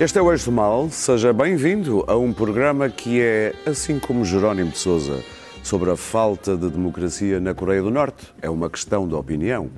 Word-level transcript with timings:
Este 0.00 0.18
é 0.18 0.22
o 0.22 0.32
Eixo 0.32 0.46
do 0.46 0.52
Mal. 0.52 0.88
Seja 0.88 1.30
bem-vindo 1.30 2.06
a 2.08 2.16
um 2.16 2.32
programa 2.32 2.88
que 2.88 3.20
é, 3.20 3.52
assim 3.66 3.98
como 3.98 4.24
Jerónimo 4.24 4.70
de 4.70 4.78
Souza, 4.78 5.22
sobre 5.62 5.90
a 5.90 5.96
falta 5.96 6.56
de 6.56 6.70
democracia 6.70 7.38
na 7.38 7.52
Coreia 7.52 7.82
do 7.82 7.90
Norte. 7.90 8.32
É 8.40 8.48
uma 8.48 8.70
questão 8.70 9.06
de 9.06 9.14
opinião. 9.14 9.70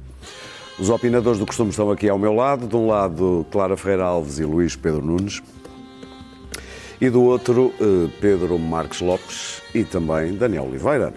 Os 0.79 0.91
opinadores 0.91 1.41
do 1.41 1.45
costume 1.45 1.71
estão 1.71 1.91
aqui 1.91 2.09
ao 2.09 2.21
meu 2.21 2.33
lado. 2.33 2.69
De 2.69 2.77
um 2.77 2.87
lado, 2.87 3.45
Clara 3.51 3.77
Ferreira 3.77 4.05
Alves 4.05 4.39
e 4.39 4.45
Luís 4.45 4.77
Pedro 4.77 5.05
Nunes. 5.05 5.43
E 7.01 7.11
do 7.11 7.21
outro, 7.21 7.75
eh, 7.81 8.09
Pedro 8.21 8.57
Marques 8.61 9.01
Lopes 9.01 9.61
e 9.75 9.83
também 9.83 10.37
Daniel 10.37 10.67
Oliveira. 10.67 11.13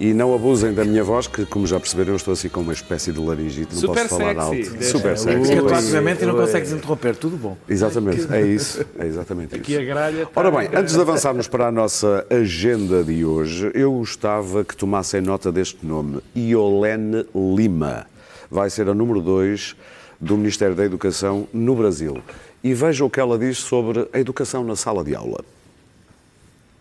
E 0.00 0.12
não 0.12 0.34
abusem 0.34 0.72
da 0.72 0.84
minha 0.84 1.02
voz, 1.04 1.26
que, 1.26 1.44
como 1.46 1.66
já 1.66 1.78
perceberam, 1.78 2.10
eu 2.12 2.16
estou 2.16 2.32
assim 2.32 2.48
com 2.48 2.60
uma 2.60 2.72
espécie 2.72 3.12
de 3.12 3.20
laringite, 3.20 3.74
não 3.74 3.80
Super 3.80 4.08
posso 4.08 4.18
falar 4.18 4.34
sexy. 4.34 4.40
alto. 4.66 4.70
Deixa- 4.78 4.90
Super 4.98 5.18
sexy. 5.18 5.38
Porque 5.38 5.54
Ui, 5.60 5.74
atualmente 5.74 6.22
e 6.22 6.26
não 6.26 6.34
consegues 6.36 6.72
interromper, 6.72 7.16
tudo 7.16 7.36
bom. 7.36 7.56
Exatamente, 7.68 8.26
é 8.32 8.42
isso, 8.46 8.84
é 8.98 9.06
exatamente 9.06 9.52
isso. 9.54 9.62
Aqui 9.62 9.76
a 9.76 9.84
gralha 9.84 10.22
está- 10.22 10.40
Ora 10.40 10.50
bem, 10.50 10.68
antes 10.74 10.94
de 10.94 11.00
avançarmos 11.00 11.48
para 11.48 11.68
a 11.68 11.72
nossa 11.72 12.26
agenda 12.30 13.02
de 13.04 13.24
hoje, 13.24 13.70
eu 13.74 13.92
gostava 13.92 14.64
que 14.64 14.76
tomassem 14.76 15.20
nota 15.20 15.50
deste 15.52 15.84
nome, 15.86 16.20
Iolene 16.34 17.24
Lima. 17.34 18.06
Vai 18.50 18.70
ser 18.70 18.88
a 18.88 18.94
número 18.94 19.20
2 19.20 19.74
do 20.20 20.36
Ministério 20.36 20.74
da 20.74 20.84
Educação 20.84 21.46
no 21.52 21.74
Brasil. 21.74 22.18
E 22.62 22.72
veja 22.74 23.04
o 23.04 23.10
que 23.10 23.20
ela 23.20 23.38
diz 23.38 23.58
sobre 23.58 24.08
a 24.12 24.18
educação 24.18 24.64
na 24.64 24.74
sala 24.76 25.04
de 25.04 25.14
aula. 25.14 25.40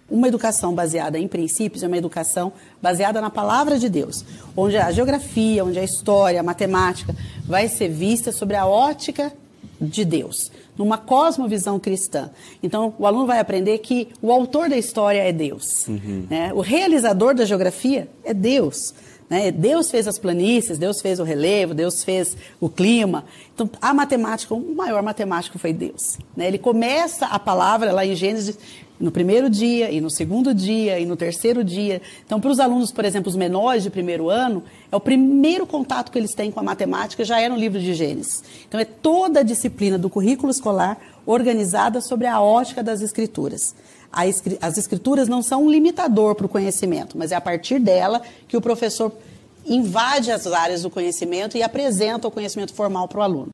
Uma 0.10 0.28
educação 0.28 0.74
baseada 0.74 1.18
em 1.18 1.28
princípios 1.28 1.82
é 1.82 1.88
uma 1.88 1.98
educação 1.98 2.54
baseada 2.80 3.20
na 3.20 3.30
palavra 3.32 3.80
de 3.80 3.90
Deus, 3.90 4.24
onde 4.56 4.78
a 4.78 4.92
geografia, 4.92 5.66
onde 5.66 5.80
a 5.80 5.84
história, 5.84 6.40
a 6.40 6.44
matemática 6.44 7.16
vai 7.44 7.68
ser 7.68 7.90
vista 7.90 8.32
sobre 8.32 8.56
a 8.56 8.68
ótica 8.68 9.34
de 9.82 10.06
Deus, 10.06 10.52
numa 10.78 10.98
cosmovisão 10.98 11.80
cristã. 11.80 12.30
Então, 12.62 12.94
o 13.00 13.08
aluno 13.08 13.26
vai 13.26 13.40
aprender 13.40 13.80
que 13.80 14.10
o 14.22 14.32
autor 14.32 14.70
da 14.70 14.78
história 14.78 15.20
é 15.20 15.34
Deus, 15.34 15.88
né? 16.30 16.54
o 16.54 16.62
realizador 16.62 17.34
da 17.34 17.44
geografia 17.44 18.08
é 18.24 18.34
Deus. 18.34 18.94
né? 19.28 19.52
Deus 19.52 19.90
fez 19.90 20.08
as 20.08 20.20
planícies, 20.20 20.78
Deus 20.78 21.02
fez 21.02 21.20
o 21.20 21.24
relevo, 21.24 21.74
Deus 21.74 22.04
fez 22.04 22.38
o 22.62 22.70
clima. 22.70 23.26
Então, 23.54 23.70
a 23.82 23.92
matemática, 23.94 24.54
o 24.54 24.76
maior 24.76 25.02
matemático 25.02 25.58
foi 25.58 25.74
Deus. 25.74 26.20
né? 26.38 26.48
Ele 26.48 26.60
começa 26.60 27.26
a 27.26 27.40
palavra 27.40 27.92
lá 27.92 28.06
em 28.06 28.16
Gênesis 28.16 28.58
no 29.00 29.12
primeiro 29.12 29.50
dia, 29.50 29.92
e 29.92 30.00
no 30.00 30.10
segundo 30.10 30.54
dia, 30.54 31.00
e 31.00 31.06
no 31.06 31.16
terceiro 31.16 31.64
dia. 31.64 32.02
Então, 32.26 32.40
para 32.40 32.50
os 32.50 32.60
alunos, 32.60 32.92
por 32.92 33.04
exemplo, 33.06 33.30
os 33.30 33.36
menores 33.36 33.84
de 33.84 33.90
primeiro 33.90 34.30
ano, 34.30 34.64
é 34.92 34.96
o 34.96 35.00
primeiro 35.00 35.68
contato 35.68 36.12
que 36.12 36.18
eles 36.18 36.34
têm 36.34 36.52
com 36.52 36.60
a 36.60 36.64
matemática, 36.64 37.24
já 37.26 37.40
é 37.40 37.50
no 37.50 37.56
livro 37.56 37.80
de 37.80 37.94
Gênesis. 37.94 38.44
Então, 38.68 38.80
é 38.80 38.86
toda 38.86 39.42
a 39.42 39.44
disciplina 39.44 39.98
do 39.98 40.10
currículo 40.10 40.52
escolar 40.52 40.98
organizada 41.26 42.00
sobre 42.02 42.28
a 42.28 42.40
ótica 42.40 42.82
das 42.82 43.02
escrituras. 43.02 43.76
As 44.62 44.78
escrituras 44.78 45.28
não 45.28 45.42
são 45.42 45.66
um 45.66 45.70
limitador 45.70 46.36
para 46.36 46.46
o 46.46 46.50
conhecimento, 46.50 47.18
mas 47.18 47.34
é 47.34 47.36
a 47.36 47.42
partir 47.42 47.80
dela 47.80 48.22
que 48.48 48.56
o 48.56 48.62
professor 48.62 49.12
invade 49.66 50.32
as 50.32 50.48
áreas 50.48 50.84
do 50.84 50.90
conhecimento 50.90 51.58
e 51.58 51.64
apresenta 51.64 52.28
o 52.28 52.32
conhecimento 52.32 52.74
formal 52.74 53.10
para 53.10 53.20
o 53.20 53.22
aluno. 53.24 53.50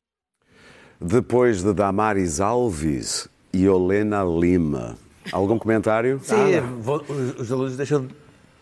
Depois 1.00 1.64
de 1.64 1.72
Damaris 1.72 2.38
Alves 2.38 3.26
e 3.52 3.68
Olena 3.68 4.22
Lima. 4.22 4.96
Algum 5.30 5.58
comentário? 5.58 6.20
Sim, 6.24 6.60
vou- 6.80 7.04
os, 7.08 7.40
os 7.40 7.52
alunos 7.52 7.76
deixam 7.76 8.08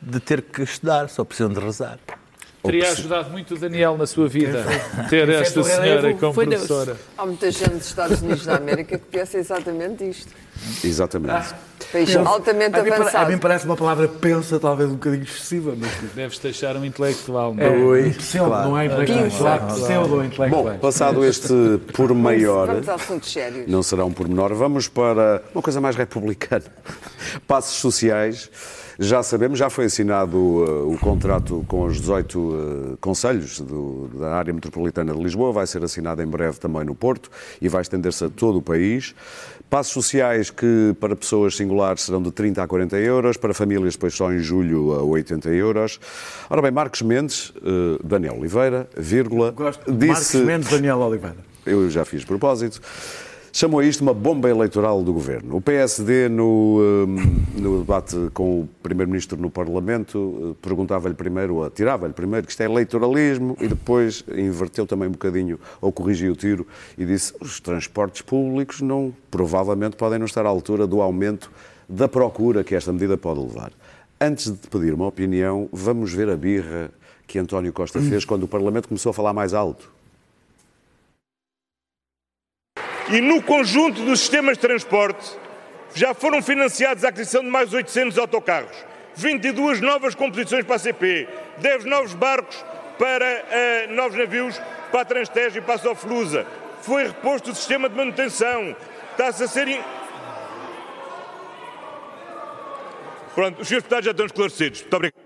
de 0.02 0.20
ter 0.20 0.42
que 0.42 0.62
estudar, 0.62 1.08
só 1.08 1.24
precisam 1.24 1.52
de 1.52 1.60
rezar. 1.60 1.98
Teria 2.62 2.90
ajudado 2.92 3.30
muito 3.30 3.54
o 3.54 3.58
Daniel 3.58 3.96
na 3.96 4.06
sua 4.06 4.28
vida 4.28 4.62
ter 5.08 5.26
esta 5.30 5.62
senhora 5.62 6.12
como 6.14 6.34
foi 6.34 6.44
Deus. 6.46 6.66
professora. 6.66 6.96
Há 7.16 7.24
muita 7.24 7.50
gente 7.50 7.70
dos 7.70 7.86
Estados 7.86 8.20
Unidos 8.20 8.44
da 8.44 8.56
América 8.56 8.98
que 8.98 9.06
pensa 9.06 9.38
exatamente 9.38 10.04
isto. 10.08 10.30
Exatamente. 10.84 11.54
Altamente 12.24 12.78
a, 12.78 12.82
mim, 12.82 12.90
a 12.90 13.24
mim 13.26 13.38
parece 13.38 13.64
uma 13.66 13.76
palavra 13.76 14.06
pensa 14.08 14.58
talvez 14.60 14.88
um 14.90 14.94
bocadinho 14.94 15.22
excessiva, 15.24 15.74
mas 15.76 15.90
Deves 16.14 16.38
deixar 16.38 16.76
um 16.76 16.84
intelectual. 16.84 17.54
não 17.54 17.94
é? 17.94 18.10
pseudo, 18.10 18.50
não 18.50 18.78
é 18.78 18.86
intelectual. 18.86 19.30
Claro. 19.30 19.66
Pseudo 19.74 20.24
intelectual. 20.24 20.64
Bom, 20.64 20.78
passado 20.78 21.24
este 21.24 21.80
por 21.92 22.14
maior. 22.14 22.66
Vamos 22.68 22.88
a 22.88 22.94
assuntos 22.94 23.32
sérios. 23.32 23.66
Não 23.66 23.82
será 23.82 24.04
um 24.04 24.12
pormenor. 24.12 24.54
Vamos 24.54 24.88
para 24.88 25.42
uma 25.54 25.62
coisa 25.62 25.80
mais 25.80 25.96
republicana. 25.96 26.64
Passos 27.46 27.78
sociais. 27.80 28.50
Já 29.02 29.22
sabemos, 29.22 29.58
já 29.58 29.70
foi 29.70 29.86
assinado 29.86 30.36
uh, 30.36 30.92
o 30.92 30.98
contrato 30.98 31.64
com 31.66 31.86
os 31.86 31.98
18 31.98 32.38
uh, 32.38 32.98
conselhos 33.00 33.58
do- 33.58 34.10
da 34.12 34.34
área 34.34 34.52
metropolitana 34.52 35.14
de 35.14 35.22
Lisboa, 35.22 35.52
vai 35.52 35.66
ser 35.66 35.82
assinado 35.82 36.20
em 36.22 36.26
breve 36.26 36.58
também 36.58 36.84
no 36.84 36.94
Porto 36.94 37.30
e 37.62 37.66
vai 37.68 37.80
estender-se 37.80 38.26
a 38.26 38.28
todo 38.28 38.58
o 38.58 38.62
país. 38.62 39.14
Passos 39.70 39.92
sociais 39.92 40.50
que 40.50 40.96
para 40.98 41.14
pessoas 41.14 41.56
singulares 41.56 42.02
serão 42.02 42.20
de 42.20 42.32
30 42.32 42.60
a 42.60 42.66
40 42.66 42.96
euros, 42.96 43.36
para 43.36 43.54
famílias 43.54 43.94
depois 43.94 44.12
só 44.12 44.32
em 44.32 44.40
julho 44.40 44.92
a 44.94 45.04
80 45.04 45.48
euros. 45.50 46.00
Ora 46.50 46.60
bem, 46.60 46.72
Marcos 46.72 47.02
Mendes, 47.02 47.50
uh, 47.50 48.04
Daniel 48.04 48.36
Oliveira, 48.36 48.88
vírgula, 48.96 49.52
Gosto 49.52 49.84
de 49.92 50.08
Marcos 50.08 50.24
disse 50.24 50.38
Mendes, 50.38 50.68
Daniel 50.68 50.98
Oliveira. 50.98 51.36
eu 51.64 51.88
já 51.88 52.04
fiz 52.04 52.24
propósito, 52.24 52.80
chamou 53.52 53.80
a 53.80 53.84
isto 53.84 54.00
uma 54.02 54.14
bomba 54.14 54.48
eleitoral 54.48 55.02
do 55.02 55.12
governo. 55.12 55.56
O 55.56 55.60
PSD, 55.60 56.28
no, 56.28 56.78
hum, 56.80 57.16
no 57.56 57.78
debate 57.80 58.16
com 58.32 58.60
o 58.60 58.68
Primeiro-Ministro 58.82 59.40
no 59.40 59.50
Parlamento, 59.50 60.52
eh, 60.52 60.56
perguntava-lhe 60.62 61.14
primeiro, 61.14 61.56
ou 61.56 61.70
tirava-lhe 61.70 62.12
primeiro, 62.12 62.46
que 62.46 62.52
isto 62.52 62.60
é 62.62 62.66
eleitoralismo, 62.66 63.56
e 63.60 63.68
depois 63.68 64.24
inverteu 64.36 64.86
também 64.86 65.08
um 65.08 65.12
bocadinho, 65.12 65.58
ou 65.80 65.92
corrigiu 65.92 66.32
o 66.32 66.36
tiro, 66.36 66.66
e 66.96 67.04
disse 67.04 67.34
os 67.40 67.60
transportes 67.60 68.22
públicos 68.22 68.80
não, 68.80 69.14
provavelmente 69.30 69.96
podem 69.96 70.18
não 70.18 70.26
estar 70.26 70.46
à 70.46 70.48
altura 70.48 70.86
do 70.86 71.00
aumento 71.00 71.50
da 71.88 72.08
procura 72.08 72.62
que 72.62 72.74
esta 72.74 72.92
medida 72.92 73.16
pode 73.16 73.40
levar. 73.40 73.72
Antes 74.20 74.50
de 74.50 74.68
pedir 74.68 74.94
uma 74.94 75.06
opinião, 75.06 75.68
vamos 75.72 76.12
ver 76.12 76.28
a 76.28 76.36
birra 76.36 76.90
que 77.26 77.38
António 77.38 77.72
Costa 77.72 78.00
fez 78.00 78.24
quando 78.24 78.44
o 78.44 78.48
Parlamento 78.48 78.88
começou 78.88 79.10
a 79.10 79.12
falar 79.12 79.32
mais 79.32 79.54
alto. 79.54 79.99
E 83.12 83.20
no 83.20 83.42
conjunto 83.42 84.02
dos 84.04 84.20
sistemas 84.20 84.56
de 84.56 84.60
transporte 84.62 85.36
já 85.94 86.14
foram 86.14 86.40
financiados 86.40 87.04
a 87.04 87.08
aquisição 87.08 87.42
de 87.42 87.48
mais 87.48 87.72
800 87.74 88.16
autocarros, 88.18 88.76
22 89.16 89.80
novas 89.80 90.14
composições 90.14 90.64
para 90.64 90.76
a 90.76 90.78
CP, 90.78 91.28
10 91.58 91.84
novos 91.86 92.14
barcos 92.14 92.64
para 92.98 93.24
eh, 93.26 93.86
novos 93.88 94.16
navios 94.16 94.60
para 94.92 95.00
a 95.00 95.04
Transtejo 95.04 95.58
e 95.58 95.60
para 95.60 95.74
a 95.74 95.78
Soflusa. 95.78 96.46
Foi 96.82 97.04
reposto 97.08 97.50
o 97.50 97.54
sistema 97.54 97.88
de 97.88 97.96
manutenção. 97.96 98.76
Está-se 99.12 99.42
a 99.44 99.48
ser. 99.48 99.68
in- 99.68 99.80
Pronto, 103.34 103.60
os 103.62 103.68
senhores 103.68 103.82
deputados 103.84 104.04
já 104.04 104.10
estão 104.10 104.26
esclarecidos. 104.26 104.80
Muito 104.82 104.94
obrigado. 104.96 105.20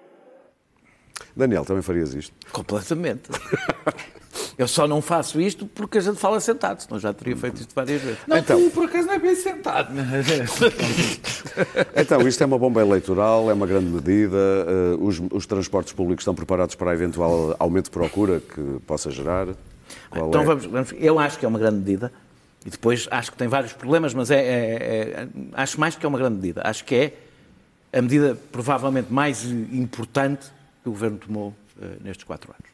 Daniel, 1.36 1.64
também 1.64 1.82
farias 1.82 2.14
isto? 2.14 2.34
Completamente. 2.52 3.28
Eu 4.56 4.68
só 4.68 4.86
não 4.86 5.02
faço 5.02 5.40
isto 5.40 5.66
porque 5.66 5.98
a 5.98 6.00
gente 6.00 6.18
fala 6.18 6.38
sentado, 6.40 6.80
senão 6.80 6.98
já 7.00 7.12
teria 7.12 7.36
feito 7.36 7.60
isto 7.60 7.74
várias 7.74 8.00
vezes. 8.00 8.18
Não, 8.26 8.36
Então. 8.38 8.60
tu 8.62 8.70
por 8.70 8.84
acaso 8.84 9.06
não 9.08 9.14
é 9.14 9.18
bem 9.18 9.34
sentado. 9.34 9.92
Então, 11.96 12.26
isto 12.26 12.42
é 12.42 12.46
uma 12.46 12.58
bomba 12.58 12.80
eleitoral, 12.80 13.50
é 13.50 13.54
uma 13.54 13.66
grande 13.66 13.86
medida. 13.86 14.36
eh, 14.36 14.96
os, 15.00 15.20
os 15.30 15.46
transportes 15.46 15.92
públicos 15.92 16.22
estão 16.22 16.34
preparados 16.34 16.74
para 16.74 16.90
a 16.90 16.94
eventual 16.94 17.54
aumento 17.58 17.84
de 17.86 17.90
procura 17.90 18.40
que 18.40 18.80
possa 18.86 19.10
gerar. 19.10 19.46
Qual 20.10 20.28
Então 20.28 20.42
é? 20.42 20.44
vamos, 20.44 20.64
vamos- 20.66 20.94
eu 20.98 21.18
acho 21.18 21.38
que 21.38 21.44
é 21.44 21.48
uma 21.48 21.58
grande 21.58 21.76
medida 21.78 22.12
e 22.66 22.70
depois 22.70 23.06
acho 23.10 23.30
que 23.32 23.36
tem 23.38 23.46
vários 23.48 23.72
problemas, 23.72 24.14
mas 24.14 24.30
é, 24.30 24.38
é- 24.40 25.10
é- 25.22 25.28
acho 25.54 25.78
mais 25.78 25.94
que 25.94 26.04
é 26.04 26.08
uma 26.08 26.18
grande 26.18 26.36
medida. 26.36 26.62
Acho 26.64 26.84
que 26.84 26.94
é 26.94 27.12
a 27.98 28.02
medida 28.02 28.36
provavelmente 28.50 29.12
mais 29.12 29.44
importante 29.44 30.46
que 30.82 30.88
o 30.88 30.92
Governo 30.92 31.18
tomou 31.18 31.54
eh, 31.80 31.86
nestes 32.02 32.24
quatro 32.24 32.50
anos. 32.52 32.73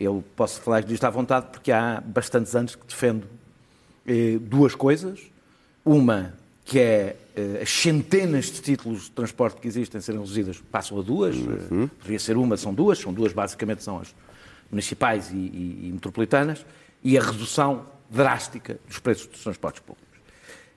Eu 0.00 0.24
posso 0.34 0.60
falar 0.62 0.82
disto 0.82 1.04
à 1.04 1.10
vontade 1.10 1.46
porque 1.52 1.70
há 1.70 2.00
bastantes 2.04 2.54
anos 2.56 2.74
que 2.74 2.86
defendo 2.86 3.26
eh, 4.06 4.38
duas 4.40 4.74
coisas. 4.74 5.20
Uma 5.84 6.32
que 6.64 6.78
é 6.78 7.16
eh, 7.36 7.60
as 7.62 7.70
centenas 7.70 8.46
de 8.46 8.62
títulos 8.62 9.04
de 9.04 9.10
transporte 9.10 9.60
que 9.60 9.68
existem 9.68 10.00
serem 10.00 10.20
reduzidas, 10.20 10.58
passam 10.72 10.98
a 10.98 11.02
duas. 11.02 11.36
eh, 11.36 11.88
Poderia 11.98 12.18
ser 12.18 12.36
uma, 12.38 12.56
são 12.56 12.72
duas. 12.72 12.98
São 12.98 13.12
duas, 13.12 13.32
basicamente, 13.34 13.82
são 13.82 14.00
as 14.00 14.14
municipais 14.70 15.30
e, 15.30 15.36
e- 15.36 15.80
e 15.88 15.90
metropolitanas. 15.92 16.64
E 17.04 17.18
a 17.18 17.22
redução 17.22 17.84
drástica 18.08 18.78
dos 18.88 18.98
preços 18.98 19.26
dos 19.26 19.42
transportes 19.42 19.82
públicos. 19.82 20.08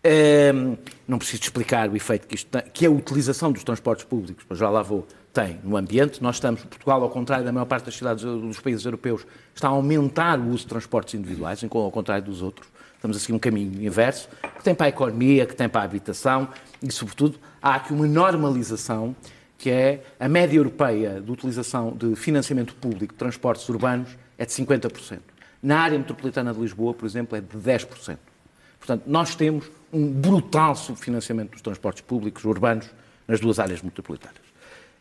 Ehm, 0.04 0.76
não 1.08 1.18
preciso 1.18 1.44
explicar 1.44 1.90
o 1.90 1.96
efeito 1.96 2.28
que 2.28 2.36
isto 2.36 2.50
tem, 2.50 2.62
que 2.74 2.86
a 2.86 2.92
utilização 2.92 3.52
dos 3.54 3.64
transportes 3.64 4.04
públicos, 4.04 4.46
mas 4.50 4.60
já 4.60 4.70
lá 4.70 4.82
vou, 4.82 5.08
tem 5.34 5.60
no 5.64 5.76
ambiente. 5.76 6.22
Nós 6.22 6.36
estamos, 6.36 6.64
Portugal, 6.64 7.02
ao 7.02 7.10
contrário 7.10 7.44
da 7.44 7.52
maior 7.52 7.66
parte 7.66 7.86
das 7.86 7.96
cidades 7.96 8.24
dos 8.24 8.60
países 8.60 8.86
europeus, 8.86 9.26
está 9.54 9.68
a 9.68 9.72
aumentar 9.72 10.40
o 10.40 10.50
uso 10.50 10.60
de 10.60 10.68
transportes 10.68 11.16
individuais, 11.16 11.62
ao 11.64 11.92
contrário 11.92 12.24
dos 12.24 12.42
outros. 12.42 12.68
Estamos 12.96 13.18
a 13.18 13.20
seguir 13.20 13.34
um 13.34 13.40
caminho 13.40 13.84
inverso, 13.84 14.30
que 14.58 14.64
tem 14.64 14.74
para 14.74 14.86
a 14.86 14.90
economia, 14.90 15.46
que 15.46 15.56
tem 15.56 15.68
para 15.68 15.82
a 15.82 15.84
habitação 15.84 16.48
e, 16.82 16.90
sobretudo, 16.92 17.38
há 17.62 17.76
aqui 17.76 17.92
uma 17.92 18.08
normalização 18.08 19.14
que 19.58 19.70
é 19.70 20.04
a 20.20 20.30
média 20.30 20.58
europeia 20.58 21.20
de 21.20 21.32
utilização 21.32 21.92
de 21.92 22.16
financiamento 22.16 22.76
público 22.76 23.14
de 23.14 23.18
transportes 23.18 23.68
urbanos 23.70 24.10
é 24.38 24.46
de 24.46 24.52
50%. 24.52 25.20
Na 25.62 25.80
área 25.80 25.98
metropolitana 25.98 26.54
de 26.54 26.60
Lisboa, 26.60 26.94
por 26.94 27.06
exemplo, 27.06 27.38
é 27.38 27.42
de 27.42 27.58
10%. 27.58 28.18
Portanto, 28.78 29.04
nós 29.08 29.36
temos 29.36 29.72
um 29.92 30.12
brutal 30.12 30.76
subfinanciamento 30.76 31.54
dos 31.54 31.62
transportes 31.62 32.02
públicos 32.02 32.44
urbanos 32.44 32.90
nas 33.26 33.40
duas 33.40 33.58
áreas 33.60 33.82
metropolitanas. 33.82 34.43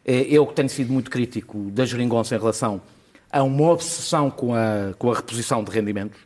Eh, 0.04 0.26
Eu 0.30 0.46
que 0.46 0.54
tenho 0.54 0.68
sido 0.68 0.92
muito 0.92 1.10
crítico 1.10 1.70
da 1.70 1.84
geringonça 1.84 2.34
em 2.34 2.38
relação 2.38 2.80
a 3.30 3.42
uma 3.42 3.70
obsessão 3.70 4.30
com 4.30 4.54
a, 4.54 4.92
com 4.98 5.10
a 5.10 5.14
reposição 5.14 5.62
de 5.64 5.70
rendimentos, 5.70 6.18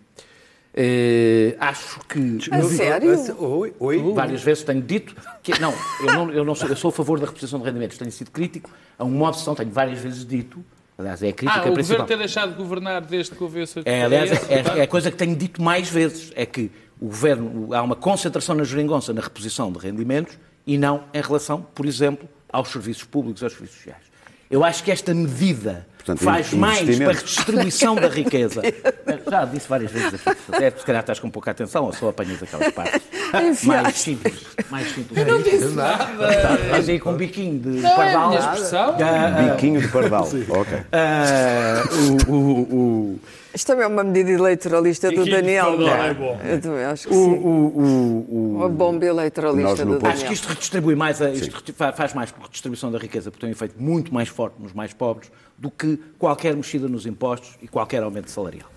eh, 0.74 1.56
acho 1.58 2.00
que 2.08 2.38
A 2.50 2.62
sério? 2.64 3.14
Oi, 3.38 3.72
oi. 3.78 4.12
várias 4.12 4.42
vezes 4.42 4.64
tenho 4.64 4.82
dito 4.82 5.14
que 5.42 5.58
não, 5.60 5.72
eu 6.00 6.06
não, 6.12 6.32
eu 6.32 6.44
não 6.44 6.54
sou, 6.54 6.68
eu 6.68 6.76
sou 6.76 6.88
a 6.88 6.92
favor 6.92 7.18
da 7.20 7.26
reposição 7.26 7.58
de 7.60 7.64
rendimentos, 7.64 7.96
tenho 7.96 8.10
sido 8.12 8.30
crítico 8.30 8.70
a 8.98 9.04
uma 9.04 9.28
obsessão, 9.28 9.54
tenho 9.54 9.70
várias 9.70 9.98
vezes 10.00 10.24
dito, 10.26 10.62
aliás, 10.98 11.22
é 11.22 11.28
a 11.28 11.32
crítica 11.32 11.60
Ah, 11.60 11.70
o 11.70 11.74
principal. 11.74 11.98
governo 12.00 12.06
ter 12.06 12.18
deixado 12.18 12.50
de 12.52 12.56
governar 12.56 13.00
desde 13.02 13.32
que 13.34 13.42
houve 13.42 13.62
essa... 13.62 13.80
É, 13.84 14.02
aliás, 14.04 14.30
é, 14.50 14.78
é 14.80 14.82
a 14.82 14.86
coisa 14.88 15.10
que 15.10 15.16
tenho 15.16 15.34
dito 15.36 15.62
mais 15.62 15.88
vezes, 15.88 16.32
é 16.34 16.44
que 16.44 16.70
o 17.00 17.06
governo, 17.06 17.72
há 17.72 17.82
uma 17.82 17.96
concentração 17.96 18.54
na 18.54 18.64
geringonça 18.64 19.12
na 19.12 19.20
reposição 19.20 19.70
de 19.72 19.78
rendimentos 19.78 20.36
e 20.66 20.76
não 20.76 21.04
em 21.14 21.20
relação, 21.22 21.64
por 21.74 21.86
exemplo, 21.86 22.28
aos 22.56 22.68
serviços 22.70 23.04
públicos, 23.04 23.42
aos 23.42 23.52
serviços 23.52 23.76
sociais. 23.76 24.02
Eu 24.50 24.64
acho 24.64 24.82
que 24.84 24.90
esta 24.92 25.12
medida 25.12 25.86
Portanto, 25.96 26.22
faz 26.22 26.52
mais 26.52 26.96
para 26.98 27.10
a 27.10 27.12
redistribuição 27.14 27.96
da 27.96 28.06
riqueza. 28.08 28.62
Já 29.28 29.44
disse 29.44 29.68
várias 29.68 29.90
vezes 29.90 30.14
aqui. 30.14 30.38
Até 30.52 30.70
se 30.70 30.84
calhar 30.86 31.00
estás 31.00 31.18
com 31.18 31.28
pouca 31.28 31.50
atenção 31.50 31.84
ou 31.84 31.92
só 31.92 32.10
apanhas 32.10 32.40
aquelas 32.40 32.72
partes. 32.72 33.00
Mais 33.64 33.96
simples. 33.96 34.46
Mais 34.70 34.88
simples. 34.92 35.26
Não 35.26 35.42
disse 35.42 35.74
nada. 35.74 36.06
Mas 36.70 36.88
aí 36.88 37.00
com 37.00 37.10
um 37.10 37.16
biquinho 37.16 37.58
de 37.58 37.68
Não 37.80 37.90
é 37.90 37.92
a 37.92 37.96
pardal. 37.96 38.28
minha 38.28 38.40
expressão. 38.40 38.96
Biquinho 39.50 39.80
de 39.80 39.88
pardal. 39.88 40.22
ok. 40.48 40.78
Ah, 40.92 41.82
o- 42.28 42.32
o- 42.32 42.62
o, 42.62 43.20
Isto 43.56 43.68
também 43.68 43.84
é 43.84 43.86
uma 43.88 44.04
medida 44.04 44.30
eleitoralista 44.32 45.10
do 45.10 45.24
Daniel. 45.24 45.78
não 45.78 45.88
é? 45.88 46.08
é 46.10 46.14
bom. 46.14 46.38
Eu 46.44 46.60
também 46.60 46.84
acho 46.84 47.08
que 47.08 47.14
o, 47.14 47.24
sim. 47.24 47.30
o, 47.30 47.48
o, 47.48 48.26
o, 48.28 48.56
Uma 48.56 48.68
bomba 48.68 49.06
eleitoralista 49.06 49.84
do 49.84 49.92
Porto- 49.92 50.04
Acho 50.06 50.12
Daniel. 50.16 50.28
que 50.28 50.34
isto 50.34 50.48
redistribui 50.48 50.94
mais, 50.94 51.22
a- 51.22 51.30
isto 51.30 51.72
faz 51.72 52.12
mais 52.12 52.30
por 52.30 52.42
redistribuição 52.42 52.92
da 52.92 52.98
riqueza, 52.98 53.30
porque 53.30 53.40
tem 53.40 53.48
um 53.48 53.52
efeito 53.52 53.74
muito 53.82 54.12
mais 54.12 54.28
forte 54.28 54.56
nos 54.60 54.74
mais 54.74 54.92
pobres 54.92 55.30
do 55.56 55.70
que 55.70 55.96
qualquer 56.18 56.54
mexida 56.54 56.86
nos 56.86 57.06
impostos 57.06 57.56
e 57.62 57.66
qualquer 57.66 58.02
aumento 58.02 58.30
salarial. 58.30 58.68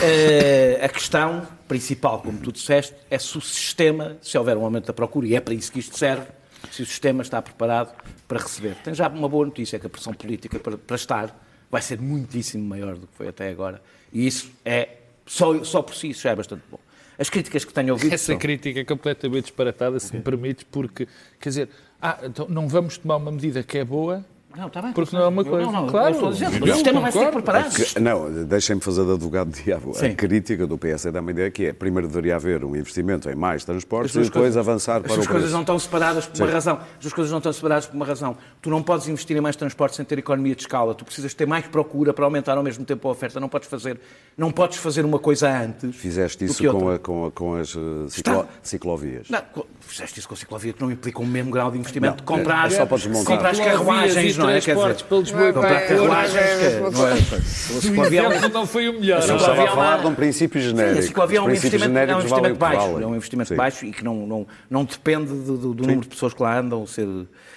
Eh, 0.00 0.80
a 0.82 0.88
questão 0.88 1.46
principal, 1.66 2.20
como 2.20 2.38
tu 2.38 2.50
disseste, 2.52 2.94
é 3.10 3.18
se 3.18 3.36
o 3.36 3.40
sistema, 3.40 4.16
se 4.22 4.38
houver 4.38 4.56
um 4.56 4.64
aumento 4.64 4.86
da 4.86 4.92
procura, 4.92 5.26
e 5.26 5.34
é 5.34 5.40
para 5.40 5.52
isso 5.52 5.70
que 5.70 5.80
isto 5.80 5.98
serve, 5.98 6.24
se 6.70 6.82
o 6.82 6.86
sistema 6.86 7.22
está 7.22 7.42
preparado 7.42 7.92
para 8.26 8.38
receber. 8.40 8.74
Tem 8.82 8.94
já 8.94 9.08
uma 9.08 9.28
boa 9.28 9.44
notícia, 9.44 9.76
é 9.76 9.78
que 9.78 9.86
a 9.86 9.90
pressão 9.90 10.14
política 10.14 10.58
para, 10.58 10.78
para 10.78 10.96
estar 10.96 11.44
vai 11.70 11.82
ser 11.82 12.00
muitíssimo 12.00 12.64
maior 12.66 12.94
do 12.96 13.06
que 13.06 13.14
foi 13.16 13.28
até 13.28 13.48
agora. 13.50 13.82
E 14.12 14.26
isso 14.26 14.50
é, 14.64 14.88
só, 15.26 15.62
só 15.64 15.82
por 15.82 15.94
si, 15.94 16.10
isso 16.10 16.22
já 16.22 16.30
é 16.30 16.36
bastante 16.36 16.62
bom. 16.70 16.78
As 17.18 17.28
críticas 17.28 17.64
que 17.64 17.72
tenho 17.72 17.92
ouvido 17.92 18.14
Essa 18.14 18.26
são... 18.26 18.38
crítica 18.38 18.80
é 18.80 18.84
completamente 18.84 19.44
disparatada, 19.44 19.98
se 19.98 20.14
me 20.14 20.22
permites, 20.22 20.64
porque, 20.70 21.08
quer 21.40 21.48
dizer, 21.48 21.68
ah, 22.00 22.20
então 22.22 22.46
não 22.48 22.68
vamos 22.68 22.96
tomar 22.96 23.16
uma 23.16 23.32
medida 23.32 23.62
que 23.62 23.76
é 23.78 23.84
boa, 23.84 24.24
Não, 24.58 24.66
está 24.66 24.82
bem. 24.82 24.92
Porque 24.92 25.14
não 25.14 25.22
é 25.22 25.28
uma 25.28 25.44
coisa. 25.44 25.66
Não, 25.66 25.72
não, 25.72 25.86
Claro. 25.86 26.16
Eu 26.16 26.26
o 26.28 26.34
sistema 26.74 27.00
vai 27.00 27.12
ser 27.12 27.30
preparado. 27.30 27.72
Que- 27.74 28.00
Não, 28.00 28.44
deixem-me 28.44 28.80
fazer 28.82 29.04
de 29.04 29.12
advogado 29.12 29.50
de 29.52 29.62
diabo. 29.62 29.94
Sim. 29.94 30.06
A 30.06 30.14
crítica 30.14 30.66
do 30.66 30.76
PS 30.76 31.04
dá 31.12 31.20
uma 31.20 31.30
ideia 31.30 31.48
que 31.50 31.66
é, 31.66 31.72
primeiro 31.72 32.08
deveria 32.08 32.34
haver 32.34 32.64
um 32.64 32.74
investimento 32.74 33.30
em 33.30 33.36
mais 33.36 33.64
transportes 33.64 34.16
As 34.16 34.26
e 34.26 34.30
depois 34.30 34.42
coisas- 34.42 34.56
avançar 34.56 34.96
As 34.96 35.02
para 35.02 35.12
o 35.12 35.14
duas 35.14 35.26
coisas 35.28 35.52
não 35.52 35.60
estão 35.60 35.78
separadas 35.78 36.26
por 36.26 36.42
uma 36.42 36.50
razão. 36.50 36.80
As 37.04 37.12
coisas 37.12 37.30
não 37.30 37.38
estão 37.38 37.52
separadas 37.52 37.86
por 37.86 37.94
uma 37.94 38.04
razão. 38.04 38.36
Tu 38.60 38.68
não 38.68 38.82
podes 38.82 39.06
investir 39.06 39.36
em 39.36 39.40
mais 39.40 39.54
transporte 39.54 39.94
sem 39.94 40.04
ter 40.04 40.18
economia 40.18 40.56
de 40.56 40.62
escala. 40.62 40.92
Tu 40.94 41.04
precisas 41.04 41.32
ter 41.34 41.46
mais 41.46 41.66
procura 41.68 42.12
para 42.12 42.24
aumentar 42.24 42.56
ao 42.56 42.62
mesmo 42.64 42.84
tempo 42.84 43.06
a 43.06 43.12
oferta. 43.12 43.38
Não 43.38 43.48
podes 43.48 43.68
fazer, 43.68 44.00
não 44.36 44.50
podes 44.50 44.78
fazer 44.78 45.04
uma 45.04 45.20
coisa 45.20 45.48
antes. 45.48 45.94
Fizeste 45.94 46.44
do 46.44 46.50
isso 46.50 46.60
que 46.62 46.68
com, 46.68 46.76
outra. 46.78 46.96
a- 46.96 46.98
com, 46.98 47.26
a- 47.26 47.30
com 47.30 47.54
as 47.54 47.76
eh, 47.76 48.08
ciclo- 48.08 48.46
ciclovias. 48.62 49.28
Não, 49.30 49.40
fizeste 49.80 50.18
isso 50.18 50.26
com 50.28 50.34
a 50.34 50.36
ciclovia 50.36 50.72
que 50.72 50.82
não 50.82 50.90
implica 50.90 51.20
o 51.22 51.26
mesmo 51.26 51.50
grau 51.52 51.70
de 51.70 51.78
investimento. 51.78 52.16
Não, 52.18 52.24
comprar, 52.36 52.66
é 52.66 52.70
só 52.70 52.86
para 52.86 52.96
desmontar. 52.96 53.24
comprar 53.36 53.50
as 53.50 53.60
carruagens, 53.60 54.36
não 54.36 54.47
é? 54.47 54.47
Transportes 54.48 54.96
dizer, 54.96 55.08
para 55.08 55.18
Lisboa 55.18 55.42
e 55.48 55.52
Não 55.52 55.60
para 55.60 55.70
é, 55.70 55.84
é, 55.84 55.88
carruagens, 55.88 56.34
não 56.34 56.40
é 56.40 56.44
é. 56.44 56.80
O 56.80 58.24
é 58.24 58.28
um- 58.28 58.32
exemplo 58.32 58.48
não 58.54 58.66
foi 58.66 58.88
o 58.88 58.92
melhor. 59.00 59.20
Eu 59.28 59.36
estava 59.36 59.60
a 59.60 59.64
é 59.64 59.68
falar 59.68 59.98
de 60.00 60.06
um 60.06 60.14
princípio 60.14 60.60
Sim, 60.60 60.68
genérico. 60.68 60.98
a 60.98 61.02
ciclovia 61.02 61.38
é 61.38 61.40
um 61.40 61.44
Os 61.44 61.50
princípios 61.50 61.74
investimento, 61.82 62.10
é 62.10 62.14
um 62.14 62.18
o 62.18 62.20
investimento 62.20 62.58
baixo, 62.58 63.00
é 63.00 63.06
um 63.06 63.14
investimento 63.16 63.48
Sim. 63.48 63.56
baixo 63.56 63.84
e 63.86 63.92
que 63.92 64.04
não, 64.04 64.26
não, 64.26 64.46
não 64.70 64.84
depende 64.84 65.26
do, 65.26 65.56
do- 65.58 65.74
do 65.74 65.82
número 65.82 66.00
de 66.02 66.08
pessoas 66.08 66.32
que 66.34 66.42
lá 66.42 66.58
andam 66.58 66.86
ser 66.86 67.06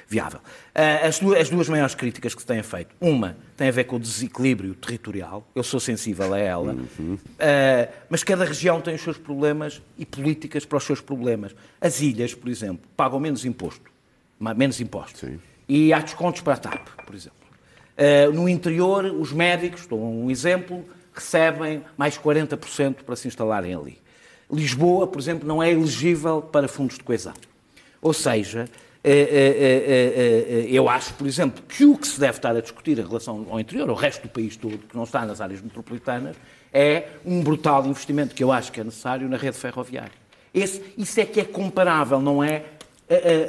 viável. 0.08 0.40
Ah, 0.76 1.08
as, 1.08 1.20
duas, 1.20 1.40
as 1.40 1.50
duas 1.50 1.68
maiores 1.70 1.96
críticas 1.96 2.34
que 2.36 2.42
se 2.42 2.48
têm 2.48 2.62
feito, 2.64 2.96
uma 3.00 3.36
tem 3.58 3.68
a 3.68 3.72
ver 3.72 3.86
com 3.86 3.96
o 3.96 4.00
desequilíbrio 4.00 4.74
territorial, 4.74 5.46
eu 5.56 5.64
sou 5.64 5.80
sensível 5.80 6.34
a 6.34 6.38
ela, 6.40 6.74
Uhum. 7.00 7.18
Ah, 7.40 7.88
mas 8.10 8.24
cada 8.24 8.44
região 8.46 8.82
tem 8.82 8.96
os 8.96 9.02
seus 9.02 9.18
problemas 9.18 9.82
e 9.98 10.06
políticas 10.06 10.66
para 10.66 10.78
os 10.78 10.84
seus 10.84 11.00
problemas. 11.02 11.56
As 11.80 12.02
ilhas, 12.02 12.34
por 12.34 12.50
exemplo, 12.50 12.82
pagam 12.96 13.20
menos 13.20 13.46
imposto, 13.46 13.90
menos 14.40 14.80
impostos, 14.82 15.20
Sim. 15.22 15.40
E 15.74 15.94
há 15.94 16.00
descontos 16.00 16.42
para 16.42 16.56
a 16.56 16.58
TAP, 16.58 16.86
por 17.06 17.16
exemplo. 17.16 17.38
Uh, 17.98 18.34
no 18.34 18.50
interior, 18.50 19.06
os 19.06 19.32
médicos, 19.32 19.88
dou 19.88 20.04
um 20.04 20.30
exemplo, 20.30 20.84
recebem 21.14 21.82
mais 21.98 22.18
40% 22.18 22.96
para 23.06 23.16
se 23.16 23.30
instalarem 23.30 23.74
ali. 23.74 23.98
Lisboa, 24.52 25.08
por 25.08 25.18
exemplo, 25.18 25.48
não 25.48 25.64
é 25.64 25.72
elegível 25.72 26.42
para 26.42 26.68
fundos 26.68 26.98
de 26.98 27.04
coesão. 27.06 27.34
Ou 28.02 28.12
seja, 28.12 28.68
eh, 29.02 29.30
eh, 29.32 30.66
eu 30.70 30.90
acho, 30.90 31.14
por 31.14 31.26
exemplo, 31.26 31.64
que 31.70 31.86
o 31.86 31.98
que 31.98 32.06
se 32.06 32.20
deve 32.20 32.38
estar 32.38 32.54
a 32.54 32.60
discutir 32.60 33.00
em 33.00 33.08
relação 33.08 33.48
ao 33.50 33.58
interior, 33.58 33.90
ao 33.90 33.96
resto 33.96 34.24
do 34.24 34.30
país 34.30 34.58
todo, 34.58 34.78
que 34.78 34.96
não 34.96 35.04
está 35.06 35.26
nas 35.26 35.40
áreas 35.40 35.62
metropolitanas, 35.62 36.36
é 36.74 37.08
um 37.26 37.42
brutal 37.42 37.86
investimento 37.86 38.36
que 38.36 38.44
eu 38.44 38.52
acho 38.52 38.74
que 38.74 38.82
é 38.82 38.84
necessário 38.84 39.30
na 39.30 39.38
rede 39.38 39.56
ferroviária. 39.56 40.12
Esse, 40.54 40.84
isso 40.98 41.18
é 41.22 41.26
que 41.26 41.40
é 41.40 41.46
comparável, 41.46 42.20
não 42.20 42.44
é 42.44 42.66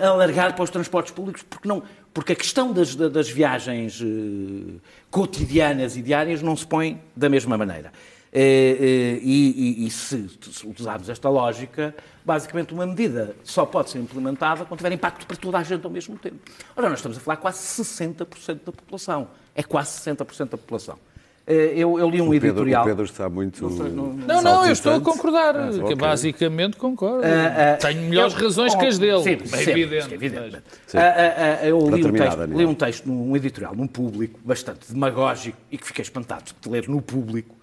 alargar 0.01 0.55
para 0.55 0.65
os 0.65 0.71
transportes 0.71 1.13
públicos, 1.13 1.43
porque, 1.43 1.69
não, 1.69 1.83
porque 2.15 2.33
a 2.33 2.37
questão 2.37 2.73
das, 2.73 2.95
da- 2.95 3.09
das 3.09 3.29
viagens 3.29 4.01
eh, 4.03 4.79
cotidianas 5.11 5.97
e 5.97 6.03
diárias 6.03 6.43
não 6.43 6.57
se 6.57 6.67
põe 6.67 7.01
da 7.17 7.29
mesma 7.29 7.57
maneira. 7.59 7.93
Eh, 8.35 8.77
eh, 8.81 9.21
e, 9.23 9.83
e- 9.83 9.87
e 9.87 9.91
se, 9.91 10.29
se 10.51 10.67
usarmos 10.67 11.09
esta 11.09 11.29
lógica, 11.29 11.95
basicamente 12.25 12.73
uma 12.73 12.87
medida 12.87 13.37
só 13.45 13.67
pode 13.67 13.91
ser 13.91 13.99
implementada 13.99 14.65
quando 14.65 14.79
tiver 14.79 14.93
impacto 14.93 15.27
para 15.27 15.37
toda 15.37 15.59
a 15.59 15.63
gente 15.63 15.85
ao 15.85 15.91
mesmo 15.91 16.17
tempo. 16.19 16.37
Ora, 16.75 16.89
nós 16.89 16.99
estamos 16.99 17.19
a 17.19 17.21
falar 17.21 17.37
quase 17.37 17.59
60% 17.83 18.61
da 18.65 18.73
população. 18.73 19.29
É 19.55 19.63
quase 19.63 19.99
60% 20.01 20.49
da 20.51 20.57
população. 20.57 20.99
Eh, 21.45 21.73
eu, 21.77 21.99
eu 21.99 22.09
li 22.09 22.21
um 22.21 22.29
O 22.29 22.31
Pedro, 22.31 22.47
editorial. 22.49 22.83
o 22.85 22.87
Pedro 22.87 23.05
está 23.05 23.29
muito. 23.29 23.69
Não, 23.69 24.41
não, 24.43 24.65
eu 24.65 24.73
estou 24.73 24.95
a 24.95 25.01
concordar. 25.01 25.57
Ah, 25.57 25.71
que 25.73 25.81
ok. 25.81 25.97
basicamente 25.97 26.77
concordo. 26.77 27.25
Ah, 27.27 27.73
ah, 27.75 27.77
Tenho 27.79 28.03
melhores 28.03 28.35
eu- 28.35 28.41
razões 28.43 28.75
que 28.77 28.87
as 28.87 28.97
dele. 28.99 29.23
Sim, 29.23 29.31
é 29.43 29.47
sempre, 29.47 29.71
evidente. 29.83 30.13
é 30.13 30.15
evidente. 30.15 30.63
mas- 30.95 31.65
eu 31.65 31.79
li 31.91 32.05
um, 32.05 32.13
texto, 32.13 32.45
li 32.45 32.67
um 32.67 32.75
texto 32.75 33.07
num 33.07 33.37
editorial, 33.37 33.75
num 33.75 33.89
público, 33.89 34.39
bastante 34.45 34.93
demagógico 34.93 35.59
e 35.71 35.77
que 35.77 35.85
fiquei 35.87 36.03
espantado 36.03 36.45
de 36.61 36.69
ler 36.71 36.89
no 36.89 37.03
público, 37.03 37.57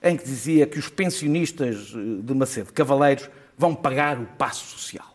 em 0.00 0.16
que 0.16 0.24
dizia 0.24 0.64
que 0.66 0.78
os 0.78 0.88
pensionistas 0.88 1.92
eh, 1.92 1.98
de 2.22 2.34
Macedo 2.34 2.72
Cavaleiros 2.72 3.28
vão 3.58 3.74
pagar 3.74 4.16
o 4.16 4.26
passo 4.38 4.64
social. 4.78 5.12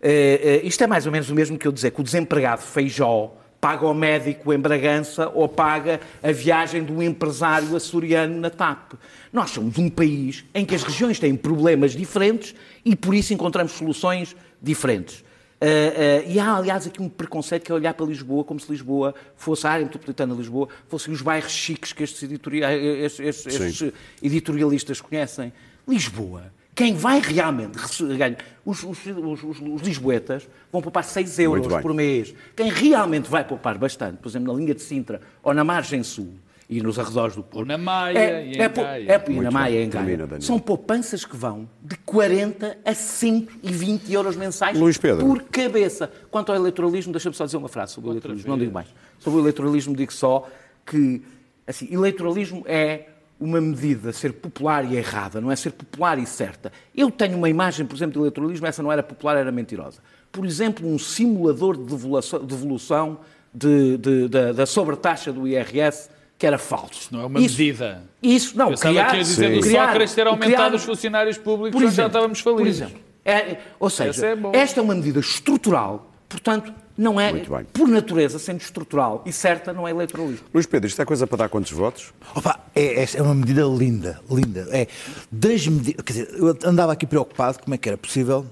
Eh, 0.00 0.60
eh, 0.62 0.66
isto 0.66 0.82
é 0.84 0.86
mais 0.86 1.06
ou 1.06 1.12
menos 1.12 1.28
o 1.28 1.34
mesmo 1.34 1.58
que 1.58 1.66
eu 1.66 1.72
dizer 1.72 1.90
que 1.90 2.00
o 2.00 2.04
desempregado 2.04 2.62
Feijó 2.62 3.34
paga 3.62 3.86
ao 3.86 3.94
médico 3.94 4.52
em 4.52 4.58
Bragança 4.58 5.30
ou 5.32 5.48
paga 5.48 6.00
a 6.20 6.32
viagem 6.32 6.82
do 6.82 7.00
empresário 7.00 7.76
açoriano 7.76 8.40
na 8.40 8.50
TAP. 8.50 8.94
Nós 9.32 9.50
somos 9.50 9.78
um 9.78 9.88
país 9.88 10.44
em 10.52 10.64
que 10.66 10.74
as 10.74 10.82
regiões 10.82 11.20
têm 11.20 11.36
problemas 11.36 11.92
diferentes 11.92 12.56
e 12.84 12.96
por 12.96 13.14
isso 13.14 13.32
encontramos 13.32 13.70
soluções 13.70 14.34
diferentes. 14.60 15.22
Eh, 15.60 16.24
eh, 16.26 16.32
e 16.32 16.40
há, 16.40 16.56
aliás, 16.56 16.88
aqui 16.88 17.00
um 17.00 17.08
preconceito 17.08 17.62
que 17.62 17.70
é 17.70 17.74
olhar 17.76 17.94
para 17.94 18.04
Lisboa 18.04 18.42
como 18.42 18.58
se 18.58 18.68
Lisboa 18.68 19.14
fosse 19.36 19.64
a 19.64 19.70
área 19.70 19.84
metropolitana 19.84 20.32
de 20.34 20.40
Lisboa, 20.40 20.68
fossem 20.88 21.14
os 21.14 21.22
bairros 21.22 21.52
chiques 21.52 21.92
que 21.92 22.02
estes, 22.02 22.20
estes- 22.20 23.20
estes- 23.20 23.46
estes 23.60 23.92
editorialistas 24.20 25.00
conhecem. 25.00 25.52
Lisboa 25.86 26.52
quem 26.74 26.94
vai 26.94 27.20
realmente 27.20 27.78
ganhar, 28.16 28.36
os, 28.64 28.82
os, 28.82 28.98
os, 29.06 29.42
os- 29.44 29.60
os 29.60 29.82
lisboetas 29.82 30.48
vão 30.72 30.80
poupar 30.80 31.04
6 31.04 31.38
euros 31.40 31.66
por 31.82 31.92
mês. 31.92 32.34
Quem 32.56 32.70
realmente 32.70 33.28
vai 33.30 33.44
poupar 33.44 33.76
bastante, 33.76 34.16
por 34.18 34.28
exemplo, 34.28 34.52
na 34.52 34.58
linha 34.58 34.74
de 34.74 34.80
Sintra 34.80 35.20
ou 35.42 35.52
na 35.52 35.64
margem 35.64 36.02
sul 36.02 36.32
e 36.70 36.80
nos 36.80 36.98
arredores 36.98 37.36
do 37.36 37.42
Porto. 37.42 37.58
Ou 37.58 37.66
na 37.66 37.76
Maia 37.76 38.18
é, 38.18 38.46
e 38.46 38.52
em 38.52 38.60
é, 38.62 38.68
Gaia. 38.70 39.12
é, 39.12 39.24
e 39.30 39.40
na 39.40 39.50
Maia 39.50 39.74
bem. 39.74 39.84
em 39.84 39.90
Gaia. 39.90 40.06
Termina. 40.16 40.40
São 40.40 40.58
poupanças 40.58 41.22
que 41.26 41.36
vão 41.36 41.68
de 41.82 41.96
40 41.98 42.78
a 42.82 42.94
120 42.94 44.10
euros 44.12 44.36
mensais 44.36 44.78
Luís 44.78 44.96
Pedro. 44.96 45.26
por 45.26 45.42
cabeça. 45.42 46.10
Quanto 46.30 46.50
ao 46.50 46.56
eleitoralismo, 46.56 47.12
deixa-me 47.12 47.34
só 47.34 47.44
dizer 47.44 47.58
uma 47.58 47.68
frase 47.68 47.92
sobre 47.92 48.08
o 48.08 48.12
eleitoralismo, 48.12 48.48
não 48.50 48.58
digo 48.58 48.72
mais. 48.72 48.86
Sobre 49.18 49.38
o 49.40 49.42
eleitoralismo 49.42 49.94
digo 49.94 50.12
só 50.12 50.48
que 50.86 51.20
assim, 51.66 51.92
eleitoralismo 51.92 52.62
é 52.66 53.08
uma 53.42 53.60
medida 53.60 54.12
ser 54.12 54.32
popular 54.34 54.84
e 54.90 54.96
errada, 54.96 55.40
não 55.40 55.50
é 55.50 55.56
ser 55.56 55.72
popular 55.72 56.18
e 56.18 56.24
certa. 56.26 56.70
Eu 56.94 57.10
tenho 57.10 57.36
uma 57.36 57.48
imagem, 57.48 57.84
por 57.84 57.96
exemplo, 57.96 58.12
de 58.14 58.18
eleitoralismo, 58.20 58.66
essa 58.66 58.82
não 58.82 58.92
era 58.92 59.02
popular, 59.02 59.36
era 59.36 59.50
mentirosa. 59.50 60.00
Por 60.30 60.46
exemplo, 60.46 60.88
um 60.88 60.98
simulador 60.98 61.76
de 61.76 61.84
devolução, 61.84 62.44
devolução 62.44 63.18
de- 63.52 63.96
de- 63.98 64.28
da, 64.28 64.64
sobretaxa 64.64 65.32
do 65.32 65.46
IRS 65.48 66.08
que 66.38 66.46
era 66.46 66.56
falso. 66.58 67.08
Não 67.12 67.20
é 67.20 67.26
uma 67.26 67.40
Isso- 67.40 67.58
medida. 67.58 68.02
Isso, 68.22 68.56
não, 68.56 68.70
Pensava 68.70 68.94
criar, 68.94 69.10
que 69.10 69.16
ia 69.16 69.22
dizer 69.22 69.54
do 69.60 69.62
Sócrates 69.64 70.14
ter 70.14 70.26
aumentado 70.26 70.52
criar- 70.54 70.74
os 70.74 70.84
funcionários 70.84 71.38
públicos 71.38 71.70
por 71.72 71.78
quando 71.78 71.86
já 71.86 72.02
exemplo, 72.02 72.06
estávamos 72.08 72.42
Por 72.42 72.52
falidos. 72.56 72.76
exemplo, 72.80 73.00
é- 73.24 73.58
ou 73.78 73.90
seja, 73.90 74.26
é 74.26 74.56
esta 74.56 74.80
é 74.80 74.82
uma 74.82 74.94
medida 74.94 75.20
estrutural, 75.20 76.10
portanto, 76.28 76.72
não 76.96 77.20
é, 77.20 77.32
por 77.72 77.88
natureza, 77.88 78.38
sendo 78.38 78.60
estrutural 78.60 79.22
e 79.24 79.32
certa, 79.32 79.72
não 79.72 79.88
é 79.88 79.90
eleitoralista. 79.90 80.44
Luís 80.52 80.66
Pedro, 80.66 80.88
isto 80.88 81.00
é 81.00 81.04
coisa 81.04 81.26
para 81.26 81.38
dar 81.38 81.48
quantos 81.48 81.72
votos? 81.72 82.12
Opa, 82.34 82.60
é, 82.74 83.02
é 83.02 83.22
uma 83.22 83.34
medida 83.34 83.62
linda, 83.62 84.20
linda. 84.30 84.68
É 84.70 84.86
das 85.30 85.66
medidas. 85.66 86.04
Quer 86.04 86.12
dizer, 86.12 86.28
eu 86.34 86.56
andava 86.64 86.92
aqui 86.92 87.06
preocupado 87.06 87.58
como 87.60 87.74
é 87.74 87.78
que 87.78 87.88
era 87.88 87.96
possível, 87.96 88.46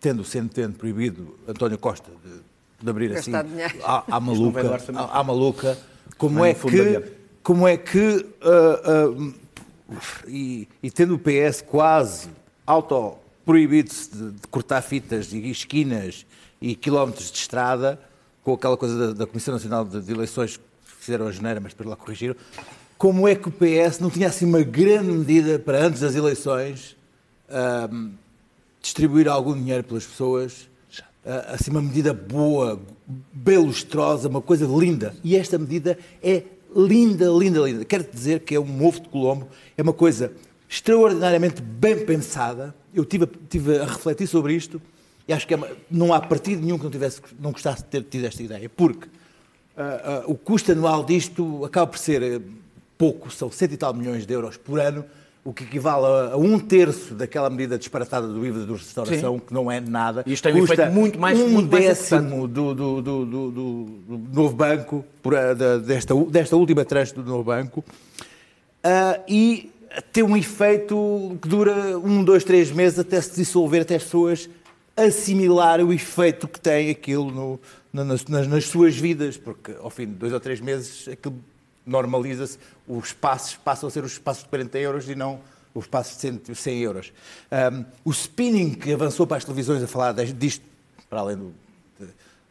tendo 0.00 0.24
sendo 0.24 0.48
tendo 0.48 0.74
proibido 0.76 1.36
António 1.46 1.78
Costa 1.78 2.10
de, 2.24 2.84
de 2.84 2.90
abrir 2.90 3.12
assim 3.12 3.32
Gastar 3.32 3.48
dinheiro. 3.48 3.74
à, 3.84 4.16
à 4.16 4.20
maluca, 4.20 4.80
à, 4.94 5.20
à 5.20 5.24
maluca, 5.24 5.78
como 6.16 6.44
é 6.44 6.54
que 6.54 7.02
como 7.42 7.68
é 7.68 7.76
que 7.76 8.26
ah, 8.42 8.80
ah, 8.84 9.32
e, 10.26 10.66
e 10.82 10.90
tendo 10.90 11.14
o 11.14 11.18
PS 11.18 11.60
quase 11.60 12.28
auto 12.66 13.18
proibido-se 13.44 14.10
de, 14.10 14.30
de 14.32 14.48
cortar 14.48 14.80
fitas 14.80 15.32
e 15.32 15.50
esquinas 15.50 16.24
e 16.60 16.74
quilómetros 16.74 17.30
de 17.30 17.38
estrada, 17.38 18.00
com 18.42 18.54
aquela 18.54 18.76
coisa 18.76 18.98
da, 18.98 19.12
da 19.12 19.26
Comissão 19.26 19.54
Nacional 19.54 19.84
de, 19.84 20.00
de 20.00 20.12
Eleições 20.12 20.56
que 20.56 20.62
fizeram 20.98 21.26
a 21.26 21.32
janeira, 21.32 21.60
mas 21.60 21.72
depois 21.72 21.88
lá 21.88 21.96
corrigiram, 21.96 22.36
como 22.96 23.26
é 23.28 23.34
que 23.34 23.48
o 23.48 23.52
PS 23.52 23.98
não 24.00 24.10
tinha 24.10 24.28
assim 24.28 24.46
uma 24.46 24.62
grande 24.62 25.10
medida 25.10 25.58
para 25.58 25.84
antes 25.84 26.00
das 26.00 26.14
eleições 26.14 26.96
ahm, 27.50 28.12
distribuir 28.80 29.28
algum 29.28 29.54
dinheiro 29.54 29.84
pelas 29.84 30.06
pessoas, 30.06 30.68
ah, 31.26 31.54
assim 31.54 31.70
uma 31.70 31.82
medida 31.82 32.12
boa, 32.12 32.80
bem 33.32 33.58
lustrosa, 33.58 34.28
uma 34.28 34.40
coisa 34.40 34.66
linda. 34.66 35.14
E 35.24 35.36
esta 35.36 35.58
medida 35.58 35.98
é 36.22 36.44
linda, 36.74 37.26
linda, 37.30 37.60
linda. 37.60 37.84
Quero 37.84 38.04
dizer 38.04 38.40
que 38.40 38.54
é 38.54 38.60
um 38.60 38.86
ovo 38.86 39.00
de 39.00 39.08
Colombo, 39.08 39.48
é 39.76 39.82
uma 39.82 39.92
coisa 39.92 40.32
extraordinariamente 40.68 41.60
bem 41.62 42.04
pensada. 42.04 42.74
Eu 42.94 43.04
tive, 43.04 43.26
tive 43.48 43.78
a 43.78 43.84
refletir 43.84 44.26
sobre 44.26 44.54
isto 44.54 44.80
e 45.26 45.32
acho 45.32 45.46
que 45.46 45.54
é 45.54 45.58
não 45.90 46.12
há 46.12 46.20
partido 46.20 46.62
nenhum 46.62 46.76
que 46.78 46.84
não, 46.84 46.90
tivesse, 46.90 47.20
não 47.40 47.52
gostasse 47.52 47.82
de 47.82 47.88
ter 47.88 48.02
tido 48.02 48.26
esta 48.26 48.42
ideia, 48.42 48.68
porque 48.68 49.08
ah, 49.76 50.00
ah, 50.04 50.22
o 50.26 50.34
custo 50.36 50.72
anual 50.72 51.04
disto 51.04 51.64
acaba 51.64 51.86
por 51.86 51.98
ser 51.98 52.22
eh, 52.22 52.40
pouco, 52.98 53.30
são 53.30 53.50
cento 53.50 53.72
e 53.72 53.76
tal 53.76 53.92
milhões 53.94 54.26
de 54.26 54.32
euros 54.34 54.56
por 54.56 54.78
ano, 54.78 55.04
o 55.44 55.52
que 55.52 55.64
equivale 55.64 56.06
a, 56.32 56.36
um 56.36 56.58
terço 56.58 57.14
daquela 57.14 57.50
medida 57.50 57.76
disparatada 57.76 58.26
do 58.26 58.46
IVA 58.46 58.64
de 58.64 58.72
restauração, 58.72 59.38
que 59.38 59.52
não 59.52 59.70
é 59.70 59.78
nada. 59.80 60.22
E 60.26 60.32
isto 60.32 60.44
tem 60.44 60.54
um 60.54 60.64
efeito 60.64 60.92
muito 60.92 61.18
mais- 61.18 61.38
um 61.38 61.48
muito 61.48 61.70
mais 61.70 61.84
décimo 61.86 62.46
do, 62.48 62.74
do, 62.74 63.02
do, 63.02 63.24
do- 63.26 63.50
do- 63.50 64.20
novo 64.32 64.54
banco, 64.54 65.04
por, 65.22 65.34
ah, 65.36 65.52
da- 65.54 65.78
desta, 65.78 66.14
desta 66.14 66.56
última 66.56 66.84
tranche 66.84 67.12
do 67.14 67.22
novo 67.24 67.44
banco, 67.44 67.84
Ah, 68.82 69.18
e 69.28 69.70
tem 70.12 70.22
um 70.22 70.36
efeito 70.36 71.38
que 71.40 71.48
dura 71.48 71.98
um, 71.98 72.22
dois, 72.24 72.44
três 72.44 72.70
meses 72.70 72.98
até 72.98 73.20
se 73.20 73.34
dissolver, 73.36 73.82
até 73.82 73.94
as 73.96 74.02
pessoas 74.04 74.48
assimilar 74.96 75.80
o 75.80 75.92
efeito 75.92 76.46
que 76.46 76.60
tem 76.60 76.90
aquilo 76.90 77.30
no- 77.30 77.60
na- 77.92 78.04
nas, 78.04 78.24
nas- 78.24 78.64
suas 78.66 78.96
vidas, 78.96 79.36
porque 79.36 79.72
ao 79.80 79.90
fim 79.90 80.06
de 80.06 80.12
dois 80.12 80.32
ou 80.32 80.40
três 80.40 80.60
meses 80.60 81.08
aquilo 81.08 81.36
normaliza-se, 81.86 82.58
os 82.88 83.12
passos 83.12 83.56
passam 83.56 83.88
a 83.88 83.90
ser 83.90 84.04
os 84.04 84.18
passos 84.18 84.44
de 84.44 84.48
40 84.48 84.78
euros 84.78 85.08
e 85.08 85.14
não 85.14 85.40
os 85.74 85.86
passos 85.86 86.14
de 86.14 86.20
100, 86.20 86.54
100 86.54 86.78
euros. 86.80 87.12
Ahm, 87.50 87.84
o 88.04 88.10
spinning 88.12 88.74
que 88.74 88.92
avançou 88.92 89.26
para 89.26 89.36
as 89.38 89.44
televisões 89.44 89.82
a 89.82 89.86
falar 89.86 90.12
disto, 90.12 90.64
para 91.10 91.20
além 91.20 91.36
do, 91.36 91.52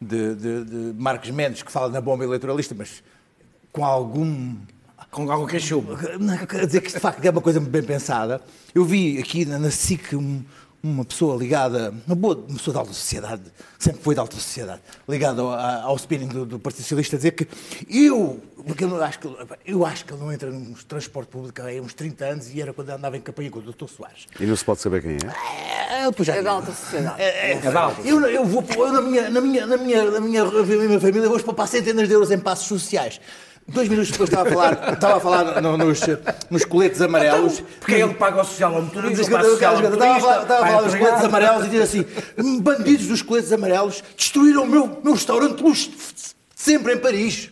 de, 0.00 0.34
de, 0.34 0.64
de, 0.64 0.76
Marcos 1.00 1.30
Mendes, 1.30 1.62
que 1.62 1.72
fala 1.72 1.88
na 1.88 2.00
bomba 2.00 2.24
eleitoralista, 2.24 2.74
mas 2.76 3.02
com 3.72 3.84
algum 3.84 4.56
Com 5.10 5.30
algo 5.32 5.46
que 5.46 5.56
achou. 5.56 5.82
não, 6.20 6.36
quer 6.46 6.66
dizer 6.66 6.80
que 6.82 6.92
de 6.92 6.98
facto 7.00 7.24
é 7.24 7.30
uma 7.30 7.40
coisa 7.40 7.58
bem 7.60 7.82
pensada. 7.82 8.40
Eu 8.74 8.84
vi 8.84 9.18
aqui 9.18 9.44
na, 9.44 9.58
na 9.58 9.70
SIC 9.70 10.14
um- 10.16 10.44
uma 10.84 11.02
pessoa 11.02 11.34
ligada, 11.34 11.94
uma 12.06 12.14
boa 12.14 12.36
uma 12.36 12.58
pessoa 12.58 12.74
da 12.74 12.80
alta 12.80 12.92
sociedade, 12.92 13.42
sempre 13.78 14.02
foi 14.02 14.14
da 14.14 14.20
alta 14.20 14.34
sociedade, 14.34 14.82
ligada 15.08 15.40
ao, 15.40 15.50
ao 15.50 15.96
spinning 15.96 16.28
do, 16.28 16.44
do 16.44 16.58
Partido 16.58 16.82
Socialista, 16.82 17.16
a 17.16 17.18
dizer 17.18 17.30
que 17.30 17.48
eu, 17.88 18.38
porque 18.66 18.84
eu 18.84 19.02
acho 19.02 19.18
que, 19.18 19.36
eu 19.64 19.86
acho 19.86 20.04
que 20.04 20.12
ele 20.12 20.20
não 20.20 20.30
entra 20.30 20.50
num 20.50 20.74
transporte 20.86 21.28
público 21.28 21.62
há 21.62 21.82
uns 21.82 21.94
30 21.94 22.24
anos 22.26 22.54
e 22.54 22.60
era 22.60 22.74
quando 22.74 22.90
andava 22.90 23.16
em 23.16 23.20
campanha 23.22 23.50
com 23.50 23.60
o 23.60 23.62
Dr. 23.62 23.88
Soares. 23.88 24.26
E 24.38 24.44
não 24.44 24.54
se 24.54 24.64
pode 24.64 24.82
saber 24.82 25.00
quem 25.00 25.12
é? 25.12 26.06
É, 26.06 26.24
já 26.24 26.36
É 26.36 26.42
da 26.42 26.50
alta 26.50 26.70
sociedade. 26.72 27.22
É, 27.22 27.52
é, 27.52 27.60
eu, 28.04 28.20
eu 28.26 28.44
vou 28.44 28.62
eu 28.76 28.92
na 28.92 29.00
minha, 29.00 29.30
na 29.30 29.40
minha, 29.40 29.66
na 29.66 29.76
minha, 29.78 30.10
na 30.10 30.20
minha, 30.20 30.44
na 30.44 30.62
minha 30.62 31.00
família 31.00 31.28
vou 31.30 31.40
poupar 31.40 31.66
centenas 31.66 32.06
de 32.06 32.12
euros 32.12 32.30
em 32.30 32.38
passos 32.38 32.66
sociais. 32.66 33.20
Dois 33.66 33.88
minutos 33.88 34.10
depois 34.10 34.28
estava 34.28 34.48
a 34.48 34.52
falar, 34.52 34.92
estava 34.92 35.16
a 35.16 35.20
falar 35.20 35.62
no- 35.62 35.78
nos, 35.78 36.00
nos 36.50 36.64
coletes 36.66 37.00
amarelos. 37.00 37.62
Porque 37.80 37.94
ele 37.94 38.12
paga 38.14 38.42
o 38.42 38.44
social 38.44 38.74
ao 38.74 38.82
motorista, 38.82 39.16
Diz 39.16 39.26
que 39.28 39.34
o 39.34 39.36
paga 39.38 39.48
o 39.48 39.52
social 39.52 39.74
ao 39.76 39.82
Estava 39.82 39.96
a 39.96 40.00
falar, 40.00 40.12
motorista, 40.14 40.42
estava 40.42 40.64
a 40.64 40.68
falar 40.68 40.82
dos 40.82 40.94
coletes 40.94 41.24
amarelos 41.24 41.64
e 41.64 41.68
diz 41.70 41.80
assim: 41.82 42.06
bandidos 42.60 43.06
dos 43.06 43.22
coletes 43.22 43.52
amarelos 43.52 44.04
destruíram 44.16 44.64
o 44.64 44.66
meu, 44.66 44.98
meu 45.02 45.14
restaurante 45.14 45.56
de 45.56 45.62
luxo, 45.62 45.90
sempre 46.54 46.92
em 46.94 46.98
Paris. 46.98 47.50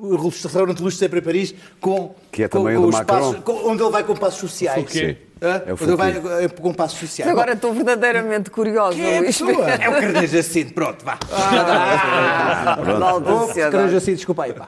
O 0.00 0.16
restaurante 0.28 0.78
de 0.78 0.82
luxo 0.82 0.98
sempre 0.98 1.20
em 1.20 1.22
Paris, 1.22 1.54
com, 1.80 2.14
Que 2.32 2.42
é 2.44 2.48
com, 2.48 2.58
também 2.64 2.76
com 2.76 2.88
o 2.88 3.04
passos- 3.04 3.36
com- 3.44 3.70
onde 3.70 3.82
ele 3.82 3.90
vai 3.92 4.02
com 4.02 4.14
passos 4.16 4.40
sociais. 4.40 4.74
Fouquet. 4.82 5.18
Hã? 5.40 5.62
É 5.66 5.72
o 5.72 5.74
Onde 5.74 5.84
ele 5.84 5.96
vai 5.96 6.44
eh, 6.44 6.48
com 6.48 6.72
passos 6.74 6.98
sociais. 6.98 7.30
Agora 7.30 7.52
estou 7.52 7.72
verdadeiramente 7.72 8.50
curiosa, 8.50 8.96
Quem 8.96 9.04
é 9.16 9.20
Luís. 9.20 9.38
É 9.80 9.88
o 9.88 9.92
Carneiro 9.92 10.26
Jacinto, 10.26 10.72
pronto, 10.74 11.04
vá. 11.04 11.18
Ah, 11.30 12.76
da 12.98 13.08
alta 13.10 13.32
Oh, 13.32 13.46
sociedade. 13.46 13.72
Carneiro 13.72 13.92
Jacinto, 13.92 14.16
desculpa 14.16 14.44
aí, 14.44 14.52
pá. 14.54 14.66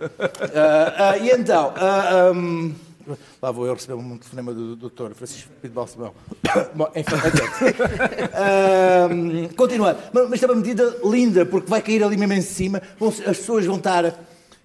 Ah, 0.54 0.94
ah, 1.14 1.18
e 1.18 1.30
então, 1.30 1.72
ah, 1.74 2.28
ahm, 2.30 2.72
lá 3.42 3.50
vou 3.50 3.66
eu 3.66 3.74
receber 3.74 3.94
um 3.94 4.18
telefonema 4.18 4.52
do 4.54 4.76
doutor 4.76 5.14
Francisco 5.14 5.48
Pinto 5.62 5.74
Balsemão. 5.74 6.12
Bom, 6.76 6.88
enfim. 6.94 7.14
Ahm, 8.34 9.48
Continuando, 9.56 9.98
mas 10.12 10.28
mas 10.30 10.42
é 10.42 10.46
uma 10.46 10.54
medida 10.54 10.96
linda, 11.04 11.46
porque 11.46 11.68
vai 11.68 11.80
cair 11.82 12.04
ali 12.04 12.16
mesmo 12.16 12.34
em 12.34 12.42
cima, 12.42 12.80
vão- 13.00 13.08
as 13.08 13.16
pessoas 13.38 13.64
vão 13.66 13.76
estar, 13.76 14.04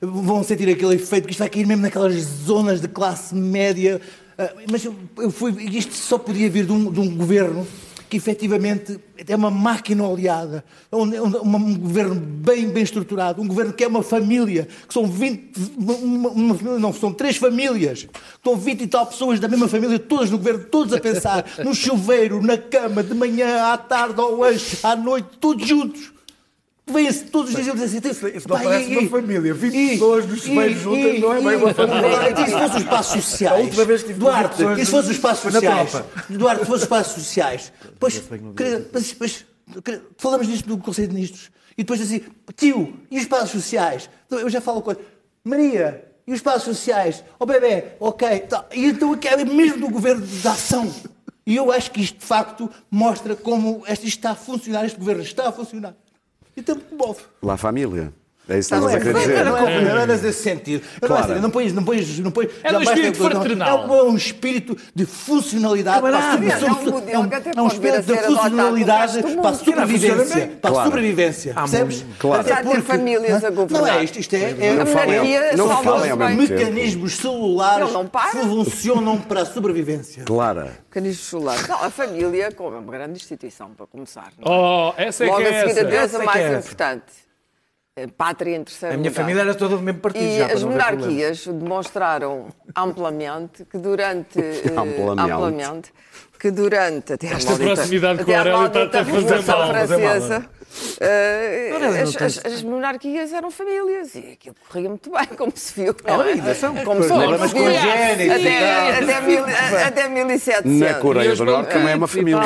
vão 0.05 0.43
sentir 0.43 0.69
aquele 0.69 0.95
efeito, 0.95 1.25
que 1.25 1.31
isto 1.31 1.39
vai 1.39 1.49
cair 1.49 1.65
mesmo 1.65 1.81
naquelas 1.83 2.15
zonas 2.45 2.81
de 2.81 2.87
classe 2.87 3.33
média. 3.33 4.01
Ah, 4.37 4.51
mas 4.71 4.83
eu, 4.83 4.95
eu 5.17 5.31
fui, 5.31 5.51
isto 5.71 5.93
só 5.93 6.17
podia 6.17 6.49
vir 6.49 6.65
de 6.65 6.71
um, 6.71 6.91
de 6.91 6.99
um 6.99 7.15
governo 7.15 7.65
que 8.09 8.17
efetivamente 8.17 8.99
é 9.27 9.35
uma 9.35 9.49
máquina 9.49 10.03
oleada, 10.07 10.63
é 10.91 10.95
um, 10.95 11.13
é 11.15 11.19
um- 11.19 11.55
um 11.55 11.75
governo 11.79 12.13
bem, 12.13 12.69
bem 12.69 12.83
estruturado, 12.83 13.41
um 13.41 13.47
governo 13.47 13.73
que 13.73 13.83
é 13.83 13.87
uma 13.87 14.03
família, 14.03 14.67
que 14.87 14.93
são 14.93 15.07
20, 15.07 15.51
uma, 15.75 16.29
uma 16.29 16.53
não, 16.77 16.93
são 16.93 17.11
três 17.11 17.37
famílias, 17.37 18.07
estão 18.35 18.55
20 18.55 18.81
e 18.81 18.87
tal 18.87 19.07
pessoas 19.07 19.39
da 19.39 19.47
mesma 19.47 19.67
família, 19.67 19.97
todas 19.97 20.29
no 20.29 20.37
governo, 20.37 20.63
todos 20.65 20.93
a 20.93 20.99
pensar, 20.99 21.43
no 21.65 21.73
chuveiro, 21.73 22.39
na 22.39 22.55
cama, 22.55 23.01
de 23.01 23.15
manhã, 23.15 23.63
à 23.73 23.77
tarde, 23.79 24.21
ao 24.21 24.35
lanche, 24.35 24.77
à 24.83 24.95
noite, 24.95 25.29
todos 25.41 25.67
juntos. 25.67 26.12
Vêm-se 26.85 27.25
todos 27.25 27.53
os 27.55 27.63
dias 27.63 27.67
e 27.93 27.99
dizem 27.99 28.11
assim, 28.11 28.37
Isso 28.37 28.47
não 28.49 28.57
"Pá, 28.57 28.63
parece 28.63 28.91
e- 28.91 28.97
uma 28.97 29.09
família. 29.09 29.53
20 29.53 29.73
e- 29.73 29.89
pessoas 29.91 30.25
nos 30.25 30.43
chuveiros 30.43 30.77
e- 30.77 30.79
juntas 30.81 31.19
não 31.21 31.33
é 31.33 31.41
bem 31.41 31.55
uma 31.55 31.73
família. 31.73 32.31
e- 32.31 32.45
se 32.45 32.51
fossem 32.51 32.75
os 32.75 32.81
espaços 32.83 33.23
sociais? 33.23 33.75
Duarte, 34.17 34.63
e 34.77 34.85
se 34.85 34.91
fossem 34.91 35.11
os 35.11 35.15
espaços 35.15 35.51
sociais? 35.53 36.03
Duarte, 36.29 36.59
se 36.59 36.65
fossem 36.65 36.75
os 36.75 36.81
espaços 36.83 37.13
sociais? 37.13 37.73
Pois, 37.99 38.21
mas, 38.93 39.15
mas, 39.17 39.45
falamos 40.17 40.47
disto 40.47 40.67
do 40.67 40.77
Conselho 40.77 41.07
de 41.07 41.13
Ministros. 41.13 41.51
E 41.77 41.83
depois 41.83 42.01
assim, 42.01 42.21
tio, 42.55 42.93
e 43.09 43.15
os 43.15 43.21
espaços 43.23 43.51
sociais? 43.51 44.09
Então, 44.27 44.39
Eu 44.39 44.49
já 44.49 44.59
falo 44.59 44.81
com 44.81 44.93
Maria, 45.43 46.03
e 46.27 46.31
os 46.31 46.37
espaços 46.39 46.63
sociais? 46.63 47.23
Ó 47.39 47.45
bebê, 47.45 47.85
ok. 47.99 48.39
tá. 48.41 48.65
E 48.73 48.85
então 48.87 49.17
é 49.23 49.45
mesmo 49.45 49.79
do 49.79 49.89
governo 49.89 50.25
da 50.43 50.51
ação. 50.51 50.93
E 51.45 51.55
eu 51.55 51.71
acho 51.71 51.91
que 51.91 52.01
isto, 52.01 52.19
de 52.19 52.25
facto, 52.25 52.69
mostra 52.91 53.35
como 53.35 53.83
isto 53.89 54.05
está 54.05 54.31
a 54.31 54.35
funcionar, 54.35 54.85
este 54.85 54.97
governo 54.99 55.23
está 55.23 55.47
a 55.49 55.51
funcionar. 55.51 55.93
E 56.55 56.61
tempo 56.61 56.81
que 56.85 56.95
move. 56.95 57.19
La 57.41 57.57
Família. 57.57 58.13
É 58.49 58.59
isso 58.59 58.69
que 58.69 58.75
Não 58.75 58.89
estavas 58.89 58.93
é, 58.93 58.97
a 58.97 58.99
querer 58.99 59.13
não 59.13 59.19
é, 59.19 59.23
dizer. 59.23 59.45
não 59.45 59.57
é, 59.57 59.81
não 59.95 59.97
é 60.01 60.05
nesse 60.05 60.33
sentido. 60.33 60.83
Eu 61.01 61.07
Claro. 61.07 61.23
Não, 61.23 61.29
é 61.29 61.33
assim, 61.33 61.41
não 61.43 61.49
pões, 61.49 61.73
não 61.73 61.83
pões, 61.85 62.19
não 62.19 62.31
pões, 62.31 62.49
É 62.61 62.71
jamais 62.71 62.89
espírito 62.89 63.23
não, 63.23 63.31
fraternal. 63.31 63.93
É 63.95 64.03
um 64.03 64.15
espírito 64.17 64.77
de 64.93 65.05
funcionalidade 65.05 66.01
para 66.01 66.17
a 66.17 66.21
Camarada, 66.21 66.59
sobre- 66.59 67.11
é 67.11 67.17
um 67.19 67.23
é 67.23 67.27
um- 67.27 67.29
é 67.55 67.61
um 67.61 67.67
espírito 67.67 68.01
de 68.03 68.17
funcionalidade 68.17 69.23
para 69.23 69.49
a 69.49 69.53
sobrevivência. 69.53 70.47
Para 70.61 70.69
a 70.69 70.73
Claro. 70.73 70.89
sobrevivência. 70.89 71.53
Percebes? 71.53 72.05
Claro. 72.19 72.41
Até 72.41 72.49
Já 72.49 72.55
ter 72.57 72.63
porque- 72.63 72.81
famílias 72.81 73.43
a 73.45 73.49
Não 73.49 73.55
governar. 73.55 73.99
é 73.99 74.03
isto, 74.03 74.19
isto 74.19 74.33
é, 74.35 74.55
é 74.59 74.73
não 74.75 74.85
falem 74.87 76.11
ao 76.11 76.17
mesmo 76.17 76.47
tempo. 76.47 76.53
mecanismos 76.59 77.13
celulares 77.15 77.93
não 77.93 78.09
funcionam 78.41 79.17
para 79.19 79.41
a 79.41 79.45
sobrevivência. 79.45 80.23
Clara. 80.25 80.73
Mecanismos. 80.89 81.43
Não, 81.67 81.83
a 81.83 81.89
família, 81.89 82.51
como 82.51 82.75
é 82.75 82.79
uma 82.79 82.91
grande 82.91 83.13
instituição, 83.19 83.69
para 83.71 83.85
começar. 83.87 84.31
não 84.37 84.53
é? 84.53 84.57
Oh, 84.57 84.93
essa 84.97 85.23
é 85.23 85.27
Logo 85.27 85.37
que 85.39 85.43
é 85.43 85.47
a 85.47 85.51
seguir 85.51 85.63
a 85.63 85.71
essa. 85.71 85.83
Deus, 85.85 86.03
Essa 86.03 86.17
a 86.17 86.21
é 86.21 86.25
mais 86.25 86.39
é 86.41 86.43
essa. 86.53 86.59
importante. 86.59 87.22
A 87.95 88.07
Pátria 88.07 88.57
em 88.57 88.63
terceiro 88.63 88.95
A 88.95 88.97
minha 88.97 89.11
lugar. 89.11 89.21
família 89.21 89.41
era 89.41 89.53
toda 89.53 89.75
do 89.75 89.81
mesmo 89.83 89.99
partido 90.01 90.25
E 90.25 90.37
já, 90.39 90.47
as 90.47 90.63
monarquias 90.63 91.45
demonstraram 91.45 92.47
amplamente 92.75 93.63
que 93.65 93.77
durante 93.77 94.39
eh, 94.41 94.63
Amplamente. 94.75 95.21
amplamente 95.21 95.93
que 96.39 96.49
durante 96.49 97.13
até 97.13 97.27
a 97.27 97.33
Esta 97.33 97.51
maldita, 97.51 97.73
proximidade 97.75 98.25
com 98.25 98.31
a 98.31 98.37
Aurélio 98.39 98.65
está 98.83 98.99
a 99.01 99.05
fazer 99.05 99.43
mal, 99.43 99.57
mal, 99.59 99.67
Francesa 99.87 100.35
eh, 100.37 100.62
as, 102.03 102.15
tens- 102.15 102.37
as- 102.45 102.53
as 102.53 102.63
monarquias 102.63 103.31
eram 103.33 103.51
famílias 103.51 104.15
e 104.15 104.31
aquilo 104.33 104.55
corria 104.69 104.89
muito 104.89 105.11
bem, 105.11 105.25
como 105.37 105.51
se 105.55 105.73
viu. 105.81 105.95
Não, 106.05 106.17
não 106.17 106.23
é? 106.23 106.31
ainda 106.33 106.55
são. 106.55 106.75
Como 106.83 107.01
se 107.03 107.07
Problemas 107.09 107.53
congénitos 107.53 108.25
e 108.25 108.29
Até, 108.31 108.97
até, 108.97 109.21
mil, 109.21 109.43
até 109.85 110.09
1700. 110.09 110.71
Na 110.71 110.93
Coreia 110.95 111.35
do 111.35 111.45
Norte 111.45 111.71
também 111.71 111.93
é 111.93 111.95
uma 111.95 112.07
família. 112.07 112.41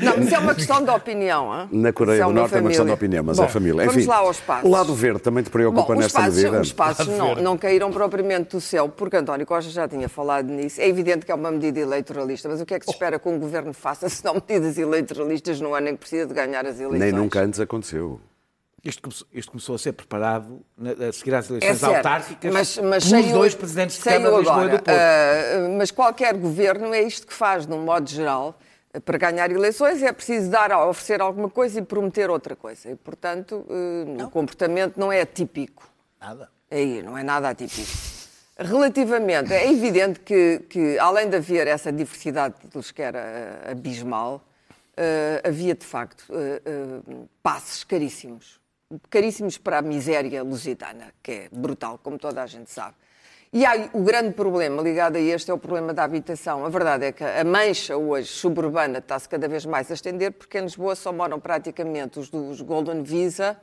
Não, 0.00 0.16
mas 0.18 0.32
é 0.32 0.38
uma 0.38 0.54
questão 0.54 0.82
de 0.82 0.90
opinião. 0.90 1.52
hã? 1.52 1.68
Na 1.70 1.92
Coreia 1.92 2.22
é 2.22 2.24
do 2.24 2.32
Norte 2.32 2.54
é 2.54 2.60
uma 2.60 2.68
questão 2.68 2.84
de 2.86 2.90
família. 2.90 2.94
opinião, 2.94 3.24
mas 3.24 3.36
Bom, 3.36 3.44
é 3.44 3.48
família. 3.48 3.84
Vamos 3.84 3.96
Enfim, 3.96 4.08
lá 4.08 4.16
aos 4.16 4.40
passos. 4.40 4.68
o 4.68 4.72
lado 4.72 4.94
verde 4.94 5.20
também 5.20 5.42
te 5.44 5.50
preocupa 5.50 5.94
Bom, 5.94 6.00
nesta 6.00 6.20
passos, 6.20 6.36
medida? 6.36 6.60
os 6.60 6.72
passos 6.72 7.08
não, 7.08 7.34
não 7.36 7.56
caíram 7.58 7.90
propriamente 7.90 8.50
do 8.50 8.60
céu, 8.60 8.88
porque 8.88 9.16
António 9.16 9.46
Costa 9.46 9.70
já 9.70 9.86
tinha 9.88 10.08
falado 10.08 10.46
nisso. 10.48 10.80
É 10.80 10.88
evidente 10.88 11.24
que 11.24 11.32
é 11.32 11.34
uma 11.34 11.50
medida 11.50 11.80
eleitoralista, 11.80 12.48
mas 12.48 12.60
o 12.60 12.66
que 12.66 12.74
é 12.74 12.78
que 12.78 12.84
se 12.86 12.92
espera 12.92 13.18
que 13.18 13.28
um 13.28 13.38
governo 13.38 13.72
faça 13.72 14.08
se 14.08 14.24
não 14.24 14.34
medidas 14.34 14.78
eleitoralistas 14.78 15.60
no 15.60 15.74
ano 15.74 15.88
em 15.88 15.92
que 15.94 16.00
precisa 16.00 16.26
de 16.32 16.36
ganhar 16.40 16.66
as 16.66 16.76
eleições? 16.80 16.98
Nem 16.98 17.12
nunca 17.12 17.40
antes 17.40 17.60
aconteceu. 17.60 18.20
Isto 18.84 19.02
começou, 19.02 19.26
isto 19.32 19.50
começou 19.52 19.74
a 19.76 19.78
ser 19.78 19.92
preparado 19.92 20.60
na- 20.76 21.08
a 21.08 21.12
seguir 21.12 21.32
às 21.36 21.48
É 21.48 21.54
eleições 21.54 21.78
certo, 21.78 21.94
autárquicas 21.96 22.52
mas, 22.52 22.78
mas 22.78 23.08
pelos 23.08 23.30
dois 23.30 23.54
presidentes 23.54 23.96
de 23.98 24.02
Câmara 24.02 24.30
de 24.32 24.36
Lisboa 24.38 24.56
e 24.56 24.60
agora. 24.64 24.78
do 24.78 24.82
Porto. 24.82 24.96
Ah, 24.98 25.68
mas 25.78 25.90
qualquer 25.92 26.34
governo 26.34 26.92
é 26.92 27.00
isto 27.02 27.24
que 27.26 27.32
faz, 27.32 27.64
de 27.64 27.72
um 27.72 27.82
modo 27.84 28.10
geral. 28.10 28.58
Para 29.04 29.16
ganhar 29.16 29.50
eleições 29.50 30.02
é 30.02 30.12
preciso 30.12 30.50
dar, 30.50 30.70
oferecer 30.86 31.20
alguma 31.22 31.48
coisa 31.48 31.78
e 31.78 31.82
prometer 31.82 32.28
outra 32.28 32.54
coisa. 32.56 32.90
E, 32.90 32.96
portanto, 32.96 33.64
eh, 33.70 34.22
o 34.24 34.28
comportamento 34.28 34.98
não 34.98 35.10
é 35.12 35.20
atípico. 35.22 35.88
Nada. 36.20 36.50
Aí, 36.70 37.02
não 37.02 37.16
é 37.16 37.22
nada 37.22 37.48
atípico. 37.50 37.88
Relativamente, 38.58 39.52
é 39.52 39.70
evidente 39.70 40.20
que, 40.20 40.60
que, 40.68 40.98
além 40.98 41.28
de 41.30 41.36
haver 41.36 41.66
essa 41.66 41.90
diversidade 41.90 42.54
de 42.62 42.92
que 42.92 43.00
era 43.00 43.18
eh, 43.18 43.70
abismal, 43.70 44.42
eh, 44.96 45.40
havia 45.44 45.74
de 45.74 45.86
facto 45.86 46.24
eh, 46.30 46.62
eh, 46.64 47.14
passes 47.42 47.84
caríssimos. 47.84 48.60
Caríssimos 49.08 49.56
para 49.56 49.78
a 49.78 49.82
miséria 49.82 50.42
lusitana, 50.42 51.14
que 51.22 51.32
é 51.32 51.48
brutal, 51.50 51.98
como 51.98 52.18
toda 52.18 52.42
a 52.42 52.46
gente 52.46 52.70
sabe. 52.70 52.94
E 53.50 53.64
há, 53.66 53.88
o 53.92 54.02
grande 54.02 54.32
problema 54.32 54.82
ligado 54.82 55.16
a 55.16 55.20
este 55.20 55.50
é 55.50 55.54
o 55.54 55.58
problema 55.58 55.92
da 55.92 56.04
habitação. 56.04 56.64
A 56.64 56.68
verdade 56.68 57.06
é 57.06 57.12
que 57.12 57.24
a 57.24 57.44
mancha 57.44 57.96
hoje 57.96 58.28
suburbana 58.28 58.98
está-se 58.98 59.28
cada 59.28 59.48
vez 59.48 59.64
mais 59.66 59.90
a 59.90 59.94
estender, 59.94 60.32
porque 60.32 60.58
em 60.58 60.62
Lisboa 60.62 60.94
só 60.94 61.12
moram 61.12 61.38
praticamente 61.40 62.18
os 62.18 62.28
dos 62.30 62.60
Golden 62.60 63.02
Visa, 63.02 63.58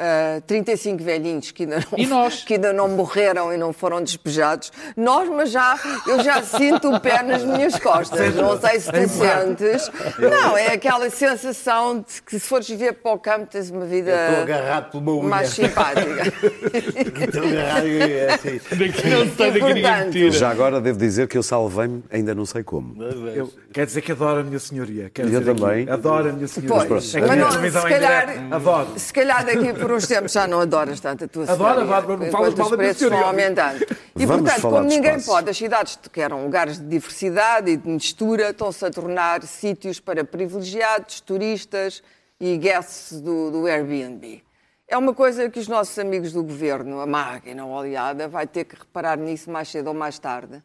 ah, 0.00 0.40
35 0.46 1.02
velhinhos 1.04 1.50
que 1.50 1.64
ainda, 1.64 1.76
não, 1.92 1.98
E 1.98 2.06
nós? 2.06 2.42
que 2.44 2.54
ainda 2.54 2.72
não 2.72 2.88
morreram 2.88 3.52
e 3.52 3.56
não 3.56 3.72
foram 3.72 4.02
despejados. 4.02 4.72
Nós, 4.96 5.28
mas 5.28 5.50
já, 5.50 5.78
eu 6.06 6.22
já 6.22 6.42
sinto 6.42 6.90
o 6.94 6.98
pé 7.00 7.22
nas 7.22 7.44
minhas 7.44 7.78
costas. 7.78 8.34
Não 8.34 8.58
sei 8.60 8.80
se 8.80 8.90
tu 8.90 9.08
sentes. 9.08 9.90
Não, 10.18 10.56
é 10.56 10.68
aquela 10.72 11.10
sensação 11.10 11.98
de 11.98 12.22
que 12.22 12.38
se 12.38 12.40
fores 12.40 12.68
viver 12.68 12.94
para 12.94 13.12
o 13.12 13.18
campo 13.18 13.46
tens 13.46 13.70
uma 13.70 13.84
vida 13.84 14.10
Estou 14.10 14.42
agarrado 14.42 14.90
por 14.90 14.98
uma 14.98 15.12
unha. 15.12 15.28
mais 15.28 15.50
simpática. 15.50 16.32
Estou 16.74 17.44
agarrado 17.44 17.86
é 17.86 18.34
assim. 18.34 18.60
Daqui 18.76 19.08
não 19.08 19.26
daqui 19.26 19.74
ninguém. 19.74 20.30
Já 20.32 20.50
agora 20.50 20.80
devo 20.80 20.98
dizer 20.98 21.28
que 21.28 21.36
eu 21.36 21.42
salvei-me, 21.42 22.02
ainda 22.10 22.34
não 22.34 22.46
sei 22.46 22.62
como. 22.62 23.02
Eu, 23.02 23.52
quer 23.72 23.86
dizer 23.86 24.00
que 24.00 24.12
adoro 24.12 24.40
a 24.40 24.42
minha 24.42 24.58
senhoria. 24.58 25.10
Quero 25.12 25.28
Eu 25.28 25.40
dizer 25.40 25.50
aqui, 25.50 25.60
também. 25.60 25.88
Adoro 25.88 26.30
a 26.30 26.32
minha 26.32 26.48
senhoria. 26.48 26.86
Pois, 26.86 27.14
É 27.14 27.20
mas 27.20 27.38
não, 27.38 27.50
se 27.50 27.88
calhar, 27.88 28.26
direto, 28.26 28.54
Adoro. 28.54 28.88
se 28.96 29.12
calhar 29.12 29.44
daqui 29.44 29.72
por 29.74 29.89
uns 29.92 30.06
tempos 30.06 30.32
já 30.32 30.46
não 30.46 30.60
adoras 30.60 31.00
tanto 31.00 31.24
a 31.24 31.28
tua 31.28 31.44
Adoro, 31.50 31.74
senhoria, 31.80 31.96
adoro, 31.96 32.24
não 32.24 32.30
falas 32.30 32.54
mal 32.54 32.64
os 32.66 32.70
da 32.70 32.76
minha 32.76 32.88
preços 32.94 33.08
vão 33.08 33.18
senhoria. 33.18 33.26
aumentando. 33.26 33.86
E, 34.16 34.26
Vamos 34.26 34.42
portanto, 34.42 34.62
como 34.62 34.80
ninguém 34.88 35.10
espaços. 35.16 35.26
pode, 35.26 35.50
as 35.50 35.56
cidades 35.56 35.98
que 36.12 36.20
eram 36.20 36.44
lugares 36.44 36.78
de 36.78 36.86
diversidade 36.86 37.70
e 37.70 37.76
de 37.76 37.88
mistura 37.88 38.50
estão-se 38.50 38.84
a 38.84 38.90
tornar 38.90 39.42
sítios 39.44 39.98
para 40.00 40.24
privilegiados, 40.24 41.20
turistas 41.20 42.02
e 42.40 42.56
guests 42.56 43.20
do, 43.20 43.50
do 43.50 43.66
Airbnb. 43.66 44.42
É 44.88 44.98
uma 44.98 45.14
coisa 45.14 45.48
que 45.48 45.58
os 45.60 45.68
nossos 45.68 45.96
amigos 45.98 46.32
do 46.32 46.42
governo, 46.42 47.00
a 47.00 47.06
máquina 47.06 47.64
oleada, 47.64 48.26
vai 48.28 48.46
ter 48.46 48.64
que 48.64 48.74
reparar 48.76 49.16
nisso 49.16 49.48
mais 49.50 49.68
cedo 49.68 49.86
ou 49.88 49.94
mais 49.94 50.18
tarde, 50.18 50.60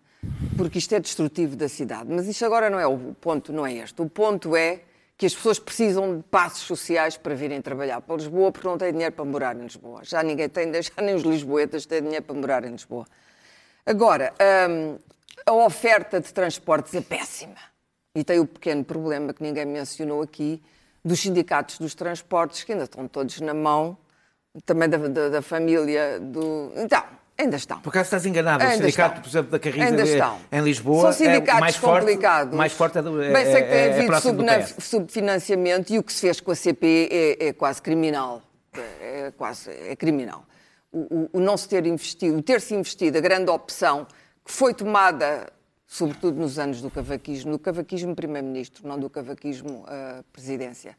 porque 0.58 0.80
isto 0.80 0.96
é 0.96 1.00
destrutivo 1.00 1.56
da 1.56 1.70
cidade. 1.70 2.06
Mas 2.10 2.28
isto 2.28 2.44
agora 2.44 2.70
não 2.70 2.80
é 2.80 2.88
o 2.88 2.98
ponto, 3.22 3.54
não 3.54 3.66
é 3.66 3.74
este. 3.74 4.02
O 4.02 4.10
ponto 4.10 4.56
é 4.56 4.80
que 5.18 5.26
as 5.26 5.34
pessoas 5.34 5.60
precisam 5.60 6.18
de 6.18 6.24
passos 6.24 6.64
sociais 6.64 7.16
para 7.18 7.34
virem 7.36 7.62
trabalhar 7.62 8.02
para 8.02 8.16
Lisboa 8.18 8.52
porque 8.52 8.68
não 8.68 8.78
têm 8.78 8.92
dinheiro 8.92 9.14
para 9.14 9.24
morar 9.26 9.56
em 9.56 9.62
Lisboa. 9.64 10.02
Já 10.04 10.22
ninguém 10.22 10.50
tem, 10.50 10.72
já 10.82 11.02
nem 11.02 11.16
os 11.16 11.24
lisboetas 11.24 11.86
têm 11.86 12.02
dinheiro 12.02 12.24
para 12.24 12.36
morar 12.36 12.64
em 12.66 12.72
Lisboa. 12.72 13.06
Agora, 13.86 14.34
hum, 14.70 15.00
a 15.46 15.54
oferta 15.54 16.20
de 16.20 16.34
transportes 16.34 16.94
é 16.94 17.02
péssima. 17.02 17.56
E 18.16 18.24
tem 18.24 18.40
o 18.40 18.46
pequeno 18.48 18.84
problema 18.84 19.34
que 19.34 19.44
ninguém 19.44 19.66
mencionou 19.66 20.22
aqui, 20.22 20.62
dos 21.04 21.20
sindicatos 21.20 21.78
dos 21.78 21.94
transportes, 21.94 22.64
que 22.64 22.72
ainda 22.72 22.86
estão 22.86 23.08
todos 23.08 23.40
na 23.42 23.54
mão, 23.54 23.98
também 24.66 24.88
da, 24.90 24.98
da- 24.98 25.30
da 25.30 25.42
família 25.42 26.20
do. 26.20 26.72
Então, 26.76 27.04
ainda 27.38 27.56
estão. 27.58 27.80
Por 27.82 27.90
acaso 27.90 28.06
estás 28.08 28.26
enganado. 28.26 28.64
O 28.64 28.70
sindicato, 28.72 29.10
estão. 29.16 29.22
por 29.22 29.30
exemplo, 29.30 29.52
da 29.52 29.60
Carris 29.60 29.82
Ainda 29.82 30.02
em- 30.02 30.06
estão. 30.06 30.40
em 30.52 30.62
Lisboa 30.62 31.02
São 31.02 31.10
é 31.10 31.14
sindicatos 31.14 31.58
o 31.58 31.60
mais 31.62 31.76
forte, 31.76 32.00
complicados. 32.02 32.56
mais 32.58 32.74
forte 32.74 32.98
é, 32.98 33.02
do, 33.02 33.22
é, 33.22 33.34
Bem, 33.34 33.46
sei 33.46 33.62
que 33.62 33.70
tem 33.70 33.78
é- 33.78 33.88
é 33.88 33.94
havido 33.94 34.12
do 34.12 34.22
subna- 34.22 34.68
subfinanciamento 34.80 35.94
e 35.94 36.00
o 36.00 36.04
que 36.04 36.14
se 36.14 36.22
fez 36.22 36.40
com 36.40 36.52
a 36.52 36.56
CP 36.56 37.10
é, 37.12 37.48
é 37.48 37.54
quase 37.54 37.82
criminal. 37.82 38.42
É, 38.74 39.32
quase 39.38 39.70
é 39.72 39.96
criminal. 39.96 40.44
O, 40.92 41.00
o- 41.00 41.30
o 41.34 41.40
não 41.40 41.56
se 41.58 41.68
ter 41.68 41.86
investido, 41.86 42.38
o 42.38 42.42
ter-se 42.42 42.74
investido, 42.74 43.18
a 43.18 43.22
grande 43.22 43.50
opção 43.50 44.06
que 44.44 44.52
foi 44.52 44.74
tomada, 44.74 45.48
sobretudo 45.88 46.40
nos 46.40 46.58
anos 46.60 46.82
do 46.82 46.90
cavaquismo, 46.90 47.52
do 47.52 47.60
cavaquismo 47.60 48.16
primeiro-ministro, 48.16 48.88
não 48.88 48.98
do 49.00 49.10
cavaquismo 49.10 49.84
ah, 49.88 50.24
presidência, 50.32 50.96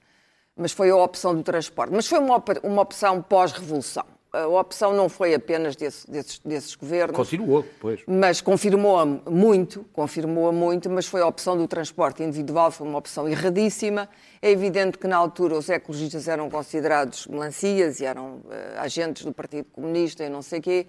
mas 0.56 0.72
foi 0.72 0.90
a 0.90 0.96
opção 0.96 1.34
do 1.34 1.42
transporte. 1.42 1.92
Mas 1.94 2.06
foi 2.06 2.18
uma, 2.18 2.36
op- 2.36 2.60
uma 2.62 2.80
opção 2.82 3.20
pós-revolução. 3.22 4.04
A 4.44 4.48
opção 4.48 4.92
não 4.92 5.08
foi 5.08 5.34
apenas 5.34 5.76
desse- 5.76 6.10
desses, 6.10 6.38
desses 6.40 6.74
governos. 6.74 7.16
Continuou, 7.16 7.64
pois. 7.80 8.00
Mas 8.06 8.40
confirmou-a 8.40 9.04
muito, 9.06 9.84
confirmou-a 9.92 10.52
muito, 10.52 10.90
mas 10.90 11.06
foi 11.06 11.20
a 11.22 11.26
opção 11.26 11.56
do 11.56 11.66
transporte 11.66 12.22
individual, 12.22 12.70
foi 12.70 12.86
uma 12.86 12.98
opção 12.98 13.28
erradíssima. 13.28 14.08
É 14.42 14.50
evidente 14.50 14.98
que 14.98 15.06
na 15.06 15.16
altura 15.16 15.56
os 15.56 15.68
ecologistas 15.68 16.28
eram 16.28 16.50
considerados 16.50 17.26
melancias 17.26 18.00
e 18.00 18.04
eram 18.04 18.42
eh, 18.50 18.74
agentes 18.78 19.24
do 19.24 19.32
Partido 19.32 19.66
Comunista 19.72 20.24
e 20.24 20.28
não 20.28 20.42
sei 20.42 20.60
quê. 20.60 20.86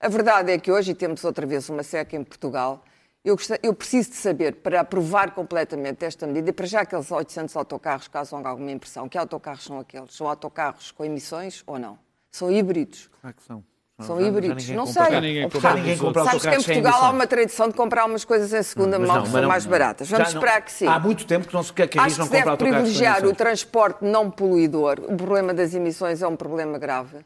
A 0.00 0.08
verdade 0.08 0.52
é 0.52 0.58
que 0.58 0.70
hoje, 0.70 0.92
e 0.92 0.94
temos 0.94 1.24
outra 1.24 1.46
vez 1.46 1.68
uma 1.68 1.82
seca 1.82 2.14
em 2.16 2.22
Portugal, 2.22 2.84
eu, 3.24 3.36
eu 3.62 3.72
preciso 3.72 4.10
de 4.10 4.16
saber, 4.16 4.56
para 4.56 4.80
aprovar 4.80 5.30
completamente 5.34 6.04
esta 6.04 6.26
medida, 6.26 6.50
e 6.50 6.52
para 6.52 6.66
já 6.66 6.82
aqueles 6.82 7.10
800 7.10 7.56
autocarros 7.56 8.06
causam 8.06 8.46
alguma 8.46 8.70
impressão, 8.70 9.08
que 9.08 9.16
autocarros 9.16 9.64
são 9.64 9.78
aqueles? 9.80 10.14
São 10.14 10.28
autocarros 10.28 10.90
com 10.92 11.04
emissões 11.06 11.62
ou 11.66 11.78
não? 11.78 11.98
São 12.34 12.50
híbridos? 12.50 13.08
Claro 13.20 13.36
que 13.36 13.42
são. 13.44 13.64
São 14.00 14.16
Já- 14.16 14.22
já 14.22 14.28
híbridos. 14.28 14.56
ninguém 14.64 14.76
Não 14.76 14.86
compra- 14.86 15.04
sei. 15.04 15.12
Já 15.12 15.20
ninguém 15.20 15.44
Opa, 15.44 15.52
compra 15.54 15.70
Já 15.70 15.76
ninguém 15.76 15.98
compra 15.98 16.24
Sabes 16.24 16.42
que 16.42 16.48
em 16.48 16.62
Portugal 16.64 17.04
há 17.04 17.10
uma 17.10 17.26
tradição 17.28 17.68
de 17.68 17.74
comprar 17.74 18.04
umas 18.06 18.24
coisas 18.24 18.52
em 18.52 18.60
segunda 18.64 18.98
Mas 18.98 19.06
mão 19.06 19.16
não, 19.18 19.22
que 19.24 19.30
são 19.30 19.40
não- 19.42 19.48
mais 19.48 19.64
baratas. 19.66 20.08
Vamos 20.10 20.26
já 20.26 20.34
não- 20.34 20.40
esperar 20.42 20.60
que 20.62 20.72
sim. 20.72 20.86
Há 20.88 20.98
muito 20.98 21.24
tempo 21.28 21.46
que, 21.46 21.54
não 21.54 21.62
se, 21.62 21.72
que 21.72 21.82
a 21.82 21.86
Carris 21.86 22.06
Acho 22.06 22.14
que 22.16 22.18
não 22.18 22.26
se 22.26 22.32
deve 22.44 22.56
privilegiar 22.56 23.24
o 23.24 23.32
transporte 23.32 24.04
não 24.04 24.28
poluidor. 24.32 24.98
O 24.98 25.16
problema 25.16 25.54
das 25.54 25.74
emissões 25.74 26.22
é 26.22 26.26
um 26.26 26.34
problema 26.34 26.76
grave. 26.76 27.18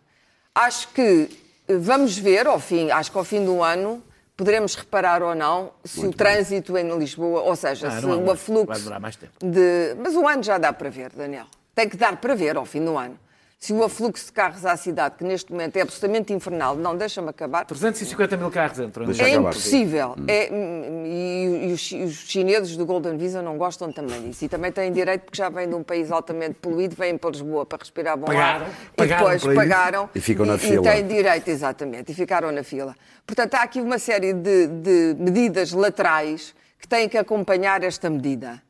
Acho 0.54 0.88
que 0.88 1.30
eh, 1.68 1.76
vamos 1.78 2.18
ver, 2.18 2.46
ao 2.46 2.60
fim, 2.60 2.90
acho 2.90 3.10
que 3.10 3.16
ao 3.16 3.24
fim 3.24 3.42
do 3.42 3.62
ano, 3.62 4.02
poderemos 4.36 4.74
reparar 4.74 5.22
ou 5.22 5.34
não 5.34 5.70
se 5.82 6.04
o 6.04 6.12
trânsito 6.12 6.76
em 6.76 6.98
Lisboa, 6.98 7.40
ou 7.40 7.56
seja, 7.56 7.88
Ah, 7.88 7.92
se 7.92 8.02
não 8.02 8.12
o 8.12 8.16
muito. 8.16 8.32
afluxo 8.32 8.66
Vai 8.66 8.76
demorar 8.76 9.00
mais 9.00 9.16
tempo. 9.16 9.32
de. 9.42 9.96
Mas 10.02 10.14
um 10.14 10.28
ano 10.28 10.42
já 10.42 10.58
dá 10.58 10.70
para 10.70 10.90
ver, 10.90 11.12
Daniel. 11.16 11.46
Tem 11.74 11.88
que 11.88 11.96
dar 11.96 12.14
para 12.18 12.34
ver 12.34 12.58
ao 12.58 12.66
fim 12.66 12.84
do 12.84 12.94
ano. 12.98 13.18
Se 13.60 13.72
o 13.72 13.82
afluxo 13.82 14.26
de 14.26 14.32
carros 14.32 14.64
à 14.64 14.76
cidade, 14.76 15.16
que 15.16 15.24
neste 15.24 15.50
momento 15.50 15.76
é 15.76 15.80
absolutamente 15.80 16.32
infernal, 16.32 16.76
não 16.76 16.96
deixa-me 16.96 17.28
acabar. 17.30 17.64
350 17.64 18.36
mil 18.36 18.52
carros 18.52 18.78
entram. 18.78 19.04
Deixa 19.04 19.24
É 19.24 19.32
acabar. 19.32 19.50
impossível. 19.50 20.14
É, 20.28 20.48
hum, 20.52 21.02
e, 21.04 21.66
e 21.68 21.72
os, 21.72 21.80
chi- 21.80 22.04
os 22.04 22.12
chineses 22.14 22.76
do 22.76 22.86
Golden 22.86 23.16
Visa 23.16 23.42
não 23.42 23.58
gostam 23.58 23.90
também 23.90 24.22
disso. 24.30 24.44
E 24.44 24.48
também 24.48 24.70
têm 24.70 24.92
direito, 24.92 25.22
porque 25.22 25.38
já 25.38 25.48
vêm 25.48 25.68
de 25.68 25.74
um 25.74 25.82
país 25.82 26.12
altamente 26.12 26.54
poluído, 26.60 26.94
vêm 26.94 27.18
para 27.18 27.30
Lisboa 27.30 27.66
para 27.66 27.78
respirar 27.78 28.16
bom 28.16 28.26
Pagaram, 28.26 28.66
ar. 28.66 28.72
pagaram 28.96 29.32
e 29.32 29.36
depois 29.38 29.56
pagaram. 29.56 30.10
E 30.14 30.20
ficam 30.20 30.46
na 30.46 30.54
e, 30.54 30.58
fila. 30.58 30.88
E 30.88 30.92
têm 30.92 31.06
direito, 31.08 31.48
exatamente. 31.48 32.12
E 32.12 32.14
ficaram 32.14 32.52
na 32.52 32.62
fila. 32.62 32.94
Portanto, 33.26 33.54
há 33.54 33.62
aqui 33.62 33.80
uma 33.80 33.98
série 33.98 34.34
de, 34.34 34.68
de 34.68 35.16
medidas 35.18 35.72
laterais 35.72 36.54
que 36.78 36.86
têm 36.86 37.08
que 37.08 37.18
acompanhar 37.18 37.82
esta 37.82 38.08
medida. 38.08 38.62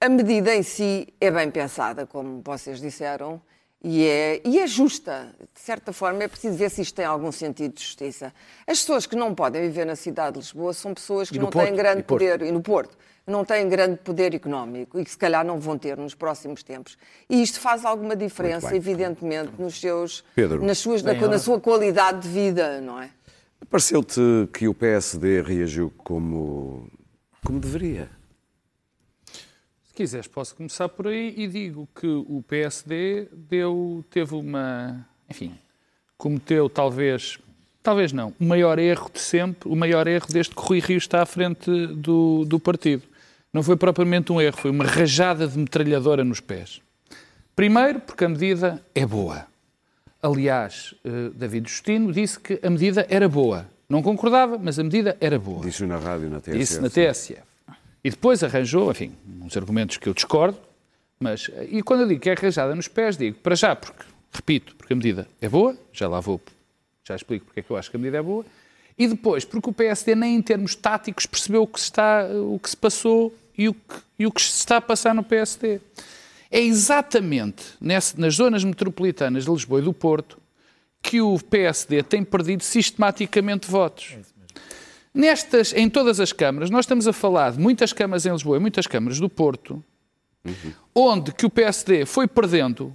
A 0.00 0.08
medida 0.08 0.54
em 0.54 0.62
si 0.62 1.08
é 1.20 1.32
bem 1.32 1.50
pensada, 1.50 2.06
como 2.06 2.40
vocês 2.44 2.80
disseram, 2.80 3.40
e 3.88 4.04
é, 4.04 4.40
e 4.44 4.58
é 4.58 4.66
justa. 4.66 5.32
De 5.54 5.60
certa 5.60 5.92
forma, 5.92 6.24
é 6.24 6.26
preciso 6.26 6.56
ver 6.56 6.68
se 6.72 6.82
isto 6.82 6.92
tem 6.92 7.04
algum 7.04 7.30
sentido 7.30 7.74
de 7.74 7.84
justiça. 7.84 8.34
As 8.66 8.80
pessoas 8.80 9.06
que 9.06 9.14
não 9.14 9.32
podem 9.32 9.62
viver 9.62 9.86
na 9.86 9.94
cidade 9.94 10.32
de 10.32 10.40
Lisboa 10.40 10.72
são 10.72 10.92
pessoas 10.92 11.30
que 11.30 11.38
não 11.38 11.50
Porto, 11.50 11.64
têm 11.64 11.76
grande 11.76 12.00
e 12.00 12.02
poder, 12.02 12.42
e 12.42 12.50
no 12.50 12.60
Porto, 12.60 12.98
não 13.24 13.44
têm 13.44 13.68
grande 13.68 13.98
poder 13.98 14.34
económico 14.34 14.98
e 14.98 15.04
que 15.04 15.10
se 15.12 15.16
calhar 15.16 15.46
não 15.46 15.60
vão 15.60 15.78
ter 15.78 15.96
nos 15.96 16.16
próximos 16.16 16.64
tempos. 16.64 16.98
E 17.30 17.40
isto 17.40 17.60
faz 17.60 17.84
alguma 17.84 18.16
diferença, 18.16 18.70
bem. 18.70 18.76
evidentemente, 18.76 19.52
nos 19.56 19.78
seus, 19.80 20.24
Pedro. 20.34 20.64
nas 20.64 20.78
suas, 20.78 21.04
na, 21.04 21.14
na 21.14 21.38
sua 21.38 21.60
qualidade 21.60 22.22
de 22.22 22.28
vida, 22.28 22.80
não 22.80 23.00
é? 23.00 23.10
Pareceu-te 23.70 24.20
que 24.52 24.66
o 24.66 24.74
PSD 24.74 25.42
reagiu 25.42 25.92
como, 25.96 26.90
como 27.44 27.60
deveria? 27.60 28.10
Se 29.96 30.02
quiseres, 30.02 30.26
posso 30.26 30.54
começar 30.54 30.90
por 30.90 31.06
aí 31.06 31.32
e 31.38 31.46
digo 31.46 31.88
que 31.98 32.06
o 32.06 32.44
PSD 32.46 33.28
deu, 33.32 34.04
teve 34.10 34.34
uma. 34.34 35.06
Enfim, 35.30 35.54
cometeu 36.18 36.68
talvez. 36.68 37.38
Talvez 37.82 38.12
não. 38.12 38.34
O 38.38 38.44
maior 38.44 38.78
erro 38.78 39.10
de 39.10 39.18
sempre, 39.18 39.70
o 39.70 39.74
maior 39.74 40.06
erro 40.06 40.26
desde 40.30 40.54
que 40.54 40.60
Rui 40.60 40.80
Rio 40.80 40.98
está 40.98 41.22
à 41.22 41.24
frente 41.24 41.70
do, 41.86 42.44
do 42.44 42.60
partido. 42.60 43.04
Não 43.50 43.62
foi 43.62 43.74
propriamente 43.74 44.30
um 44.30 44.38
erro, 44.38 44.58
foi 44.58 44.70
uma 44.70 44.84
rajada 44.84 45.48
de 45.48 45.58
metralhadora 45.58 46.22
nos 46.22 46.40
pés. 46.40 46.82
Primeiro, 47.54 47.98
porque 48.00 48.26
a 48.26 48.28
medida 48.28 48.84
é 48.94 49.06
boa. 49.06 49.46
Aliás, 50.22 50.94
eh, 51.06 51.30
David 51.34 51.70
Justino 51.70 52.12
disse 52.12 52.38
que 52.38 52.60
a 52.62 52.68
medida 52.68 53.06
era 53.08 53.30
boa. 53.30 53.66
Não 53.88 54.02
concordava, 54.02 54.58
mas 54.58 54.78
a 54.78 54.84
medida 54.84 55.16
era 55.22 55.38
boa. 55.38 55.62
Disse 55.62 55.86
na 55.86 55.96
rádio, 55.96 56.28
na 56.28 56.38
TSF. 56.38 56.58
Disse 56.58 56.80
na 56.82 56.90
TSF. 56.90 57.45
E 58.06 58.10
depois 58.10 58.40
arranjou, 58.44 58.88
enfim, 58.92 59.12
uns 59.42 59.56
argumentos 59.56 59.96
que 59.96 60.08
eu 60.08 60.14
discordo, 60.14 60.56
mas, 61.18 61.50
e 61.68 61.82
quando 61.82 62.02
eu 62.02 62.06
digo 62.06 62.20
que 62.20 62.30
é 62.30 62.34
arranjada 62.34 62.72
nos 62.72 62.86
pés, 62.86 63.16
digo, 63.16 63.36
para 63.38 63.56
já, 63.56 63.74
porque, 63.74 64.04
repito, 64.32 64.76
porque 64.76 64.92
a 64.92 64.96
medida 64.96 65.26
é 65.40 65.48
boa, 65.48 65.76
já 65.92 66.06
lá 66.06 66.20
vou, 66.20 66.40
já 67.02 67.16
explico 67.16 67.46
porque 67.46 67.58
é 67.58 67.62
que 67.64 67.70
eu 67.72 67.76
acho 67.76 67.90
que 67.90 67.96
a 67.96 67.98
medida 67.98 68.18
é 68.18 68.22
boa, 68.22 68.46
e 68.96 69.08
depois, 69.08 69.44
porque 69.44 69.70
o 69.70 69.72
PSD 69.72 70.14
nem 70.14 70.36
em 70.36 70.40
termos 70.40 70.76
táticos 70.76 71.26
percebeu 71.26 71.64
o 71.64 71.66
que 71.66 71.80
está, 71.80 72.28
o 72.28 72.60
que 72.60 72.70
se 72.70 72.76
passou 72.76 73.36
e 73.58 73.68
o 73.68 73.74
que, 73.74 73.96
e 74.20 74.24
o 74.24 74.30
que 74.30 74.40
se 74.40 74.56
está 74.56 74.76
a 74.76 74.80
passar 74.80 75.12
no 75.12 75.24
PSD. 75.24 75.80
É 76.48 76.60
exatamente 76.60 77.64
nas 77.80 78.34
zonas 78.36 78.62
metropolitanas 78.62 79.46
de 79.46 79.50
Lisboa 79.50 79.80
e 79.80 79.82
do 79.82 79.92
Porto 79.92 80.38
que 81.02 81.20
o 81.20 81.36
PSD 81.40 82.04
tem 82.04 82.22
perdido 82.22 82.62
sistematicamente 82.62 83.68
votos. 83.68 84.14
Nestas, 85.16 85.72
em 85.72 85.88
todas 85.88 86.20
as 86.20 86.30
câmaras, 86.30 86.68
nós 86.68 86.84
estamos 86.84 87.08
a 87.08 87.12
falar 87.12 87.52
de 87.52 87.58
muitas 87.58 87.90
câmaras 87.90 88.26
em 88.26 88.32
Lisboa 88.32 88.58
e 88.58 88.60
muitas 88.60 88.86
câmaras 88.86 89.18
do 89.18 89.30
Porto, 89.30 89.82
onde 90.94 91.32
que 91.32 91.46
o 91.46 91.50
PSD 91.50 92.04
foi 92.04 92.28
perdendo. 92.28 92.94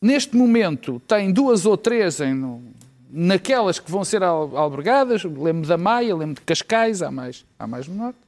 Neste 0.00 0.36
momento 0.36 1.02
tem 1.08 1.32
duas 1.32 1.66
ou 1.66 1.76
três 1.76 2.20
em, 2.20 2.62
naquelas 3.10 3.80
que 3.80 3.90
vão 3.90 4.04
ser 4.04 4.22
albergadas, 4.22 5.24
lembro 5.24 5.66
da 5.66 5.76
Maia, 5.76 6.14
lembro 6.14 6.36
de 6.36 6.42
Cascais, 6.42 7.02
há 7.02 7.10
mais, 7.10 7.44
há 7.58 7.66
mais 7.66 7.88
no 7.88 7.96
Norte. 7.96 8.20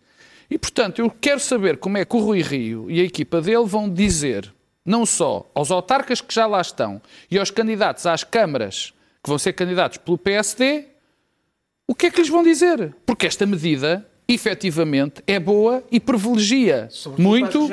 E, 0.51 0.59
portanto, 0.59 0.99
eu 0.99 1.09
quero 1.09 1.39
saber 1.39 1.77
como 1.77 1.99
é 1.99 2.05
que 2.05 2.17
o 2.17 2.19
Rui 2.19 2.43
Rio 2.43 2.91
e 2.91 3.01
a 3.01 3.05
equipa 3.05 3.41
dele 3.41 3.67
vão 3.67 3.89
dizer, 3.89 4.53
não 4.85 5.07
só 5.07 5.49
aos 5.55 5.71
autarcas 5.71 6.21
que 6.21 6.35
já 6.35 6.49
lá 6.49 6.61
estão 6.61 7.01
e 7.31 7.39
aos 7.39 7.53
candidatos 7.53 8.05
às 8.05 8.25
câmaras 8.25 8.93
que 9.23 9.31
vão 9.31 9.39
ser 9.39 9.53
candidatos 9.53 9.99
pelo 9.99 10.19
PSD, 10.19 10.87
o 11.87 11.95
que 11.95 12.07
é 12.07 12.11
que 12.11 12.21
lhes 12.21 12.29
vão 12.29 12.43
dizer? 12.43 12.95
Porque 13.05 13.27
esta 13.27 13.45
medida, 13.47 14.07
efetivamente, 14.27 15.23
é 15.27 15.39
boa 15.39 15.83
e 15.91 15.99
privilegia 16.01 16.89
Sobretudo 16.91 17.29
muito 17.29 17.69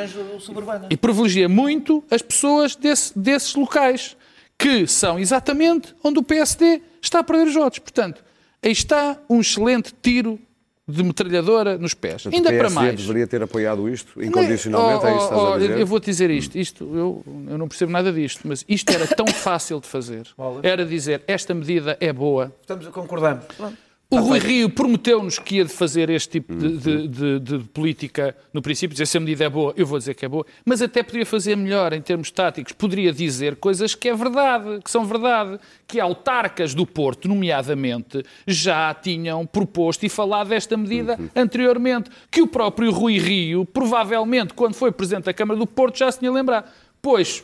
e 0.89 0.97
privilegia 0.97 1.47
muito 1.49 2.03
as 2.09 2.21
pessoas 2.21 2.75
desse- 2.75 3.17
desses 3.17 3.55
locais, 3.55 4.15
que 4.57 4.85
são 4.87 5.17
exatamente 5.19 5.95
onde 6.03 6.19
o 6.19 6.23
PSD 6.23 6.81
está 7.01 7.19
a 7.19 7.23
perder 7.23 7.47
os 7.47 7.53
votos. 7.53 7.79
Portanto, 7.79 8.23
aí 8.61 8.71
está 8.71 9.17
um 9.29 9.39
excelente 9.39 9.93
tiro 10.01 10.39
de 10.85 11.03
metralhadora 11.03 11.77
nos 11.77 11.93
pés. 11.93 12.23
Portanto, 12.23 12.33
Ainda 12.35 12.49
o 12.49 12.51
para 12.57 12.67
PSD 12.67 12.85
mais. 12.87 12.99
deveria 13.01 13.27
ter 13.27 13.43
apoiado 13.43 13.87
isto, 13.87 14.11
Não 14.17 14.23
é- 14.23 14.27
incondicionalmente, 14.27 15.05
é 15.05 15.09
isso 15.09 15.17
que 15.19 15.23
estás 15.23 15.41
Oh, 15.41 15.45
a 15.45 15.51
oh, 15.55 15.59
dizer? 15.59 15.79
Eu 15.79 15.85
vou 15.85 15.99
dizer 15.99 16.29
isto, 16.31 16.57
isto 16.57 16.83
eu, 16.95 17.23
eu 17.47 17.57
não 17.59 17.67
percebo 17.67 17.91
nada 17.91 18.11
disto, 18.11 18.41
mas 18.45 18.65
isto 18.67 18.89
era 18.91 19.05
tão 19.07 19.27
fácil 19.31 19.79
de 19.79 19.85
fazer. 19.87 20.27
Era 20.63 20.83
dizer, 20.83 21.21
esta 21.27 21.53
medida 21.53 21.95
é 22.01 22.11
boa. 22.11 22.51
Estamos, 22.61 22.87
concordamos. 22.87 23.45
Pronto. 23.55 23.77
O 24.11 24.17
Rui 24.21 24.39
Rio 24.39 24.71
prometeu-nos 24.71 25.37
que 25.37 25.57
ia 25.57 25.65
de 25.65 25.71
fazer 25.71 26.09
este 26.09 26.29
tipo 26.41 26.55
de, 26.55 26.77
de- 26.77 27.07
de- 27.07 27.39
de 27.39 27.59
política 27.65 28.35
no 28.51 28.59
princípio, 28.59 28.93
dizer 28.95 29.05
se 29.05 29.15
a 29.17 29.19
medida 29.19 29.43
é 29.45 29.49
boa, 29.49 29.71
eu 29.77 29.85
vou 29.85 29.99
dizer 29.99 30.15
que 30.15 30.25
é 30.25 30.27
boa, 30.27 30.43
mas 30.65 30.81
até 30.81 31.03
poderia 31.03 31.27
fazer 31.27 31.55
melhor 31.55 31.93
em 31.93 32.01
termos 32.01 32.31
táticos, 32.31 32.73
poderia 32.73 33.13
dizer 33.13 33.57
coisas 33.57 33.93
que 33.93 34.09
é 34.09 34.15
verdade, 34.15 34.79
que 34.83 34.89
são 34.89 35.05
verdade, 35.05 35.59
que 35.87 35.99
autarcas 35.99 36.73
do 36.73 36.87
Porto, 36.87 37.27
nomeadamente, 37.27 38.23
já 38.47 38.91
tinham 38.95 39.45
proposto 39.45 40.03
e 40.03 40.09
falado 40.09 40.47
desta 40.49 40.75
medida 40.75 41.15
anteriormente, 41.35 42.09
que 42.31 42.41
o 42.41 42.47
próprio 42.47 42.91
Rui 42.91 43.19
Rio, 43.19 43.63
provavelmente, 43.63 44.55
quando 44.55 44.73
foi 44.73 44.91
Presidente 44.91 45.25
da 45.25 45.33
Câmara 45.35 45.59
do 45.59 45.67
Porto, 45.67 45.99
já 45.99 46.11
se 46.11 46.17
tinha 46.17 46.31
lembrado. 46.31 46.67
Pois, 46.99 47.43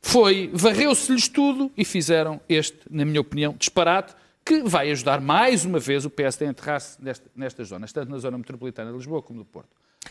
foi, 0.00 0.50
varreu-se-lhes 0.54 1.26
tudo 1.26 1.68
e 1.76 1.84
fizeram 1.84 2.40
este, 2.48 2.78
na 2.88 3.04
minha 3.04 3.20
opinião, 3.20 3.56
disparate, 3.58 4.14
que 4.46 4.62
vai 4.62 4.90
ajudar 4.92 5.20
mais 5.20 5.64
uma 5.64 5.80
vez 5.80 6.04
o 6.04 6.10
PSD 6.10 6.46
a 6.46 6.48
enterrar-se 6.50 7.02
nesta- 7.02 7.28
nestas 7.34 7.68
zonas, 7.68 7.92
tanto 7.92 8.10
na 8.10 8.18
zona 8.18 8.38
metropolitana 8.38 8.92
de 8.92 8.96
Lisboa 8.96 9.20
como 9.20 9.40
do 9.40 9.44
Porto. 9.44 9.68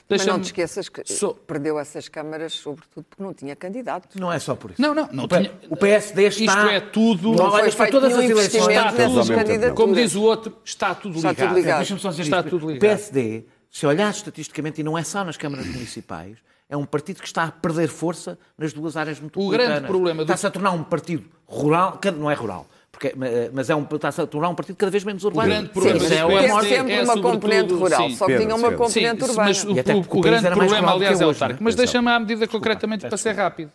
Mas 0.10 0.26
não 0.26 0.40
te 0.42 0.46
esqueças 0.48 0.90
que 0.90 1.02
perdeu 1.48 1.80
essas 1.80 2.10
câmaras, 2.10 2.52
sobretudo 2.54 3.06
porque 3.10 3.24
não 3.24 3.34
tinha 3.34 3.56
candidatos. 3.56 4.14
Não 4.20 4.32
é 4.32 4.38
só 4.38 4.54
por 4.54 4.72
isso. 4.72 4.82
Não, 4.82 4.94
não, 4.94 5.08
não 5.12 5.24
O 5.24 5.28
tinha- 5.28 5.52
O 5.70 5.78
PSD 5.78 6.24
está... 6.28 6.44
Isto 6.44 6.60
é 6.70 6.80
tudo- 6.82 7.32
Não, 7.32 7.50
foi 7.50 7.70
está 7.70 7.84
feito 7.86 7.92
todas 7.94 8.14
as 8.14 8.30
eleições... 8.30 8.68
Está 8.68 8.92
tudo. 8.92 9.74
Como 9.74 9.96
diz 9.96 10.14
o 10.16 10.22
outro, 10.22 10.56
está 10.66 10.94
tudo 10.94 11.16
Está 11.16 11.30
ligado. 11.30 11.48
tudo 11.48 11.58
ligado. 11.58 11.78
Deixa-me 11.78 12.00
só 12.02 12.10
dizer 12.10 12.24
Está 12.24 12.40
isto. 12.40 12.50
tudo 12.50 12.66
O 12.66 12.72
ligado. 12.72 12.82
PSD, 12.82 13.46
se 13.72 13.86
olhar 13.88 14.12
estatisticamente, 14.12 14.82
e 14.82 14.84
não 14.84 14.98
é 14.98 15.04
só 15.04 15.24
nas 15.24 15.38
câmaras 15.38 15.66
municipais, 15.66 16.38
é 16.70 16.76
um 16.76 16.86
partido 16.86 17.22
que 17.22 17.28
está 17.28 17.46
a 17.46 17.52
perder 17.52 17.88
força 17.88 18.38
nas 18.58 18.74
duas 18.74 18.98
áreas 18.98 19.18
metropolitanas. 19.20 19.68
grande 19.76 19.88
problema 19.88 20.26
do- 20.26 20.28
Está-se 20.28 20.46
a 20.46 20.52
tornar 20.52 20.72
um 20.72 20.84
partido 20.84 21.24
rural, 21.48 21.98
cada- 22.02 22.18
não 22.18 22.30
é 22.30 22.34
rural, 22.34 22.68
porque, 22.98 23.14
mas 23.54 23.70
é 23.70 23.76
um, 23.76 23.86
está-se 23.92 24.22
a 24.22 24.26
tornar 24.28 24.50
um 24.50 24.56
partido 24.56 24.76
cada 24.76 24.90
vez 24.90 25.04
menos 25.04 25.24
urbano. 25.24 25.48
grande 25.50 25.68
Sim, 25.68 25.74
problema 25.74 26.00
mas 26.00 26.08
Sim, 26.08 26.16
é 26.16 26.26
o 26.26 26.28
PSD 26.30 26.70
sempre 26.70 26.94
é 26.94 27.04
uma 27.04 27.22
componente 27.22 27.74
rural, 27.74 28.10
sim. 28.10 28.16
só 28.16 28.26
que 28.26 28.32
Pedro, 28.32 28.46
tinha 28.48 28.56
uma 28.56 28.70
Pedro. 28.70 28.86
componente 28.86 29.24
Sim, 29.26 29.30
urbana. 29.32 29.48
mas 29.50 29.64
o, 29.64 29.68
o- 29.68 29.74
o 30.16 30.18
o 30.18 30.22
grande 30.22 30.50
problema, 30.50 30.92
aliás, 30.94 31.20
é 31.20 31.24
é 31.24 31.26
o 31.26 31.30
hoje, 31.30 31.38
autárquico. 31.38 31.64
não 31.64 31.68
é? 31.68 31.72
Mas 31.72 31.76
deixa-me 31.76 32.10
à 32.10 32.20
medida 32.20 32.48
concretamente 32.48 33.08
para 33.08 33.18
ser 33.18 33.34
rápido. 33.34 33.72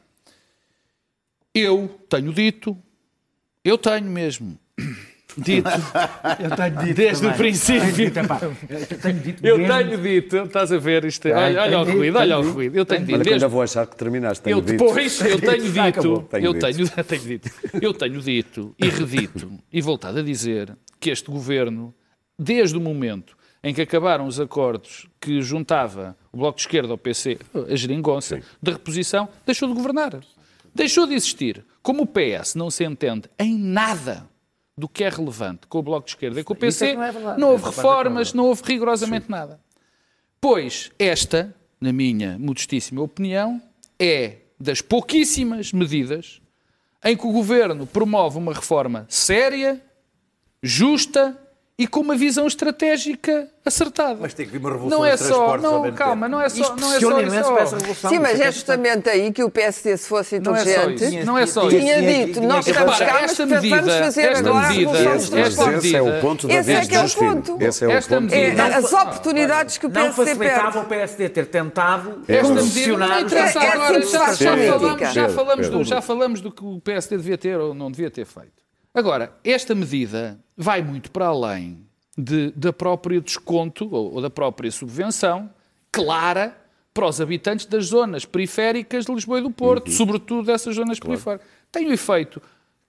Eu 1.54 1.88
tenho 2.08 2.32
dito, 2.32 2.76
eu 3.64 3.76
tenho 3.76 4.04
mesmo 4.10 4.58
dito, 5.38 5.68
Eu 6.40 6.56
tenho 6.56 6.76
dito 6.84 6.94
desde 6.96 7.26
o 7.26 7.30
também. 7.30 7.36
princípio. 7.38 7.92
Dito, 7.92 8.18
epá, 8.18 8.40
eu 8.42 8.98
tenho 8.98 9.20
dito 9.20 9.46
Eu 9.46 9.56
tenho 9.66 9.98
dito, 10.02 10.36
estás 10.36 10.72
a 10.72 10.78
ver 10.78 11.04
isto? 11.04 11.28
Olha, 11.28 11.62
olha 11.62 11.80
o 11.80 11.84
ruído, 11.84 12.18
olha 12.18 12.38
o 12.38 12.52
ruído. 12.52 12.76
Eu 12.76 12.84
tenho 12.86 13.00
dito, 13.00 13.14
Olha 13.14 13.24
desde 13.24 13.44
ainda 13.44 13.48
vou 13.48 13.62
achar 13.62 13.86
que 13.86 13.96
terminaste. 13.96 14.42
Tenho 14.42 14.56
eu 14.56 14.60
dito. 14.60 14.72
depois, 14.84 15.20
eu 15.20 15.38
tenho 15.40 15.62
dito, 15.72 16.22
Tenho 16.30 16.44
eu 16.46 16.52
dito. 16.52 16.66
tenho, 16.66 16.88
tenho 17.04 17.22
dito, 17.22 17.50
eu 17.82 17.94
tenho 17.94 18.20
dito 18.20 18.74
e 18.78 18.88
redito 18.88 19.52
e 19.72 19.80
voltado 19.80 20.18
a 20.18 20.22
dizer 20.22 20.76
que 20.98 21.10
este 21.10 21.30
governo, 21.30 21.94
desde 22.38 22.76
o 22.76 22.80
momento 22.80 23.36
em 23.62 23.74
que 23.74 23.82
acabaram 23.82 24.26
os 24.26 24.40
acordos 24.40 25.06
que 25.20 25.42
juntava 25.42 26.16
o 26.32 26.38
Bloco 26.38 26.56
de 26.56 26.62
Esquerda 26.62 26.92
ao 26.92 26.98
PC, 26.98 27.38
a 27.70 27.76
geringonça, 27.76 28.40
de 28.62 28.70
reposição, 28.72 29.28
deixou 29.44 29.68
de 29.68 29.74
governar. 29.74 30.18
Deixou 30.74 31.06
de 31.06 31.14
existir. 31.14 31.64
Como 31.82 32.02
o 32.04 32.06
PS 32.06 32.54
não 32.54 32.70
se 32.70 32.84
entende 32.84 33.24
em 33.38 33.58
nada 33.58 34.29
do 34.80 34.88
que 34.88 35.04
é 35.04 35.08
relevante 35.10 35.66
com 35.68 35.78
o 35.78 35.82
Bloco 35.82 36.06
de 36.06 36.12
Esquerda 36.12 36.40
e 36.40 36.44
com 36.44 36.54
o 36.54 36.56
é 36.56 36.60
PC, 36.60 36.94
não 36.94 37.02
é 37.02 37.12
não 37.12 37.50
houve 37.50 37.62
É 37.62 37.66
verdade, 37.66 37.76
reformas, 37.76 38.32
não 38.32 38.46
houve 38.46 38.62
rigorosamente 38.64 39.30
nada. 39.30 39.60
Pois 40.40 40.90
esta, 40.98 41.54
na 41.78 41.92
minha 41.92 42.38
modestíssima 42.38 43.02
opinião, 43.02 43.62
é 43.98 44.38
das 44.58 44.80
pouquíssimas 44.80 45.72
medidas 45.72 46.40
em 47.04 47.16
que 47.16 47.26
o 47.26 47.32
governo 47.32 47.86
promove 47.86 48.38
uma 48.38 48.54
reforma 48.54 49.06
séria, 49.08 49.82
justa 50.62 51.38
e 51.80 51.86
com 51.86 52.00
uma 52.00 52.14
visão 52.14 52.46
estratégica 52.46 53.48
acertada. 53.64 54.18
Mas 54.20 54.34
tem 54.34 54.44
que 54.44 54.52
vir 54.52 54.58
uma 54.58 54.70
revolução 54.70 54.98
Não 54.98 55.06
é 55.06 55.16
só, 55.16 55.56
não, 55.56 55.92
calma, 55.92 56.28
não 56.28 56.40
é 56.40 56.48
só, 56.48 56.60
Isto 56.60 56.76
não 56.80 56.92
é 56.92 57.00
só 57.00 57.20
imenso 57.20 57.36
isso. 57.40 57.52
para 57.52 57.62
essa 57.62 57.76
revolução. 57.76 58.10
Sim, 58.10 58.18
mas 58.18 58.32
Isso 58.34 58.42
é 58.42 58.52
justamente 58.52 59.08
aí 59.08 59.32
que 59.32 59.42
o 59.42 59.50
PSD, 59.50 59.96
se 59.96 60.06
fosse 60.08 60.38
Não 60.40 60.54
é 60.54 60.58
só 60.64 60.70
inteligente, 60.90 61.16
isso. 61.16 61.26
Não 61.26 61.38
é 61.38 61.46
só 61.46 61.68
tinha 61.70 61.98
isso. 62.00 62.26
dito, 62.26 62.40
nós 62.42 62.66
estamos 62.66 62.98
cá, 62.98 63.12
mas 63.22 63.30
esta 63.30 63.46
vamos 63.46 63.68
fazer 63.70 64.22
esta 64.22 64.38
agora 64.48 64.66
a 64.66 64.68
medida- 64.70 64.92
revolução 64.92 65.12
dos 65.16 65.22
esta 65.24 65.36
transportes. 65.36 65.84
esse 65.84 65.96
é 65.96 66.02
o 66.02 66.20
ponto 66.20 66.48
da 66.48 66.54
Esse 66.54 66.72
é 66.72 66.80
que 66.86 66.94
é 66.94 67.00
o 67.00 67.10
ponto. 67.10 67.56
Esse 67.64 67.84
é 67.84 67.88
o 67.88 67.90
Esta 67.92 68.14
ponto. 68.20 68.34
medida- 68.34 68.62
É, 68.62 68.74
as 68.74 68.92
oportunidades 68.92 69.78
que 69.78 69.86
o 69.86 69.88
Não 69.88 69.94
PSD 69.94 70.24
facilitava 70.24 70.62
perde. 70.72 70.78
o 70.78 70.84
PSD 70.88 71.28
ter 71.30 71.46
tentado 71.46 72.20
Esta 72.28 72.52
medida 72.54 72.96
não 72.98 73.20
interessa 73.20 73.58
É- 73.58 73.64
é 73.64 73.72
agora, 73.72 73.98
assim 73.98 74.12
já 75.84 76.00
falamos 76.02 76.40
do 76.42 76.50
que 76.52 76.62
o 76.64 76.78
PSD 76.80 77.16
devia 77.16 77.38
ter 77.38 77.58
ou 77.58 77.72
não 77.74 77.90
devia 77.90 78.10
ter 78.10 78.26
feito. 78.26 78.59
Agora, 78.94 79.32
esta 79.44 79.74
medida 79.74 80.38
vai 80.56 80.82
muito 80.82 81.10
para 81.10 81.26
além 81.26 81.86
de, 82.18 82.50
da 82.52 82.72
própria 82.72 83.20
desconto 83.20 83.88
ou, 83.90 84.14
ou 84.14 84.20
da 84.22 84.30
própria 84.30 84.70
subvenção 84.70 85.48
clara 85.92 86.56
para 86.92 87.06
os 87.06 87.20
habitantes 87.20 87.66
das 87.66 87.86
zonas 87.86 88.24
periféricas 88.24 89.06
de 89.06 89.14
Lisboa 89.14 89.38
e 89.38 89.42
do 89.42 89.50
Porto, 89.50 89.90
sobretudo 89.90 90.44
dessas 90.46 90.74
zonas 90.74 90.98
periféricas. 90.98 91.46
Tem 91.70 91.86
o 91.86 91.92
efeito. 91.92 92.42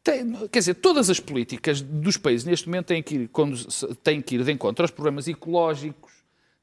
tem- 0.03 0.31
quer 0.47 0.59
dizer, 0.59 0.73
todas 0.75 1.09
as 1.11 1.19
políticas 1.19 1.81
dos 1.81 2.17
países 2.17 2.45
neste 2.45 2.67
momento 2.67 2.87
têm 2.87 3.03
que 3.03 3.15
ir, 3.15 3.29
têm 4.03 4.19
que 4.21 4.35
ir 4.35 4.43
de 4.43 4.51
encontro 4.51 4.83
aos 4.83 4.89
problemas 4.89 5.27
ecológicos, 5.27 6.11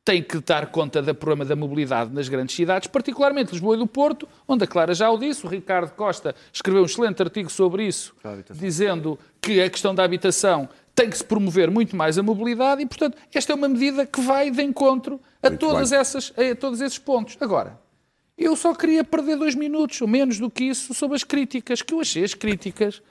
tem 0.04 0.22
que 0.22 0.40
dar 0.40 0.66
conta 0.68 1.02
do 1.02 1.14
problema 1.14 1.44
da 1.44 1.54
mobilidade 1.54 2.12
nas 2.14 2.28
grandes 2.28 2.56
cidades, 2.56 2.88
particularmente 2.88 3.52
Lisboa 3.52 3.74
e 3.76 3.78
do 3.78 3.86
Porto, 3.86 4.26
onde 4.46 4.64
a 4.64 4.66
Clara 4.66 4.94
já 4.94 5.10
o 5.10 5.18
disse, 5.18 5.44
o 5.44 5.48
Ricardo 5.48 5.90
Costa 5.94 6.34
escreveu 6.52 6.82
um 6.82 6.86
excelente 6.86 7.22
artigo 7.22 7.50
sobre 7.50 7.86
isso, 7.86 8.14
dizendo 8.52 9.18
que 9.40 9.60
a 9.60 9.68
questão 9.68 9.94
da 9.94 10.02
habitação 10.04 10.68
tem 10.94 11.10
que 11.10 11.16
se 11.18 11.24
promover 11.24 11.70
muito 11.70 11.94
mais 11.94 12.18
a 12.18 12.22
mobilidade 12.22 12.82
e, 12.82 12.86
portanto, 12.86 13.16
esta 13.32 13.52
é 13.52 13.54
uma 13.54 13.68
medida 13.68 14.04
que 14.06 14.20
vai 14.20 14.50
de 14.50 14.62
encontro 14.62 15.20
a, 15.42 15.48
Muito 15.50 15.60
todas 15.60 15.90
bem. 15.90 15.98
essas, 16.00 16.32
a 16.36 16.56
todos 16.56 16.80
esses 16.80 16.98
pontos. 16.98 17.36
Agora, 17.40 17.78
Eu 18.36 18.56
só 18.56 18.72
queria 18.74 19.04
perder 19.04 19.36
dois 19.36 19.54
minutos, 19.54 20.00
ou 20.00 20.08
menos 20.08 20.38
do 20.38 20.48
que 20.48 20.64
isso, 20.64 20.94
sobre 20.94 21.16
as 21.16 21.24
críticas, 21.24 21.82
que 21.82 21.92
eu 21.92 22.00
achei 22.00 22.24
as 22.24 22.34
críticas 22.34 23.02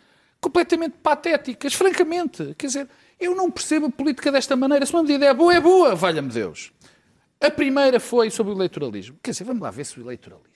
completamente 0.41 0.95
patéticas, 1.03 1.73
francamente. 1.73 2.55
Quer 2.57 2.67
dizer, 2.67 2.89
eu 3.19 3.35
não 3.35 3.49
percebo 3.51 3.87
a 3.87 3.89
política 3.89 4.31
desta 4.31 4.55
maneira. 4.55 4.85
Se 4.85 4.93
uma 4.93 5.03
medida 5.03 5.25
é 5.25 5.33
boa, 5.33 5.53
é 5.53 5.59
boa, 5.59 5.95
valha-me 5.95 6.29
Deus. 6.29 6.71
A 7.41 7.49
primeira 7.51 7.99
foi 7.99 8.29
sobre 8.29 8.53
o 8.53 8.55
eleitoralismo. 8.57 9.17
Quer 9.21 9.31
dizer, 9.31 9.43
vamos 9.43 9.61
lá 9.61 9.69
ver 9.71 9.85
se 9.85 9.99
o 9.99 10.03
eleitoralismo. 10.03 10.47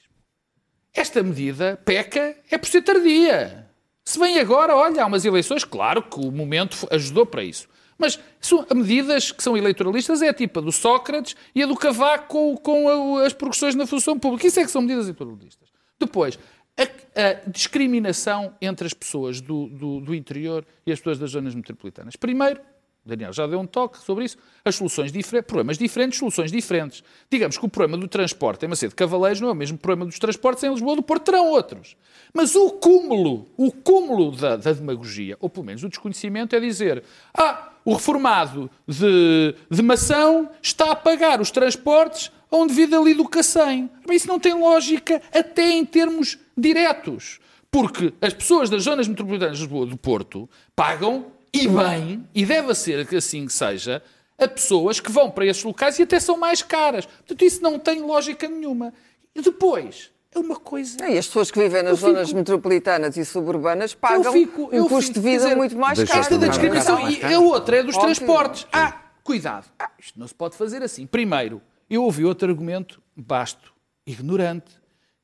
Esta 0.93 1.24
medida 1.24 1.80
peca 1.86 2.36
é 2.50 2.58
por 2.58 2.67
ser 2.67 2.82
tardia. 2.82 3.67
Se 4.04 4.19
vem 4.19 4.39
agora, 4.39 4.76
olha, 4.76 5.04
há 5.04 5.06
umas 5.06 5.24
eleições, 5.24 5.63
claro 5.63 6.02
que 6.04 6.19
o 6.19 6.32
momento 6.32 6.88
ajudou 6.91 7.26
para 7.26 7.43
isso. 7.43 7.67
Mas 7.97 8.19
são 8.39 8.65
medidas 8.74 9.32
que 9.32 9.43
são 9.43 9.56
eleitoralistas 9.56 10.24
é 10.24 10.30
a 10.30 10.34
tipo 10.34 10.58
a 10.60 10.62
do 10.62 10.71
Sócrates 10.71 11.36
e 11.54 11.62
a 11.62 11.67
do 11.67 11.76
Cavaco 11.76 12.28
com, 12.28 12.58
com 12.58 13.17
a- 13.19 13.26
as 13.28 13.32
progressões 13.34 13.76
na 13.76 13.86
função 13.86 14.17
pública. 14.17 14.47
Isso 14.47 14.60
é 14.60 14.65
que 14.65 14.71
são 14.71 14.82
medidas 14.82 15.06
eleitoralistas. 15.06 15.69
Depois, 16.00 16.39
a, 16.82 17.22
a 17.30 17.34
discriminação 17.50 18.54
entre 18.62 18.88
as 18.88 18.94
pessoas 18.94 19.41
do, 19.41 19.67
do- 19.67 20.00
do 20.02 20.15
interior 20.15 20.65
e 20.86 20.91
as 20.91 21.00
pessoas 21.00 21.20
das 21.20 21.32
zonas 21.32 21.54
metropolitanas. 21.56 22.15
Primeiro, 22.15 22.60
Daniel 23.04 23.34
já 23.34 23.48
deu 23.48 23.60
um 23.60 23.65
toque 23.65 23.98
sobre 23.98 24.26
isso, 24.26 24.38
as 24.63 24.76
soluções 24.76 25.12
diferentes, 25.12 25.48
problemas 25.48 25.76
diferentes, 25.78 26.20
soluções 26.20 26.52
diferentes. 26.52 27.04
Digamos 27.32 27.58
que 27.58 27.65
o 27.65 27.70
problema 27.70 27.98
do 27.98 28.08
transporte 28.08 28.63
em 28.63 28.70
Macedo 28.70 28.94
Cavaleiros 28.94 29.41
não 29.41 29.50
é 29.50 29.52
o 29.52 29.56
mesmo 29.56 29.76
problema 29.76 30.06
dos 30.08 30.20
transportes 30.20 30.63
em 30.63 30.70
Lisboa 30.72 30.96
do 30.96 31.02
Porto, 31.02 31.24
terão 31.26 31.48
outros. 31.50 31.96
Mas 32.32 32.54
o 32.54 32.70
cúmulo, 32.74 33.48
o 33.58 33.72
cúmulo 33.72 34.32
da, 34.36 34.56
da 34.56 34.72
demagogia, 34.72 35.36
ou 35.39 35.50
pelo 35.50 35.65
menos 35.65 35.84
o 35.84 35.89
desconhecimento, 35.89 36.56
é 36.56 36.60
dizer 36.60 37.04
ah, 37.34 37.72
o 37.84 37.94
reformado 37.94 38.70
de, 38.88 39.56
de 39.70 39.82
Mação 39.82 40.52
está 40.62 40.91
a 40.91 40.96
pagar 40.96 41.41
os 41.41 41.50
transportes 41.50 42.32
a 42.52 42.56
um 42.58 42.68
devido 42.68 42.96
ali 43.00 43.14
do 43.14 43.28
Cacém. 43.28 43.90
Isso 44.12 44.28
não 44.28 44.40
tem 44.40 44.54
lógica 44.54 45.22
até 45.34 45.70
em 45.72 45.86
termos 45.86 46.38
diretos. 46.58 47.40
Porque 47.72 48.14
as 48.22 48.34
pessoas 48.34 48.70
das 48.70 48.84
zonas 48.84 49.08
metropolitanas 49.08 49.58
de 49.58 49.64
Lisboa 49.64 49.86
do 49.86 49.96
Porto 49.98 50.50
pagam, 50.76 51.28
e 51.54 51.68
bem, 51.68 52.28
e 52.36 52.46
deve 52.46 52.74
ser 52.76 53.08
que 53.08 53.16
assim 53.16 53.46
que 53.46 53.54
seja, 53.54 54.02
a 54.38 54.48
pessoas 54.48 55.00
que 55.00 55.12
vão 55.12 55.30
para 55.32 55.46
esses 55.46 55.64
locais 55.64 55.98
e 56.00 56.04
até 56.04 56.20
são 56.20 56.38
mais 56.38 56.62
caras. 56.62 57.06
Portanto, 57.06 57.42
isso 57.46 57.62
não 57.64 57.80
tem 57.80 58.02
lógica 58.02 58.48
nenhuma. 58.48 58.94
E 59.34 59.42
depois, 59.42 60.12
é 60.34 60.40
uma 60.40 60.58
coisa... 60.58 60.98
E 61.08 61.18
as 61.18 61.28
pessoas 61.28 61.50
que 61.52 61.60
vivem 61.60 61.82
nas 61.84 61.92
Eu 61.92 61.98
fico- 61.98 62.12
zonas 62.12 62.34
metropolitanas 62.34 63.16
e 63.16 63.24
suburbanas 63.24 63.94
pagam 63.94 64.34
fico- 64.34 64.70
um 64.74 64.88
custo 64.88 65.14
fico- 65.14 65.14
de 65.14 65.20
vida 65.22 65.44
dizer, 65.44 65.56
muito 65.56 65.78
mais 65.78 65.98
caro. 66.00 66.10
esta 66.20 66.20
Esta 66.20 66.38
da 66.38 66.48
discriminação 66.48 67.10
e 67.10 67.24
a 67.34 67.40
outra 67.40 67.78
é 67.78 67.84
dos 67.84 67.96
Óbvio. 67.96 68.14
transportes. 68.16 68.68
Ah, 68.74 69.00
cuidado. 69.24 69.68
Ah, 69.80 69.90
isto 69.98 70.20
não 70.20 70.28
se 70.28 70.34
pode 70.36 70.58
fazer 70.58 70.82
assim. 70.84 71.06
Primeiro, 71.06 71.62
eu 71.91 72.04
ouvi 72.06 72.23
outro 72.23 72.49
argumento 72.49 73.01
basto, 73.13 73.73
ignorante, 74.08 74.71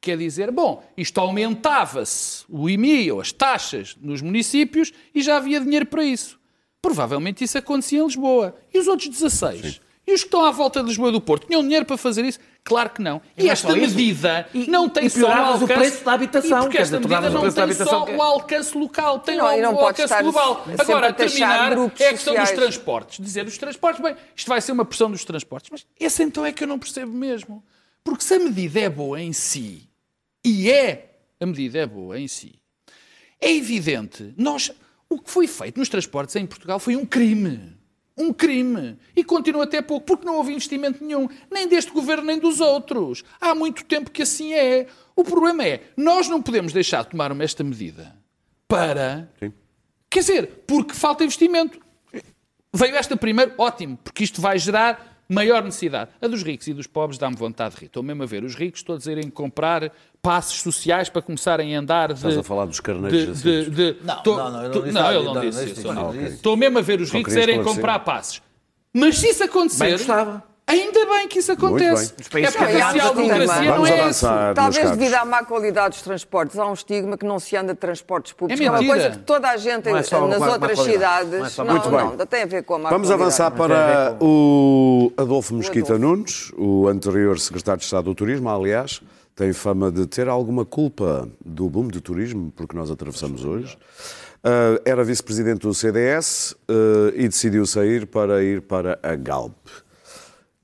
que 0.01 0.12
é 0.12 0.17
dizer, 0.17 0.51
bom, 0.51 0.84
isto 0.97 1.17
aumentava-se 1.19 2.43
o 2.49 2.69
IMI 2.69 3.10
ou 3.10 3.21
as 3.21 3.32
taxas 3.32 3.95
nos 4.01 4.21
municípios 4.21 4.91
e 5.15 5.21
já 5.21 5.38
havia 5.38 5.62
dinheiro 5.62 5.86
para 5.86 6.03
isso. 6.03 6.38
Provavelmente 6.82 7.43
isso 7.43 7.58
acontecia 7.58 7.99
em 7.99 8.06
Lisboa. 8.06 8.53
E 8.73 8.77
os 8.77 8.88
outros 8.88 9.08
16? 9.08 9.82
E 10.08 10.13
os 10.13 10.22
que 10.22 10.28
estão 10.28 10.46
à 10.46 10.52
volta 10.52 10.80
de 10.82 10.88
Lisboa 10.88 11.10
e 11.10 11.12
do 11.12 11.20
Porto 11.20 11.48
tinham 11.48 11.62
dinheiro 11.62 11.86
para 11.86 11.98
fazer 11.98 12.24
isso? 12.24 12.39
Claro 12.63 12.89
que 12.91 13.02
não. 13.02 13.22
E, 13.36 13.43
não 13.43 13.50
é 13.50 13.52
esta 13.52 13.76
medida 13.76 14.48
E- 14.54 14.65
não 14.67 14.88
tem 14.88 15.06
e 15.06 15.10
só 15.10 15.17
o 15.20 15.22
pioravas 15.22 15.60
o 15.60 15.63
alcance... 15.63 15.74
preço 15.80 16.06
da 16.06 16.13
habitação, 16.13 16.60
E 16.60 16.62
porque 16.62 16.78
esta 16.78 16.98
dizer, 16.98 17.10
medida 17.10 17.30
não 17.30 17.52
tem 17.52 17.63
habitação 17.63 18.00
só 18.00 18.06
que 18.06 18.12
o 18.13 18.22
alcance 18.22 18.78
local, 18.78 19.20
tem 19.20 19.38
Não, 19.38 19.52
e 19.58 19.62
não 19.62 19.74
o 19.74 19.78
pode 19.78 20.02
alcance 20.02 20.24
global. 20.24 20.65
Agora, 20.80 21.10
a 21.10 21.13
terminar 21.13 21.74
é 21.74 21.76
a 21.76 21.89
questão 21.89 22.08
dos 22.08 22.20
sociais. 22.22 22.52
transportes. 22.52 23.20
Dizer 23.24 23.46
os 23.46 23.58
transportes, 23.58 24.02
bem, 24.02 24.15
isto 24.34 24.48
vai 24.48 24.62
ser 24.62 24.72
uma 24.72 24.86
pressão 24.86 25.12
dos 25.12 25.26
transportes. 25.26 25.70
Mas 25.72 25.86
esse 26.00 26.24
então 26.24 26.46
é 26.46 26.54
que 26.54 26.63
eu 26.63 26.67
não 26.67 26.80
percebo 26.80 27.12
mesmo. 27.12 27.62
Porque 28.04 28.24
se 28.24 28.34
a 28.36 28.39
medida 28.39 28.80
é 28.80 28.89
boa 28.89 29.20
em 29.22 29.34
si, 29.34 29.89
e 30.43 30.72
é, 30.72 31.15
a 31.41 31.46
medida 31.46 31.80
é 31.80 31.86
boa 31.86 32.17
em 32.17 32.30
si, 32.30 32.56
é 33.41 33.54
evidente, 33.54 34.34
nós, 34.38 34.72
o 35.10 35.20
que 35.20 35.30
foi 35.30 35.48
feito 35.48 35.78
nos 35.78 35.89
transportes 35.89 36.36
em 36.38 36.46
Portugal 36.46 36.80
foi 36.80 36.96
um 36.96 37.06
crime. 37.06 37.77
Um 38.17 38.34
crime. 38.34 38.97
E 39.15 39.23
continua 39.23 39.65
até 39.65 39.82
pouco, 39.82 40.06
porque 40.06 40.25
não 40.25 40.38
houve 40.38 40.51
investimento 40.51 41.03
nenhum, 41.03 41.30
nem 41.51 41.67
deste 41.67 41.91
governo, 41.91 42.25
nem 42.25 42.39
dos 42.39 42.60
outros. 42.60 43.23
Há 43.39 43.53
muito 43.53 43.86
tempo 43.86 44.10
que 44.10 44.23
assim 44.23 44.53
é. 44.53 44.88
O 45.15 45.23
problema 45.23 45.65
é, 45.65 45.82
nós 45.95 46.27
não 46.27 46.41
podemos 46.41 46.73
deixar 46.73 47.03
de 47.03 47.12
tomar 47.12 47.39
esta 47.41 47.63
medida 47.63 48.15
para. 48.67 49.30
Sim. 49.39 49.53
Quer 50.10 50.19
dizer, 50.19 50.63
porque 50.65 50.93
falta 50.93 51.23
investimento. 51.23 51.80
Veio 52.73 52.95
esta 52.95 53.15
primeiro, 53.15 53.53
ótimo, 53.58 53.97
porque 54.03 54.23
isto 54.23 54.41
vai 54.41 54.60
gerar 54.60 55.07
maior 55.30 55.63
necessidade. 55.63 56.12
A 56.22 56.28
dos 56.28 56.44
ricos 56.44 56.68
e 56.68 56.74
dos 56.74 56.88
pobres 56.88 57.18
dá-me 57.18 57.36
vontade 57.36 57.76
de 57.76 57.82
rir. 57.82 57.86
Estou 57.88 58.02
mesmo 58.04 58.24
a 58.24 58.26
ver 58.26 58.44
os 58.44 58.56
ricos 58.56 58.84
todos 58.84 59.06
irem 59.08 59.30
comprar 59.30 59.92
passos 60.22 60.62
sociais 60.62 61.10
para 61.10 61.22
começarem 61.22 61.76
a 61.76 61.80
andar 61.80 62.10
de... 62.10 62.16
Estás 62.16 62.38
a 62.38 62.44
falar 62.44 62.66
dos 62.66 62.80
carneiros 62.80 63.42
de, 63.42 63.50
assim. 63.60 63.70
de, 63.70 63.94
de- 63.94 63.98
Não, 64.04 64.24
tô- 64.24 64.38
não, 64.38 64.52
não, 64.52 64.63
eu 64.63 64.70
não 64.70 64.82
disse 64.82 64.94
não, 64.94 65.02
nada, 65.02 65.16
ele 65.16 65.24
não 65.26 65.34
não, 65.34 65.42
disse 65.42 65.84
não 65.84 66.16
isso. 66.16 66.34
Estou 66.36 66.58
mesmo 66.58 66.78
a 66.80 66.82
ver 66.82 67.02
os 67.02 67.10
Só 67.10 67.18
ricos 67.18 67.36
irem 67.36 67.63
comprar 67.63 68.00
passos. 68.00 68.42
Mas 68.94 69.18
se 69.18 69.28
isso 69.30 69.44
acontecer... 69.44 69.84
Bem 69.86 69.94
gostava. 69.94 70.44
Ainda 70.67 71.06
bem 71.06 71.27
que 71.30 71.39
isso 71.39 71.53
acontece. 71.53 72.13
bem. 72.13 72.15
Os 72.19 72.27
países 72.27 72.56
É 72.56 72.58
porque 72.58 72.63
a 72.63 72.67
cambiados 72.67 73.01
social-democracia 73.01 73.47
também. 73.47 73.67
não 73.69 73.75
Vamos 73.75 73.89
é 73.89 74.10
isso. 74.10 74.25
Talvez 74.53 74.91
devido 74.91 75.13
à 75.13 75.25
má 75.25 75.43
qualidade 75.45 75.89
dos 75.95 76.01
transportes, 76.01 76.60
há 76.60 76.65
um 76.67 76.73
estigma 76.73 77.17
que 77.17 77.25
não 77.25 77.39
se 77.39 77.56
anda 77.56 77.73
de 77.73 77.80
transportes 77.80 78.34
públicos. 78.34 78.60
É 78.60 78.63
que 78.63 78.67
é 78.67 78.71
uma 78.71 78.86
coisa 78.86 79.12
que 79.12 79.19
toda 79.19 79.49
a 79.49 79.56
gente 79.56 79.86
Não 79.89 79.97
é 79.97 80.01
nas 80.01 80.53
outras 80.53 80.80
cidades. 80.80 81.32
Não 81.32 81.45
é 81.45 81.49
só 81.49 81.63
não, 81.63 81.71
Muito 81.73 81.89
bem. 81.89 82.17
não, 82.17 82.25
tem 82.25 82.43
a 82.43 82.45
ver 82.45 82.63
com 82.63 82.75
a 82.75 82.80
má 82.80 82.89
Vamos 82.89 83.08
qualidade. 83.08 83.41
avançar 83.41 83.51
para 83.51 84.17
o 84.19 85.12
Adolfo 85.15 85.53
Mesquita 85.53 85.93
Adolfo. 85.93 86.15
Nunes, 86.17 86.51
o 86.58 86.88
anterior 86.89 87.39
secretário 87.39 87.80
de 87.80 87.86
Estado 87.86 88.03
do 88.03 88.13
Turismo, 88.15 88.49
aliás, 88.49 89.01
tem 89.38 89.53
fama 89.53 89.89
de 89.89 90.06
ter 90.06 90.27
alguma 90.27 90.65
culpa 90.65 91.30
do 91.45 91.69
boom 91.69 91.88
do 91.88 92.01
turismo, 92.01 92.51
porque 92.53 92.75
nós 92.75 92.91
atravessamos 92.91 93.45
hoje. 93.45 93.77
Ah, 94.43 94.82
era 94.84 95.03
vice-presidente 95.03 95.60
do 95.62 95.73
CDS 95.73 96.56
ah, 96.67 97.12
e 97.15 97.27
decidiu 97.27 97.65
sair 97.65 98.06
para 98.06 98.43
ir 98.43 98.62
para 98.62 98.99
a 99.01 99.15
Galp. 99.15 99.56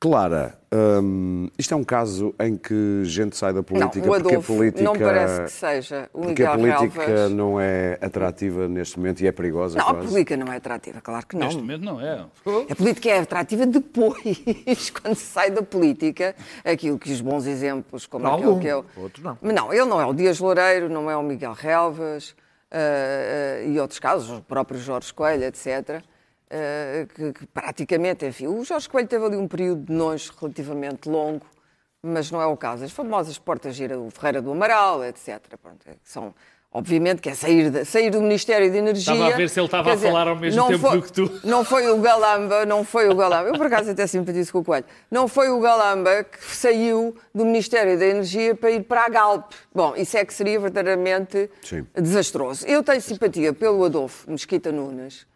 Clara, 0.03 0.59
hum, 1.01 1.47
isto 1.57 1.73
é 1.73 1.77
um 1.77 1.83
caso 1.85 2.35
em 2.37 2.57
que 2.57 3.05
gente 3.05 3.37
sai 3.37 3.53
da 3.53 3.63
política 3.63 4.05
não, 4.05 4.13
o 4.13 4.21
porque 4.21 4.35
a 4.35 4.41
política, 4.41 4.83
não 4.83 4.99
parece 4.99 5.43
que 5.43 5.51
seja 5.51 6.09
o 6.11 6.23
porque 6.23 6.43
a 6.43 6.57
Miguel 6.57 6.77
política 6.77 7.05
Relvas. 7.05 7.31
não 7.31 7.57
é 7.57 7.97
atrativa 8.01 8.67
neste 8.67 8.99
momento 8.99 9.21
e 9.21 9.27
é 9.27 9.31
perigosa 9.31 9.77
Não, 9.77 9.87
a 9.87 9.93
quase. 9.93 10.09
política 10.09 10.35
não 10.35 10.51
é 10.51 10.57
atrativa, 10.57 10.99
claro 10.99 11.25
que 11.25 11.37
não. 11.37 11.45
Neste 11.47 11.61
momento 11.61 11.85
não 11.85 12.01
é. 12.01 12.25
A 12.69 12.75
política 12.75 13.09
é 13.11 13.19
atrativa 13.19 13.65
depois, 13.65 14.89
quando 15.01 15.15
se 15.15 15.23
sai 15.23 15.51
da 15.51 15.61
política, 15.61 16.35
aquilo 16.65 16.99
que 16.99 17.09
os 17.09 17.21
bons 17.21 17.47
exemplos, 17.47 18.05
como 18.05 18.25
Não, 18.25 18.33
aquele 18.33 18.59
que 18.59 18.67
eu. 18.67 18.85
Outros 18.97 19.23
não. 19.23 19.37
Mas 19.41 19.55
não, 19.55 19.71
ele 19.71 19.85
não 19.85 20.01
é 20.01 20.05
o 20.05 20.11
Dias 20.11 20.37
Loureiro, 20.37 20.89
não 20.89 21.09
é 21.09 21.15
o 21.15 21.23
Miguel 21.23 21.53
Relvas 21.53 22.35
ah, 22.69 22.77
ah, 22.77 23.63
e 23.63 23.79
outros 23.79 23.99
casos, 23.99 24.29
o 24.37 24.41
próprio 24.41 24.81
Jorge 24.81 25.13
Coelho, 25.13 25.45
etc. 25.45 26.03
ah, 26.49 27.05
que, 27.13 27.33
que 27.33 27.47
praticamente, 27.47 28.25
enfim, 28.25 28.47
o 28.47 28.63
Jorge 28.63 28.87
Coelho 28.89 29.07
teve 29.07 29.25
ali 29.25 29.37
um 29.37 29.47
período 29.47 29.85
de 29.85 29.93
nós 29.93 30.29
relativamente 30.29 31.09
longo, 31.09 31.45
mas 32.01 32.29
não 32.31 32.41
é 32.41 32.45
o 32.45 32.57
caso. 32.57 32.83
As 32.83 32.91
famosas 32.91 33.37
portas 33.37 33.75
gira 33.75 33.99
o 33.99 34.09
Ferreira 34.11 34.41
do 34.41 34.51
Amaral, 34.51 35.03
etc. 35.05 35.39
Pronto, 35.61 35.79
é 35.87 35.93
são. 36.03 36.33
Obviamente 36.75 37.21
que 37.21 37.29
é 37.29 37.35
sair, 37.35 37.69
de- 37.69 37.85
sair 37.85 38.09
do 38.09 38.19
Ministério 38.19 38.71
de 38.71 38.77
Energia. 38.79 39.13
Estava 39.13 39.31
a 39.31 39.37
ver 39.37 39.47
se 39.47 39.59
ele 39.59 39.67
estava 39.67 39.91
a 39.91 39.93
dizer, 39.93 40.07
falar 40.07 40.27
ao 40.27 40.35
mesmo 40.35 40.65
tempo 40.67 40.79
foi- 40.79 40.97
do 40.97 41.03
que 41.03 41.13
tu. 41.13 41.31
não 41.47 41.63
foi 41.63 41.87
o 41.87 41.99
Galamba, 42.01 42.65
não 42.65 42.83
foi 42.83 43.07
o 43.07 43.15
Galamba. 43.15 43.49
Eu, 43.49 43.53
por 43.53 43.67
acaso, 43.67 43.91
até 43.91 44.07
simpatizo 44.07 44.51
com 44.51 44.57
o 44.57 44.63
Coelho. 44.63 44.85
Não 45.11 45.27
foi 45.27 45.49
o 45.51 45.59
Galamba 45.59 46.23
que 46.23 46.43
saiu 46.43 47.15
do 47.33 47.45
Ministério 47.45 47.95
da 47.99 48.07
Energia 48.07 48.55
para 48.55 48.71
ir 48.71 48.83
para 48.85 49.05
a 49.05 49.09
Galp. 49.09 49.51
Bom, 49.71 49.93
isso 49.95 50.17
é 50.17 50.25
que 50.25 50.33
seria 50.33 50.59
verdadeiramente 50.59 51.47
Sim. 51.61 51.85
desastroso. 51.93 52.65
Eu 52.65 52.81
tenho 52.81 52.99
simpatia 53.01 53.53
pelo 53.53 53.85
Adolfo 53.85 54.31
Mesquita 54.31 54.71
Nunes. 54.71 55.27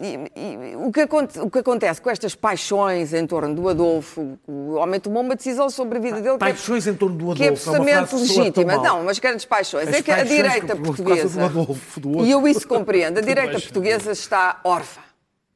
E- 0.00 0.72
e 0.72 0.76
o, 0.76 0.90
que 0.90 1.02
o 1.40 1.50
que 1.50 1.58
acontece 1.58 2.00
com 2.00 2.08
estas 2.08 2.34
paixões 2.34 3.12
em 3.12 3.26
torno 3.26 3.54
do 3.54 3.68
Adolfo, 3.68 4.38
o 4.46 4.72
homem 4.74 4.98
tomou 4.98 5.22
uma 5.22 5.36
decisão 5.36 5.68
sobre 5.68 5.98
a 5.98 6.00
vida 6.00 6.16
dele 6.22 6.38
que 6.38 6.44
é- 6.44 6.48
Paixões 6.48 6.86
em 6.86 6.94
torno 6.94 7.16
do 7.16 7.34
que 7.34 7.42
é 7.44 7.46
Adolfo, 7.48 7.70
é 7.70 7.92
absolutamente 7.94 8.04
que 8.04 8.10
tão 8.10 8.36
legítima. 8.36 8.76
Não, 8.78 9.04
mas 9.04 9.18
grandes 9.18 9.44
paixões. 9.44 9.88
As 9.88 9.94
é 9.96 10.02
que 10.02 10.10
a 10.10 10.22
direita 10.24 10.68
causa 10.68 10.82
portuguesa. 10.82 11.38
do 11.40 11.44
Adolfo, 11.60 12.00
do. 12.00 12.24
E 12.24 12.30
eu 12.30 12.48
isso 12.48 12.66
compreendo. 12.66 13.18
A 13.18 13.20
direita 13.22 13.52
portuguesa 13.60 14.12
está 14.12 14.60
órfã. 14.64 15.02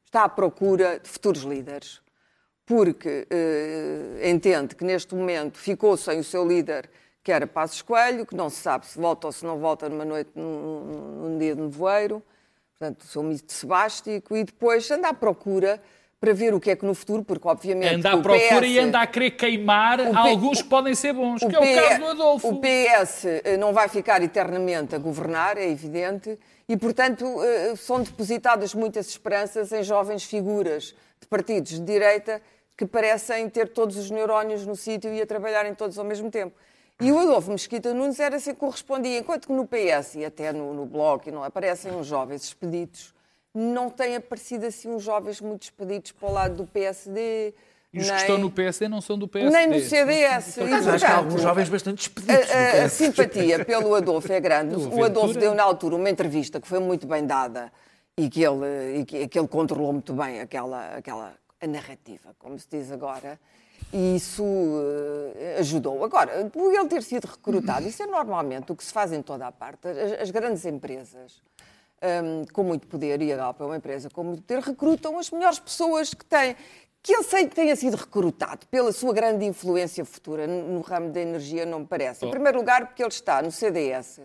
Está 0.05 0.23
à 0.25 0.29
procura 0.29 0.99
de 1.03 1.09
futuros 1.09 1.41
líderes. 1.43 1.99
Porque 2.65 3.25
eh, 3.29 4.29
entende 4.29 4.75
que 4.75 4.83
neste 4.83 5.15
momento 5.15 5.57
ficou 5.57 5.95
sem 5.95 6.19
o 6.19 6.23
seu 6.23 6.45
líder, 6.45 6.89
que 7.23 7.31
era 7.31 7.47
Passos 7.47 7.81
Coelho, 7.81 8.25
que 8.25 8.35
não 8.35 8.49
se 8.49 8.57
sabe 8.57 8.85
se 8.85 8.99
volta 8.99 9.27
ou 9.27 9.31
se 9.33 9.45
não 9.45 9.57
volta 9.57 9.87
numa 9.89 10.03
noite, 10.05 10.29
num, 10.35 11.23
num 11.29 11.37
dia 11.37 11.55
de 11.55 11.61
nevoeiro. 11.61 12.21
Portanto, 12.79 13.01
o 13.01 13.07
seu 13.07 13.23
ministro 13.23 13.55
sebástico. 13.55 14.37
E 14.37 14.43
depois 14.43 14.89
anda 14.91 15.09
à 15.09 15.13
procura 15.13 15.81
para 16.19 16.33
ver 16.33 16.53
o 16.53 16.59
que 16.59 16.71
é 16.71 16.75
que 16.75 16.85
no 16.85 16.93
futuro, 16.93 17.23
porque 17.23 17.47
obviamente. 17.47 17.95
Anda 17.95 18.11
à 18.13 18.17
procura 18.17 18.61
PS 18.61 18.67
e 18.67 18.79
anda 18.79 19.01
a 19.01 19.07
querer 19.07 19.31
queimar 19.31 19.97
P- 19.97 20.11
alguns 20.15 20.61
que 20.61 20.69
podem 20.69 20.93
ser 20.95 21.13
bons, 21.13 21.39
que 21.39 21.55
é 21.55 21.59
o 21.59 21.87
caso 21.87 21.99
do 21.99 22.05
Adolfo. 22.07 22.47
O 22.49 22.61
PS 22.61 23.25
eh, 23.25 23.57
não 23.57 23.73
vai 23.73 23.87
ficar 23.87 24.21
eternamente 24.21 24.95
a 24.95 24.97
governar, 24.97 25.57
é 25.57 25.67
evidente, 25.69 26.37
e, 26.69 26.75
portanto, 26.77 27.25
eh, 27.43 27.75
são 27.75 28.01
depositadas 28.01 28.73
muitas 28.73 29.09
esperanças 29.09 29.71
em 29.71 29.83
jovens 29.83 30.23
figuras 30.23 30.95
de 31.19 31.27
partidos 31.27 31.71
de 31.73 31.79
direita 31.81 32.41
que 32.75 32.85
parecem 32.85 33.47
ter 33.49 33.69
todos 33.69 33.95
os 33.97 34.09
neurónios 34.11 34.65
no 34.65 34.75
sítio 34.75 35.11
e 35.13 35.21
a 35.21 35.25
trabalharem 35.25 35.73
todos 35.73 35.97
ao 35.97 36.05
mesmo 36.05 36.29
tempo. 36.29 36.55
E 36.99 37.11
o 37.11 37.19
Adolfo 37.19 37.51
Mesquita 37.51 37.93
Nunes 37.93 38.19
era 38.19 38.37
assim 38.37 38.53
que 38.53 38.59
correspondia, 38.59 39.19
enquanto 39.19 39.47
que 39.47 39.53
no 39.53 39.67
PS 39.67 40.15
e 40.15 40.25
até 40.25 40.51
no, 40.51 40.73
no 40.73 40.85
Bloco 40.85 41.29
não 41.31 41.43
aparecem 41.43 41.91
uns 41.91 42.07
jovens 42.07 42.43
expeditos, 42.45 43.13
não 43.53 43.89
tem 43.89 44.15
aparecido 44.15 44.65
assim 44.65 44.89
uns 44.89 45.03
jovens 45.03 45.39
muito 45.39 45.63
expedidos 45.63 46.11
para 46.11 46.27
o 46.29 46.33
lado 46.33 46.55
do 46.55 46.65
PSD. 46.65 47.53
E 47.93 47.99
os 47.99 48.05
nem, 48.07 48.15
que 48.15 48.21
estão 48.21 48.37
no 48.39 48.49
PSD 48.51 48.87
não 48.87 48.99
são 48.99 49.17
do 49.17 49.27
PSD. 49.27 49.55
nem 49.55 49.67
no 49.67 49.79
CDS. 49.79 50.57
Mas 50.57 50.87
acho 50.87 51.05
que 51.05 51.05
há 51.05 51.09
portanto, 51.09 51.11
alguns 51.17 51.41
jovens 51.41 51.69
bastante 51.69 52.01
expeditos. 52.01 52.51
a, 52.51 52.83
a- 52.85 52.89
simpatia 52.89 53.63
pelo 53.63 53.93
Adolfo 53.93 54.31
é 54.33 54.39
grande. 54.39 54.75
O 54.91 55.03
Adolfo 55.03 55.37
deu 55.37 55.53
na 55.53 55.63
altura 55.63 55.95
uma 55.95 56.09
entrevista 56.09 56.59
que 56.59 56.67
foi 56.67 56.79
muito 56.79 57.05
bem 57.05 57.25
dada 57.25 57.71
e 58.17 58.27
que 58.29 58.43
ele, 58.43 58.99
e 59.01 59.05
que, 59.05 59.27
que 59.27 59.39
ele 59.39 59.47
controlou 59.47 59.93
muito 59.93 60.13
bem 60.13 60.41
aquela, 60.41 60.95
aquela 60.95 61.33
a 61.61 61.67
narrativa, 61.67 62.35
como 62.39 62.57
se 62.59 62.67
diz 62.69 62.91
agora. 62.91 63.39
E 63.93 64.17
isso 64.17 64.43
eh, 65.35 65.57
ajudou. 65.59 66.03
Agora, 66.03 66.45
por 66.45 66.73
ele 66.73 66.87
ter 66.87 67.01
sido 67.03 67.25
recrutado, 67.25 67.87
isso 67.87 68.03
é 68.03 68.05
normalmente 68.05 68.71
o 68.71 68.75
que 68.75 68.83
se 68.83 68.91
faz 68.91 69.13
em 69.13 69.21
toda 69.21 69.47
a 69.47 69.51
parte. 69.51 69.87
As, 69.87 70.21
as 70.21 70.31
grandes 70.31 70.65
empresas 70.65 71.41
hum, 72.01 72.45
com 72.51 72.63
muito 72.63 72.87
poder, 72.87 73.21
e 73.21 73.31
a 73.31 73.37
Galp 73.37 73.61
é 73.61 73.63
uma 73.63 73.77
empresa 73.77 74.09
com 74.09 74.23
muito 74.23 74.43
poder, 74.43 74.61
recrutam 74.61 75.17
as 75.17 75.31
melhores 75.31 75.59
pessoas 75.59 76.13
que 76.13 76.25
têm. 76.25 76.55
Que 77.01 77.13
ele 77.13 77.23
sei 77.23 77.47
que 77.47 77.55
tenha 77.55 77.75
sido 77.75 77.95
recrutado 77.95 78.67
pela 78.67 78.91
sua 78.91 79.13
grande 79.13 79.45
influência 79.45 80.03
futura 80.03 80.45
no 80.45 80.81
ramo 80.81 81.09
da 81.09 81.21
energia, 81.21 81.65
não 81.65 81.79
me 81.79 81.85
parece. 81.85 82.25
Em 82.25 82.29
primeiro 82.29 82.57
lugar, 82.57 82.87
porque 82.87 83.01
ele 83.01 83.09
está 83.09 83.41
no 83.41 83.51
CDS. 83.51 84.19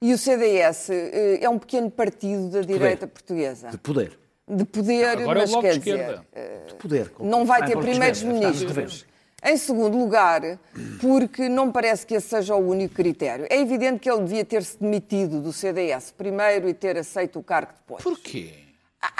E 0.00 0.14
o 0.14 0.18
CDS 0.18 0.88
eh, 0.90 1.38
é 1.42 1.48
um 1.48 1.58
pequeno 1.58 1.90
partido 1.90 2.48
da 2.48 2.62
direita 2.62 3.06
portuguesa. 3.06 3.68
De 3.68 3.78
poder. 3.78 4.18
De 4.48 4.64
poder, 4.64 5.04
Agora 5.18 5.20
é 5.20 5.24
o 5.24 5.38
mas 5.40 5.50
Bloco 5.50 5.62
quer 5.66 5.78
dizer, 5.78 6.20
eh, 6.32 6.60
De 6.68 6.74
poder. 6.74 7.12
não 7.18 7.44
vai 7.44 7.62
Ah, 7.62 7.66
ter 7.66 7.72
Bloco 7.72 7.84
de 7.86 7.90
primeiros 7.90 8.18
Esquerda, 8.18 8.36
está 8.36 8.48
nos 8.48 8.60
ministros. 8.60 8.68
governos. 8.68 9.06
Em 9.44 9.56
segundo 9.56 9.98
lugar, 9.98 10.58
porque 11.00 11.48
não 11.48 11.66
me 11.66 11.72
parece 11.72 12.06
que 12.06 12.14
esse 12.14 12.28
seja 12.28 12.54
o 12.54 12.68
único 12.68 12.94
critério. 12.94 13.46
É 13.50 13.60
evidente 13.60 13.98
que 14.00 14.10
ele 14.10 14.22
devia 14.22 14.44
ter-se 14.44 14.78
demitido 14.80 15.40
do 15.40 15.52
CDS 15.52 16.10
primeiro 16.12 16.68
e 16.68 16.74
ter 16.74 16.96
aceito 16.96 17.38
o 17.38 17.42
cargo 17.42 17.72
depois. 17.72 18.02
Porquê? 18.02 18.54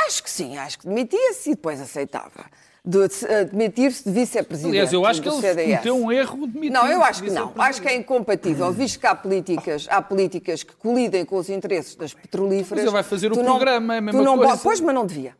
Acho 0.06 0.22
que 0.22 0.30
sim, 0.30 0.56
acho 0.56 0.78
que 0.78 0.86
demitia-se 0.88 1.50
e 1.50 1.54
depois 1.54 1.80
aceitava. 1.80 2.46
De, 2.88 3.08
de, 3.08 3.44
demitir-se 3.50 4.04
de 4.04 4.10
vice-presidente. 4.12 4.70
Aliás, 4.76 4.92
eu 4.92 5.04
acho 5.04 5.20
que 5.20 5.28
do 5.28 5.34
ele 5.34 5.42
CDS. 5.42 5.66
cometeu 5.70 5.96
um 5.96 6.12
erro 6.12 6.46
de 6.46 6.70
Não, 6.70 6.86
eu 6.86 7.02
acho 7.02 7.20
que 7.20 7.30
não. 7.30 7.52
Acho 7.58 7.82
que 7.82 7.88
é 7.88 7.96
incompatível, 7.96 8.70
visto 8.72 9.00
que 9.00 9.06
há 9.08 9.14
políticas, 9.14 9.86
há 9.90 10.00
políticas 10.00 10.62
que 10.62 10.72
colidem 10.76 11.24
com 11.24 11.36
os 11.36 11.48
interesses 11.48 11.96
das 11.96 12.14
petrolíferas. 12.14 12.70
Mas 12.70 12.80
ele 12.82 12.90
vai 12.92 13.02
fazer 13.02 13.32
o 13.32 13.34
Tu 13.34 13.42
programa, 13.42 13.94
é 13.94 13.98
a 13.98 14.00
mesma 14.00 14.22
não 14.22 14.38
coisa. 14.38 14.56
po- 14.56 14.62
Pois, 14.62 14.80
mas 14.80 14.94
não 14.94 15.04
devia. 15.04 15.34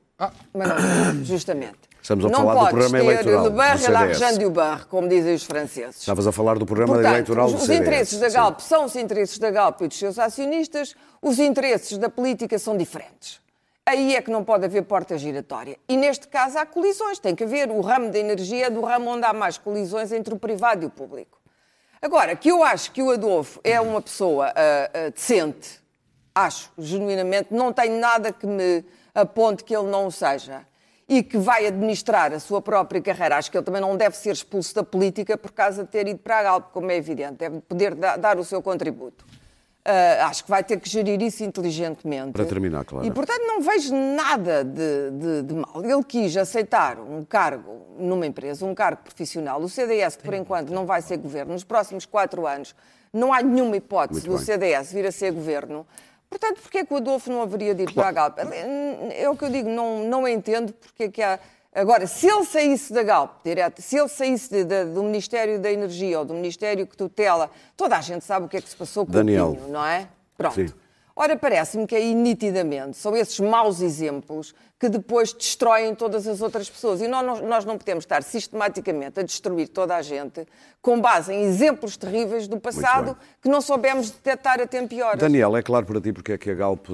Mas 0.52 0.68
não 0.68 0.76
devia, 0.76 1.22
justamente. 1.24 1.76
Estamos 2.02 2.24
a 2.24 2.28
não 2.28 2.38
falar 2.38 2.52
do 2.54 2.58
podes 2.58 2.70
programa 2.70 2.98
ter 2.98 3.04
eleitoral 3.04 3.44
Le 3.44 3.50
do 3.50 3.56
Barre 3.56 3.74
et 3.74 3.78
CDS. 3.80 3.92
l'argent 3.92 4.38
du 4.38 4.50
barre, 4.50 4.84
como 4.86 5.08
dizem 5.08 5.34
os 5.34 5.42
franceses. 5.44 5.98
Estavas 6.00 6.26
a 6.26 6.32
falar 6.32 6.58
do 6.58 6.64
programa 6.66 6.94
Portanto, 6.94 7.12
eleitoral 7.12 7.46
os, 7.46 7.52
do 7.52 7.58
os 7.58 7.62
CDS. 7.64 7.80
interesses 7.80 8.18
da 8.20 8.28
sim. 8.30 8.36
Galp 8.36 8.60
são 8.60 8.84
os 8.84 8.96
interesses 8.96 9.38
da 9.38 9.50
Galp 9.50 9.80
e 9.82 9.88
dos 9.88 9.98
seus 9.98 10.18
acionistas, 10.18 10.94
os 11.22 11.38
interesses 11.40 11.96
da 11.98 12.08
política 12.08 12.58
são 12.58 12.76
diferentes. 12.76 13.40
Aí 13.88 14.16
é 14.16 14.20
que 14.20 14.30
não 14.32 14.42
pode 14.42 14.64
haver 14.64 14.82
porta 14.82 15.16
giratória. 15.16 15.78
E 15.88 15.96
neste 15.96 16.26
caso 16.26 16.58
há 16.58 16.66
colisões. 16.66 17.20
Tem 17.20 17.36
que 17.36 17.44
haver 17.44 17.70
o 17.70 17.80
ramo 17.80 18.10
da 18.10 18.18
energia 18.18 18.68
do 18.68 18.80
ramo 18.80 19.10
onde 19.10 19.24
há 19.24 19.32
mais 19.32 19.56
colisões 19.58 20.10
entre 20.10 20.34
o 20.34 20.38
privado 20.38 20.82
e 20.82 20.86
o 20.86 20.90
público. 20.90 21.38
Agora, 22.02 22.34
que 22.34 22.50
eu 22.50 22.64
acho 22.64 22.90
que 22.90 23.00
o 23.00 23.10
Adolfo 23.12 23.60
é 23.62 23.80
uma 23.80 24.02
pessoa 24.02 24.48
ah, 24.48 24.90
ah, 24.92 25.10
decente, 25.10 25.80
acho, 26.34 26.70
genuinamente, 26.76 27.54
não 27.54 27.72
tenho 27.72 27.98
nada 27.98 28.32
que 28.32 28.46
me 28.46 28.84
aponte 29.14 29.62
que 29.64 29.74
ele 29.74 29.88
não 29.88 30.08
o 30.08 30.10
seja. 30.12 30.66
E 31.08 31.22
que 31.22 31.38
vai 31.38 31.64
administrar 31.64 32.32
a 32.32 32.40
sua 32.40 32.60
própria 32.60 33.00
carreira. 33.00 33.36
Acho 33.36 33.48
que 33.48 33.56
ele 33.56 33.64
também 33.64 33.80
não 33.80 33.96
deve 33.96 34.16
ser 34.16 34.32
expulso 34.32 34.74
da 34.74 34.82
política 34.82 35.38
por 35.38 35.52
causa 35.52 35.84
de 35.84 35.88
ter 35.90 36.08
ido 36.08 36.18
para 36.18 36.40
a 36.40 36.42
Galp, 36.42 36.72
como 36.72 36.90
é 36.90 36.96
evidente. 36.96 37.34
Deve 37.34 37.60
poder 37.60 37.94
da- 37.94 38.16
dar 38.16 38.36
o 38.36 38.44
seu 38.44 38.60
contributo. 38.60 39.24
Ah, 39.88 40.26
acho 40.26 40.42
que 40.44 40.50
vai 40.50 40.64
ter 40.64 40.80
que 40.80 40.88
gerir 40.88 41.20
isso 41.22 41.44
inteligentemente. 41.44 42.32
Para 42.32 42.44
terminar, 42.44 42.84
Clara. 42.84 43.06
E, 43.06 43.10
portanto, 43.10 43.42
não 43.46 43.60
vejo 43.60 43.94
nada 43.94 44.64
de, 44.64 45.10
de- 45.12 45.42
de 45.42 45.54
mal. 45.54 45.84
Ele 45.84 46.02
quis 46.02 46.36
aceitar 46.36 46.98
um 46.98 47.24
cargo 47.24 47.86
numa 47.98 48.26
empresa, 48.26 48.66
um 48.66 48.74
cargo 48.74 49.02
profissional. 49.04 49.60
O 49.60 49.68
CDS, 49.68 50.16
que 50.16 50.24
por 50.24 50.34
enquanto 50.34 50.70
não 50.70 50.84
vai 50.86 51.00
ser 51.02 51.16
governo, 51.18 51.52
nos 51.52 51.62
próximos 51.64 52.04
quatro 52.04 52.46
anos, 52.46 52.74
não 53.12 53.32
há 53.32 53.40
nenhuma 53.42 53.76
hipótese 53.76 54.22
do. 54.26 54.38
CDS 54.38 54.92
vir 54.92 55.06
a 55.06 55.12
ser 55.12 55.32
governo. 55.32 55.86
Portanto, 56.28 56.60
porquê 56.60 56.84
que 56.84 56.92
o 56.92 56.96
Adolfo 56.96 57.30
não 57.30 57.40
haveria 57.42 57.72
de 57.74 57.84
ir 57.84 57.92
para 57.92 58.08
a 58.08 58.12
Galp? 58.12 58.38
É 59.12 59.30
o 59.30 59.36
que 59.36 59.44
eu 59.44 59.50
digo, 59.50 59.68
não, 59.68 60.00
não 60.04 60.26
entendo 60.26 60.72
porque 60.72 61.04
é 61.04 61.08
que 61.08 61.22
há. 61.22 61.38
Agora, 61.76 62.06
se 62.06 62.26
ele 62.26 62.44
saísse 62.44 62.90
da 62.92 63.02
Galp, 63.02 63.32
direto, 63.44 63.82
se 63.82 63.98
ele 63.98 64.08
saísse 64.08 64.50
de- 64.50 64.64
de- 64.64 64.84
do 64.86 65.02
Ministério 65.02 65.58
da 65.60 65.70
Energia 65.70 66.18
ou 66.20 66.24
do 66.24 66.32
Ministério 66.32 66.86
que 66.86 66.96
tutela, 66.96 67.50
toda 67.76 67.96
a 67.98 68.00
gente 68.00 68.24
sabe 68.24 68.46
o 68.46 68.48
que 68.48 68.56
é 68.56 68.60
que 68.62 68.68
se 68.70 68.76
passou 68.76 69.04
com 69.04 69.12
Daniel. 69.12 69.50
o 69.50 69.56
Pinho, 69.56 69.68
não 69.68 69.84
é? 69.84 70.08
Pronto. 70.38 70.54
Sim. 70.54 70.72
Ora, 71.18 71.36
parece-me 71.36 71.86
que 71.86 71.94
aí 71.94 72.14
nitidamente 72.14 72.96
são 72.96 73.16
esses 73.16 73.38
maus 73.40 73.80
exemplos 73.80 74.54
que 74.78 74.88
depois 74.88 75.32
destroem 75.32 75.94
todas 75.94 76.26
as 76.26 76.42
outras 76.42 76.68
pessoas. 76.68 77.00
E 77.00 77.08
nós, 77.08 77.40
nós 77.42 77.64
não 77.64 77.78
podemos 77.78 78.04
estar 78.04 78.22
sistematicamente 78.22 79.20
a 79.20 79.22
destruir 79.22 79.68
toda 79.68 79.96
a 79.96 80.02
gente 80.02 80.46
com 80.82 81.00
base 81.00 81.32
em 81.32 81.42
exemplos 81.44 81.96
terríveis 81.96 82.46
do 82.48 82.58
passado 82.60 83.16
que 83.42 83.48
não 83.48 83.60
soubemos 83.62 84.10
detectar 84.10 84.60
a 84.60 84.66
tempo 84.66 84.92
e 84.92 85.00
horas. 85.02 85.18
Daniel, 85.20 85.56
é 85.56 85.62
claro 85.62 85.84
para 85.86 86.00
ti 86.02 86.12
porque 86.12 86.32
é 86.32 86.38
que 86.38 86.50
a 86.50 86.54
Galp. 86.54 86.86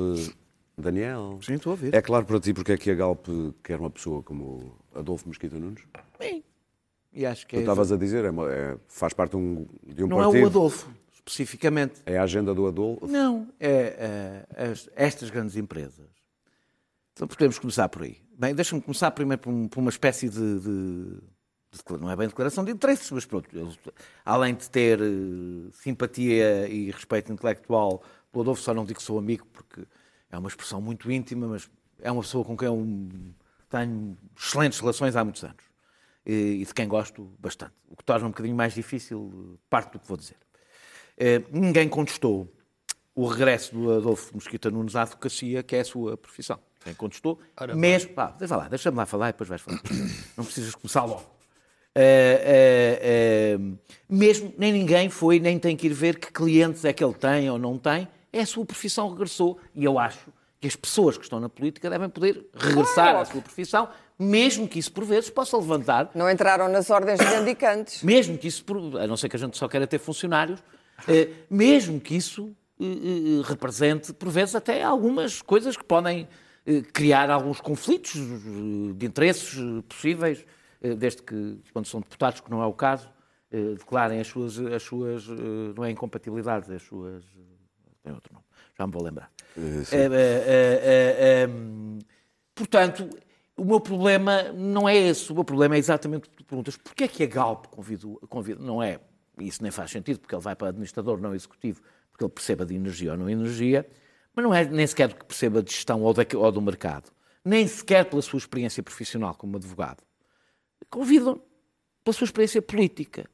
Daniel? 0.83 1.39
Sim, 1.43 1.55
estou 1.55 1.71
a 1.71 1.75
ouvir. 1.75 1.95
É 1.95 2.03
claro 2.03 2.27
para 2.27 2.39
ti 2.41 2.53
porque 2.53 2.73
é 2.73 2.77
que 2.77 2.91
a 2.91 2.95
Galp 2.95 3.27
quer 3.63 3.79
uma 3.81 3.91
pessoa 3.91 4.23
como 4.23 4.77
Adolfo 4.95 5.29
Mesquita 5.29 5.59
Nunes? 5.59 5.83
E 7.15 7.27
acho 7.27 7.47
que 7.47 7.57
Tu 7.57 7.59
é, 7.59 7.61
estavas 7.63 7.93
a 7.93 7.97
dizer, 7.97 8.25
é 8.25 8.29
é- 8.29 8.77
faz 8.89 9.13
parte 9.13 9.33
de 9.33 9.37
um, 9.37 9.67
de 9.87 10.03
um 10.05 10.09
não 10.09 10.17
partido. 10.19 10.39
é 10.39 10.43
o 10.43 10.47
Adolfo, 10.47 10.91
especificamente. 11.13 12.01
É 12.07 12.17
a 12.19 12.23
agenda 12.23 12.55
do 12.55 12.67
Adolfo. 12.67 13.07
Não, 13.07 13.49
é, 13.61 14.47
é, 14.57 14.65
as- 14.71 14.89
estas 14.97 15.29
grandes 15.31 15.57
empresas. 15.57 16.07
Então 17.13 17.29
podemos 17.29 17.59
começar 17.59 17.89
por 17.91 18.03
aí. 18.03 18.17
Bem, 18.39 18.55
deixa-me 18.55 18.81
começar 18.81 19.11
primeiro 19.11 19.43
por, 19.43 19.51
um- 19.53 19.69
por 19.69 19.81
uma 19.81 19.91
espécie 19.91 20.29
de, 20.31 20.61
de- 20.61 21.19
Não 22.01 22.11
é 22.11 22.17
bem 22.17 22.29
declaração 22.29 22.65
de 22.65 22.71
interesses, 22.73 23.11
mas 23.11 23.27
pronto. 23.27 23.47
eles, 23.57 23.79
além 24.25 24.55
de 24.55 24.69
ter 24.71 24.99
eh, 25.01 25.71
simpatia 25.73 26.67
e 26.69 26.91
respeito 26.91 27.31
intelectual 27.31 28.03
pelo 28.31 28.43
Adolfo, 28.43 28.63
só 28.63 28.73
não 28.73 28.85
digo 28.87 28.99
que 28.99 29.05
sou 29.05 29.19
amigo, 29.19 29.47
porque 29.53 29.83
é 30.33 30.39
uma 30.39 30.49
expressão 30.49 30.81
muito 30.81 31.13
íntima, 31.13 31.47
mas 31.47 31.71
é 32.01 32.11
uma 32.11 32.23
pessoa 32.23 32.45
com 32.45 32.57
quem 32.57 32.67
eu 32.67 32.87
tenho 33.69 34.17
excelentes 34.37 34.81
relações 34.81 35.15
há 35.15 35.23
muitos 35.23 35.45
anos. 35.45 35.63
E, 36.25 36.65
de 36.65 36.73
quem 36.73 36.89
gosto 36.89 37.31
bastante. 37.39 37.75
O 37.89 37.97
que 37.97 38.05
torna 38.05 38.27
um 38.27 38.31
bocadinho 38.31 38.57
mais 38.57 38.75
difícil 38.75 39.55
eh, 39.55 39.59
parte 39.69 39.93
do 39.93 39.99
que 39.99 40.07
vou 40.07 40.17
dizer. 40.17 40.37
Eh, 41.19 41.43
ninguém 41.51 41.89
contestou 41.89 42.49
o 43.13 43.27
regresso 43.27 43.75
do 43.75 43.93
Adolfo 43.93 44.33
Mosquita 44.33 44.71
Nunes 44.71 44.95
à 44.95 45.03
advocacia, 45.03 45.65
que 45.65 45.75
é 45.75 45.81
a 45.81 45.85
sua 45.85 46.17
profissão. 46.17 46.61
Quem 46.85 46.95
contestou, 46.95 47.41
mesmo. 47.77 48.13
Pá, 48.15 48.31
deixa 48.39 48.57
lá, 48.57 48.69
deixa-me 48.69 48.97
lá 48.97 49.05
falar 49.05 49.29
e 49.29 49.33
depois 49.33 49.49
vais 49.49 49.61
falar. 49.61 49.81
Não 50.37 50.45
precisas 50.45 50.75
começar 50.77 51.05
logo. 51.05 51.33
Eh, 51.95 52.41
eh, 52.45 53.01
eh, 53.03 53.59
mesmo, 54.09 54.55
nem 54.57 54.73
ninguém 54.73 55.11
foi, 55.11 55.39
nem 55.39 55.59
tem 55.59 55.77
que 55.77 55.89
ir 55.89 55.93
ver 55.93 56.19
que 56.19 56.33
clientes 56.33 56.85
é 56.85 56.93
que 56.93 57.05
ele 57.05 57.15
tem 57.15 57.51
ou 57.51 57.59
não 57.59 57.77
tem. 57.77 58.09
É 58.33 58.41
a 58.41 58.47
sua 58.47 58.65
profissão 58.65 59.11
regressou. 59.11 59.59
E 59.75 59.85
eu 59.85 59.99
acho 59.99 60.33
que 60.61 60.67
as 60.69 60.77
pessoas 60.77 61.17
que 61.19 61.25
estão 61.25 61.41
na 61.41 61.49
política 61.49 61.91
devem 61.91 62.09
poder 62.09 62.47
regressar 62.55 63.11
Claro. 63.11 63.19
à 63.19 63.25
sua 63.25 63.41
profissão, 63.43 63.89
mesmo 64.19 64.69
que 64.69 64.79
isso, 64.79 64.93
por 64.93 65.05
vezes, 65.05 65.29
possa 65.29 65.57
levantar 65.57 66.11
Não 66.15 66.31
entraram 66.31 66.69
nas 66.69 66.89
ordens 66.89 67.19
mendicantes. 67.21 68.03
mesmo 68.05 68.39
que 68.39 68.47
isso, 68.47 68.65
a 69.01 69.07
não 69.07 69.17
ser 69.17 69.29
que 69.29 69.35
a 69.37 69.39
gente 69.39 69.57
só 69.59 69.67
queira 69.67 69.87
ter 69.89 69.99
funcionários, 69.99 70.63
eh, 71.09 71.29
mesmo 71.51 71.99
que 72.01 72.15
isso 72.17 72.55
eh, 72.81 72.85
eh, 72.85 73.43
represente, 73.45 74.13
por 74.13 74.29
vezes, 74.29 74.55
até 74.55 74.83
algumas 74.85 75.43
coisas 75.43 75.77
que 75.77 75.85
podem 75.85 76.29
criar 76.93 77.29
alguns 77.29 77.61
conflitos 77.61 78.13
de 78.15 79.05
interesses 79.05 79.59
possíveis, 79.89 80.47
desde 80.97 81.21
que, 81.21 81.59
quando 81.73 81.87
são 81.87 81.99
deputados, 82.01 82.41
que 82.41 82.49
não 82.49 82.63
é 82.63 82.67
o 82.67 82.73
caso, 82.73 83.11
declarem 83.51 84.21
as 84.21 84.29
suas, 84.29 84.61
as 84.61 84.81
suas 84.85 85.27
não 85.75 85.85
é 85.85 85.91
incompatibilidades, 85.91 86.71
as 86.71 86.83
suas... 86.85 87.25
tem 88.03 88.13
outro 88.13 88.33
nome, 88.33 88.45
já 88.79 88.87
me 88.87 88.93
vou 88.93 89.03
lembrar. 89.03 89.31
Eh, 89.57 89.83
eh, 89.93 90.09
eh, 90.47 91.17
eh, 91.19 91.47
hum, 91.49 91.99
portanto, 92.55 93.09
o 93.57 93.65
meu 93.65 93.81
problema 93.81 94.45
não 94.53 94.89
é 94.89 94.97
esse. 94.97 95.31
O 95.31 95.35
meu 95.35 95.45
problema 95.45 95.75
é 95.77 95.79
exatamente 95.79 96.27
o 96.27 96.31
que 96.31 96.37
tu 96.37 96.45
perguntas. 96.45 96.77
Porquê 96.77 97.05
é 97.05 97.09
que 97.09 97.23
a 97.23 97.27
Galp 97.27 97.67
convidou, 97.67 98.17
convida? 98.29 98.63
Não 98.63 98.83
é, 98.83 98.99
isso 99.39 99.63
nem 99.63 99.71
faz 99.71 99.91
sentido, 99.91 100.21
porque 100.21 100.35
ele 100.35 100.43
vai 100.43 100.57
para 100.57 100.69
administrador 100.69 101.21
não 101.21 101.35
executivo, 101.35 101.81
porque 102.11 102.25
ele 102.25 102.33
perceba 102.33 102.65
de 102.67 102.75
energia 102.75 103.13
ou 103.13 103.19
não 103.19 103.29
energia, 103.29 103.87
mas 104.35 104.43
não 104.45 104.55
é 104.55 104.65
nem 104.65 104.87
sequer 104.87 105.13
que 105.13 105.25
perceba 105.25 105.63
de 105.63 105.71
gestão 105.71 106.01
ou, 106.03 106.13
da- 106.15 106.25
ou 106.37 106.51
do 106.51 106.63
mercado, 106.63 107.11
nem 107.45 107.67
sequer 107.67 108.07
pela 108.07 108.23
sua 108.23 108.39
experiência 108.39 108.83
profissional 108.83 109.35
como 109.35 109.57
advogado. 109.59 110.03
Convidam 110.91 111.41
pela 112.05 112.15
sua 112.15 112.25
experiência 112.25 112.61
política. 112.63 113.27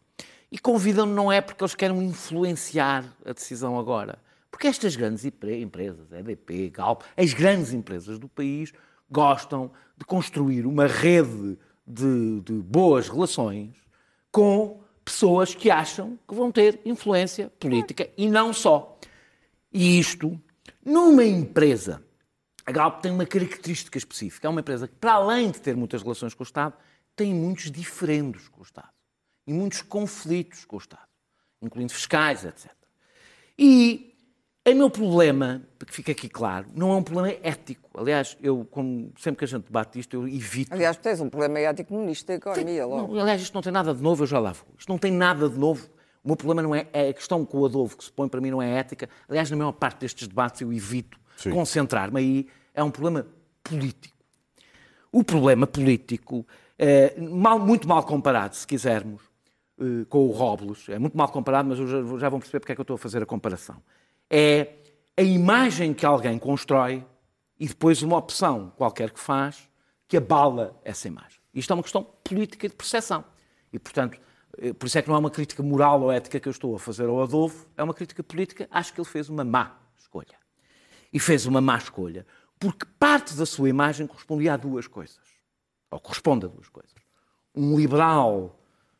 E 0.50 0.58
convidam 0.58 1.04
não 1.06 1.30
é 1.30 1.40
porque 1.42 1.62
eles 1.62 1.74
querem 1.74 2.02
influenciar 2.04 3.04
a 3.24 3.32
decisão 3.32 3.78
agora. 3.78 4.18
Porque 4.50 4.66
estas 4.66 4.96
grandes 4.96 5.24
empre- 5.24 5.60
empresas, 5.60 6.10
EDP, 6.10 6.70
Galp, 6.70 7.02
as 7.16 7.32
grandes 7.32 7.72
empresas 7.72 8.18
do 8.18 8.28
país, 8.28 8.72
gostam 9.10 9.70
de 9.96 10.04
construir 10.04 10.66
uma 10.66 10.86
rede 10.86 11.58
de, 11.86 12.40
de 12.40 12.52
boas 12.52 13.08
relações 13.08 13.76
com 14.30 14.80
pessoas 15.04 15.54
que 15.54 15.70
acham 15.70 16.18
que 16.28 16.34
vão 16.34 16.52
ter 16.52 16.80
influência 16.84 17.50
política 17.58 18.10
e 18.16 18.28
não 18.28 18.52
só. 18.52 18.98
E 19.72 19.98
isto, 19.98 20.38
numa 20.84 21.24
empresa, 21.24 22.02
a 22.66 22.72
Galp 22.72 23.00
tem 23.00 23.10
uma 23.10 23.24
característica 23.24 23.96
específica. 23.96 24.46
É 24.46 24.50
uma 24.50 24.60
empresa 24.60 24.86
que, 24.86 24.94
para 24.94 25.12
além 25.12 25.50
de 25.50 25.60
ter 25.60 25.74
muitas 25.74 26.02
relações 26.02 26.34
com 26.34 26.42
o 26.42 26.46
Estado, 26.46 26.74
tem 27.16 27.34
muitos 27.34 27.70
diferendos 27.70 28.48
com 28.48 28.60
o 28.60 28.62
Estado 28.62 28.90
e 29.46 29.52
muitos 29.52 29.80
conflitos 29.80 30.66
com 30.66 30.76
o 30.76 30.78
Estado, 30.78 31.08
incluindo 31.62 31.92
fiscais, 31.92 32.44
etc. 32.44 32.70
E 33.58 34.07
o 34.72 34.76
meu 34.76 34.90
problema, 34.90 35.62
que 35.86 35.92
fica 35.92 36.12
aqui 36.12 36.28
claro, 36.28 36.66
não 36.74 36.92
é 36.92 36.96
um 36.96 37.02
problema 37.02 37.36
ético. 37.42 37.88
Aliás, 37.98 38.36
eu, 38.42 38.66
como 38.70 39.12
sempre 39.18 39.38
que 39.38 39.44
a 39.44 39.48
gente 39.48 39.64
debate 39.64 39.98
isto, 39.98 40.14
eu 40.14 40.26
evito. 40.26 40.72
Aliás, 40.72 40.96
tens 40.96 41.20
um 41.20 41.28
problema 41.28 41.58
ético 41.58 41.92
no 41.94 42.00
Ministro 42.00 42.28
da 42.28 42.34
Economia, 42.34 42.86
logo. 42.86 43.14
Não, 43.14 43.20
aliás, 43.20 43.40
isto 43.40 43.54
não 43.54 43.62
tem 43.62 43.72
nada 43.72 43.94
de 43.94 44.02
novo, 44.02 44.22
eu 44.22 44.26
já 44.26 44.38
lá 44.38 44.52
vou. 44.52 44.66
Isto 44.78 44.88
não 44.88 44.98
tem 44.98 45.12
nada 45.12 45.48
de 45.48 45.58
novo. 45.58 45.88
O 46.24 46.28
meu 46.28 46.36
problema 46.36 46.62
não 46.62 46.74
é, 46.74 46.86
é 46.92 47.08
a 47.08 47.14
questão 47.14 47.44
com 47.44 47.58
o 47.58 47.66
Adolfo, 47.66 47.96
que 47.96 48.04
se 48.04 48.12
põe 48.12 48.28
para 48.28 48.40
mim 48.40 48.50
não 48.50 48.60
é 48.60 48.78
ética. 48.78 49.08
Aliás, 49.28 49.50
na 49.50 49.56
maior 49.56 49.72
parte 49.72 50.00
destes 50.00 50.26
debates 50.26 50.60
eu 50.60 50.72
evito 50.72 51.18
concentrar-me 51.52 52.18
aí. 52.18 52.46
É 52.74 52.82
um 52.82 52.90
problema 52.90 53.26
político. 53.62 54.16
O 55.10 55.24
problema 55.24 55.66
político, 55.66 56.46
é, 56.78 57.18
mal, 57.20 57.58
muito 57.58 57.88
mal 57.88 58.02
comparado, 58.02 58.56
se 58.56 58.66
quisermos, 58.66 59.22
eh, 59.80 60.04
com 60.08 60.26
o 60.26 60.32
Robles, 60.32 60.88
é 60.88 60.98
muito 60.98 61.16
mal 61.16 61.28
comparado, 61.28 61.68
mas 61.68 61.78
já, 61.78 62.18
já 62.18 62.28
vão 62.28 62.40
perceber 62.40 62.60
porque 62.60 62.72
é 62.72 62.74
que 62.74 62.80
eu 62.80 62.82
estou 62.82 62.94
a 62.96 62.98
fazer 62.98 63.22
a 63.22 63.26
comparação. 63.26 63.76
É 64.30 64.74
a 65.16 65.22
imagem 65.22 65.94
que 65.94 66.06
alguém 66.06 66.38
constrói 66.38 67.04
e 67.58 67.66
depois 67.66 68.02
uma 68.02 68.16
opção 68.16 68.72
qualquer 68.76 69.10
que 69.10 69.20
faz 69.20 69.68
que 70.06 70.16
abala 70.16 70.78
essa 70.84 71.08
imagem. 71.08 71.40
Isto 71.52 71.72
é 71.72 71.74
uma 71.74 71.82
questão 71.82 72.06
política 72.24 72.68
de 72.68 72.74
percepção. 72.74 73.24
E, 73.72 73.78
portanto, 73.78 74.18
eh, 74.58 74.72
por 74.72 74.86
isso 74.86 74.96
é 74.98 75.02
que 75.02 75.08
não 75.08 75.16
é 75.16 75.18
uma 75.18 75.30
crítica 75.30 75.62
moral 75.62 76.02
ou 76.02 76.12
ética 76.12 76.38
que 76.38 76.48
eu 76.48 76.52
estou 76.52 76.74
a 76.74 76.78
fazer 76.78 77.06
ao 77.06 77.22
Adolfo, 77.22 77.66
é 77.76 77.82
uma 77.82 77.92
crítica 77.92 78.22
política. 78.22 78.68
Acho 78.70 78.92
que 78.92 79.00
ele 79.00 79.08
fez 79.08 79.28
uma 79.28 79.44
má 79.44 79.76
escolha. 79.98 80.38
E 81.12 81.18
fez 81.18 81.46
uma 81.46 81.60
má 81.60 81.76
escolha 81.76 82.26
porque 82.58 82.86
parte 82.98 83.34
da 83.34 83.46
sua 83.46 83.68
imagem 83.68 84.06
correspondia 84.06 84.54
a 84.54 84.56
duas 84.56 84.86
coisas. 84.86 85.18
Ou 85.90 86.00
corresponde 86.00 86.46
a 86.46 86.48
duas 86.48 86.68
coisas. 86.68 86.94
Um 87.54 87.78
liberal 87.78 88.58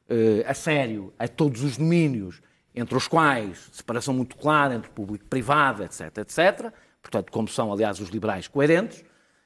uh, 0.09 0.49
a 0.49 0.55
sério 0.55 1.13
a 1.19 1.27
todos 1.27 1.63
os 1.63 1.77
domínios, 1.77 2.41
entre 2.79 2.97
os 2.97 3.09
quais 3.09 3.69
separação 3.73 4.15
muito 4.15 4.37
clara 4.37 4.75
entre 4.75 4.91
público 4.91 5.25
e 5.25 5.29
privado, 5.29 5.83
etc, 5.83 6.19
etc. 6.19 6.73
Portanto, 7.03 7.31
como 7.33 7.49
são, 7.49 7.73
aliás, 7.73 8.01
os 8.01 8.09
liberais 8.09 8.49
coerentes. 8.49 9.05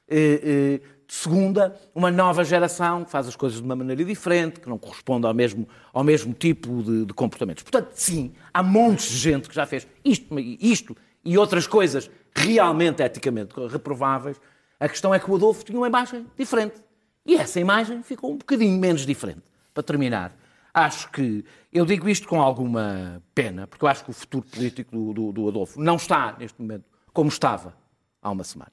Uh, 0.09 0.79
uh, 0.79 0.93
segunda, 1.07 1.79
uma 1.93 2.11
nova 2.11 2.43
geração 2.43 3.05
que 3.05 3.11
faz 3.11 3.27
as 3.27 3.35
coisas 3.35 3.59
de 3.59 3.63
uma 3.63 3.75
maneira 3.75 4.03
diferente, 4.03 4.59
que 4.59 4.67
não 4.67 4.77
corresponde 4.77 5.25
ao 5.25 5.33
mesmo, 5.33 5.67
ao 5.93 6.03
mesmo 6.03 6.33
tipo 6.33 6.83
de, 6.83 7.05
de 7.05 7.13
comportamentos. 7.13 7.63
Portanto, 7.63 7.91
sim, 7.93 8.33
há 8.53 8.61
montes 8.61 9.09
de 9.09 9.17
gente 9.17 9.47
que 9.47 9.55
já 9.55 9.65
fez 9.65 9.87
isto, 10.03 10.39
isto 10.39 10.97
e 11.23 11.37
outras 11.37 11.67
coisas 11.67 12.09
realmente 12.35 13.01
eticamente 13.01 13.53
reprováveis. 13.69 14.39
A 14.79 14.89
questão 14.89 15.13
é 15.13 15.19
que 15.19 15.29
o 15.29 15.35
Adolfo 15.35 15.63
tinha 15.63 15.77
uma 15.77 15.87
imagem 15.87 16.25
diferente. 16.37 16.81
E 17.25 17.35
essa 17.35 17.59
imagem 17.59 18.03
ficou 18.03 18.33
um 18.33 18.37
bocadinho 18.37 18.77
menos 18.77 19.05
diferente. 19.05 19.41
Para 19.73 19.83
terminar, 19.83 20.35
acho 20.73 21.11
que, 21.11 21.45
eu 21.71 21.85
digo 21.85 22.09
isto 22.09 22.27
com 22.27 22.41
alguma 22.41 23.21
pena, 23.35 23.67
porque 23.67 23.85
eu 23.85 23.89
acho 23.89 24.03
que 24.03 24.09
o 24.09 24.13
futuro 24.13 24.45
político 24.45 24.91
do, 24.91 25.13
do, 25.13 25.31
do 25.31 25.47
Adolfo 25.49 25.79
não 25.79 25.97
está, 25.97 26.35
neste 26.37 26.59
momento, 26.59 26.85
como 27.13 27.29
estava 27.29 27.75
há 28.21 28.31
uma 28.31 28.43
semana. 28.43 28.71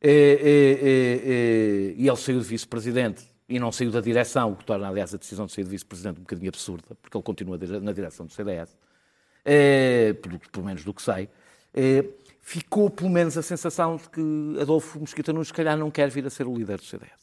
E, 0.00 0.08
e, 0.42 1.94
e, 1.96 2.02
e 2.02 2.08
ele 2.08 2.16
saiu 2.16 2.40
de 2.40 2.46
vice-presidente 2.46 3.24
e 3.48 3.58
não 3.58 3.70
saiu 3.70 3.90
da 3.90 4.00
direção, 4.00 4.52
o 4.52 4.56
que 4.56 4.64
torna, 4.64 4.88
aliás, 4.88 5.14
a 5.14 5.18
decisão 5.18 5.46
de 5.46 5.52
sair 5.52 5.64
de 5.64 5.70
vice-presidente 5.70 6.18
um 6.18 6.22
bocadinho 6.22 6.48
absurda, 6.48 6.96
porque 7.00 7.16
ele 7.16 7.24
continua 7.24 7.58
na 7.80 7.92
direção 7.92 8.26
do 8.26 8.32
CDS, 8.32 8.76
pelo, 10.20 10.40
pelo 10.50 10.66
menos 10.66 10.82
do 10.82 10.92
que 10.92 11.02
sei. 11.02 11.28
Ficou 12.40 12.90
pelo 12.90 13.08
menos 13.10 13.38
a 13.38 13.42
sensação 13.42 13.96
de 13.96 14.08
que 14.10 14.60
Adolfo 14.60 14.98
Mosquita 14.98 15.32
Nunes, 15.32 15.48
se 15.48 15.54
calhar, 15.54 15.76
não 15.78 15.90
quer 15.90 16.10
vir 16.10 16.26
a 16.26 16.30
ser 16.30 16.46
o 16.48 16.54
líder 16.54 16.78
do 16.78 16.84
CDS. 16.84 17.21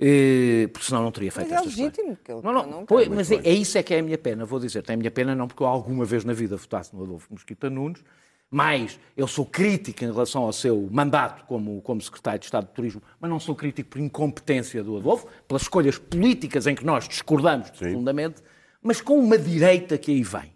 E, 0.00 0.68
porque 0.72 0.86
senão 0.86 1.02
não 1.02 1.12
teria 1.12 1.30
feito 1.30 1.50
Mas 1.50 1.52
é 1.52 1.68
esta 1.68 1.82
legítimo 1.82 2.16
que 2.16 2.32
ele 2.32 2.42
não, 2.42 2.52
não, 2.52 2.66
não 2.66 2.86
pois, 2.86 3.06
mas 3.08 3.30
é, 3.30 3.36
é 3.36 3.52
isso 3.52 3.78
é 3.78 3.82
que 3.82 3.94
é 3.94 4.00
a 4.00 4.02
minha 4.02 4.18
pena, 4.18 4.44
vou 4.44 4.58
dizer. 4.58 4.82
Tem 4.82 4.94
a 4.94 4.96
minha 4.96 5.10
pena 5.10 5.34
não 5.34 5.46
porque 5.46 5.62
eu 5.62 5.66
alguma 5.66 6.04
vez 6.04 6.24
na 6.24 6.32
vida 6.32 6.56
votasse 6.56 6.94
no 6.94 7.04
Adolfo 7.04 7.28
Mosquita 7.30 7.70
Nunes, 7.70 8.02
mas 8.50 8.98
eu 9.16 9.26
sou 9.26 9.46
crítico 9.46 10.04
em 10.04 10.12
relação 10.12 10.42
ao 10.42 10.52
seu 10.52 10.88
mandato 10.90 11.44
como, 11.46 11.80
como 11.82 12.00
secretário 12.00 12.40
de 12.40 12.46
Estado 12.46 12.66
de 12.66 12.72
Turismo, 12.72 13.02
mas 13.20 13.30
não 13.30 13.40
sou 13.40 13.54
crítico 13.54 13.90
por 13.90 14.00
incompetência 14.00 14.82
do 14.82 14.96
Adolfo, 14.96 15.26
pelas 15.46 15.62
escolhas 15.62 15.98
políticas 15.98 16.66
em 16.66 16.74
que 16.74 16.84
nós 16.84 17.08
discordamos 17.08 17.70
profundamente, 17.70 18.42
mas 18.82 19.00
com 19.00 19.18
uma 19.18 19.38
direita 19.38 19.96
que 19.96 20.10
aí 20.10 20.22
vem 20.22 20.52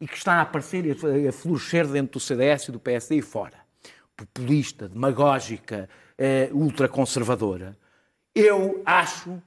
e 0.00 0.06
que 0.06 0.16
está 0.16 0.34
a 0.34 0.40
aparecer 0.42 0.84
e 0.84 1.28
a 1.28 1.32
florescer 1.32 1.86
dentro 1.86 2.14
do 2.14 2.20
CDS 2.20 2.68
e 2.68 2.72
do 2.72 2.80
PSD 2.80 3.16
e 3.16 3.22
fora. 3.22 3.58
Populista, 4.16 4.88
demagógica, 4.88 5.88
eh, 6.18 6.50
ultraconservadora. 6.52 7.76
Eu 8.34 8.82
acho, 8.86 9.40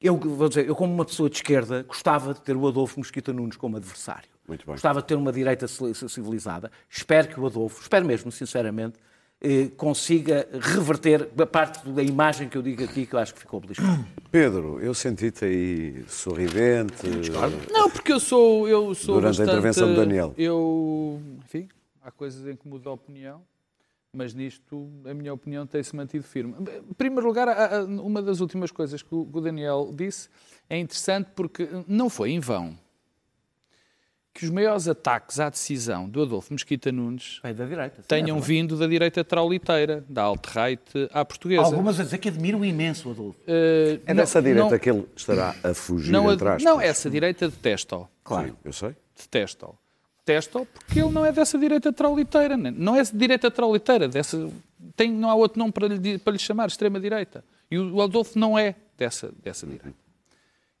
eu 0.00 0.16
vou 0.16 0.48
dizer, 0.48 0.66
eu 0.68 0.74
como 0.76 0.92
uma 0.92 1.04
pessoa 1.04 1.28
de 1.30 1.36
esquerda 1.36 1.82
gostava 1.82 2.34
de 2.34 2.40
ter 2.42 2.56
o 2.56 2.66
Adolfo 2.68 2.98
Mosquita 3.00 3.32
Nunes 3.32 3.56
como 3.56 3.76
adversário. 3.76 4.28
Muito 4.46 4.64
bem. 4.66 4.74
Gostava 4.74 5.00
de 5.00 5.06
ter 5.08 5.14
uma 5.14 5.32
direita 5.32 5.66
civilizada. 5.68 6.70
Espero 6.88 7.28
que 7.28 7.38
o 7.38 7.46
Adolfo, 7.46 7.82
espero 7.82 8.04
mesmo, 8.06 8.32
sinceramente, 8.32 8.98
eh, 9.40 9.68
consiga 9.76 10.48
reverter 10.60 11.28
a 11.38 11.46
parte 11.46 11.86
da 11.90 12.02
imagem 12.02 12.48
que 12.48 12.56
eu 12.56 12.62
digo 12.62 12.82
aqui, 12.82 13.06
que 13.06 13.14
eu 13.14 13.18
acho 13.18 13.34
que 13.34 13.40
ficou 13.40 13.60
beliscada. 13.60 14.04
Pedro, 14.32 14.80
eu 14.80 14.92
senti-te 14.94 15.44
aí 15.44 16.04
sorridente. 16.08 17.06
Não, 17.70 17.90
porque 17.90 18.12
eu 18.12 18.18
sou. 18.20 18.66
Eu 18.68 18.94
sou 18.94 19.16
Durante 19.16 19.26
a 19.26 19.44
bastante- 19.44 19.50
intervenção 19.50 19.88
do 19.88 19.96
Daniel. 19.96 20.34
Eu. 20.38 21.20
Enfim, 21.44 21.68
há 22.02 22.10
coisas 22.10 22.46
em 22.46 22.56
que 22.56 22.66
mudo 22.66 22.88
a 22.88 22.92
opinião, 22.94 23.42
mas 24.12 24.32
nisto 24.34 24.90
a 25.04 25.12
minha 25.14 25.32
opinião 25.32 25.66
tem-se 25.66 25.94
mantido 25.94 26.24
firme. 26.24 26.54
Em 26.90 26.94
primeiro 26.94 27.26
lugar, 27.26 27.48
uma 27.86 28.22
das 28.22 28.40
últimas 28.40 28.70
coisas 28.70 29.02
que 29.02 29.14
o 29.14 29.24
Daniel 29.40 29.92
disse 29.94 30.28
é 30.68 30.78
interessante 30.78 31.30
porque 31.34 31.68
não 31.86 32.08
foi 32.08 32.30
em 32.30 32.40
vão 32.40 32.76
que 34.32 34.44
os 34.44 34.50
maiores 34.52 34.86
ataques 34.86 35.40
à 35.40 35.50
decisão 35.50 36.08
do 36.08 36.22
Adolfo 36.22 36.52
Mesquita 36.52 36.92
Nunes 36.92 37.40
Bem, 37.42 37.52
da 37.52 37.64
direita. 37.66 37.96
sim, 37.96 38.02
é 38.02 38.04
tenham 38.06 38.36
verdade. 38.36 38.46
vindo 38.46 38.78
da 38.78 38.86
direita 38.86 39.24
trauliteira, 39.24 40.04
da 40.08 40.22
alt-right 40.22 40.80
à 41.12 41.24
portuguesa. 41.24 41.62
Algumas 41.64 41.98
a 41.98 42.04
dizer 42.04 42.18
que 42.18 42.28
admiro 42.28 42.64
imenso 42.64 43.08
o 43.08 43.12
Adolfo. 43.12 43.40
Eh, 43.48 43.98
É 44.06 44.14
não- 44.14 44.22
dessa 44.22 44.40
direita 44.40 44.70
não- 44.70 44.78
que 44.78 44.88
ele 44.90 45.08
estará 45.16 45.56
a 45.64 45.74
fugir, 45.74 46.12
não, 46.12 46.28
aspas. 46.28 46.62
não, 46.62 46.80
essa 46.80 47.10
direita 47.10 47.48
detesta-o. 47.48 48.06
Claro. 48.22 48.56
eu 48.64 48.72
sei. 48.72 48.94
detesta-o. 49.18 49.76
Porque 50.66 51.00
ele 51.00 51.10
não 51.10 51.24
é 51.24 51.32
dessa 51.32 51.58
direita 51.58 51.92
trauliteira. 51.92 52.56
né? 52.56 52.70
Não 52.70 52.96
é 52.96 53.02
direita 53.02 53.50
trauliteira. 53.50 54.08
Dessa, 54.08 54.50
tem, 54.96 55.10
não 55.10 55.30
há 55.30 55.34
outro 55.34 55.58
nome 55.58 55.72
para 55.72 55.88
lhe, 55.88 56.18
para 56.18 56.32
lhe 56.32 56.38
chamar, 56.38 56.68
extrema-direita. 56.68 57.44
E 57.70 57.78
o 57.78 58.00
Adolfo 58.00 58.38
não 58.38 58.58
é 58.58 58.74
dessa, 58.96 59.32
dessa 59.42 59.66
direita. 59.66 59.94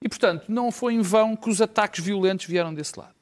E, 0.00 0.08
portanto, 0.08 0.44
não 0.48 0.70
foi 0.70 0.94
em 0.94 1.02
vão 1.02 1.36
que 1.36 1.50
os 1.50 1.60
ataques 1.60 2.04
violentos 2.04 2.46
vieram 2.46 2.72
desse 2.72 2.98
lado. 2.98 3.14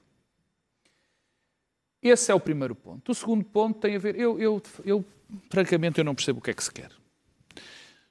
Esse 2.03 2.31
é 2.31 2.35
o 2.35 2.41
primeiro 2.41 2.75
ponto. 2.75 3.11
O 3.11 3.15
segundo 3.15 3.45
ponto 3.45 3.81
tem 3.81 3.97
a 3.97 3.99
ver... 3.99 4.15
Eu, 4.17 4.39
eu, 4.39 4.63
eu, 4.85 5.05
francamente, 5.51 5.99
eu 5.99 6.05
não 6.05 6.15
percebo 6.15 6.39
o 6.39 6.43
que 6.43 6.51
é 6.51 6.55
que 6.55 6.63
se 6.63 6.71
quer. 6.71 6.91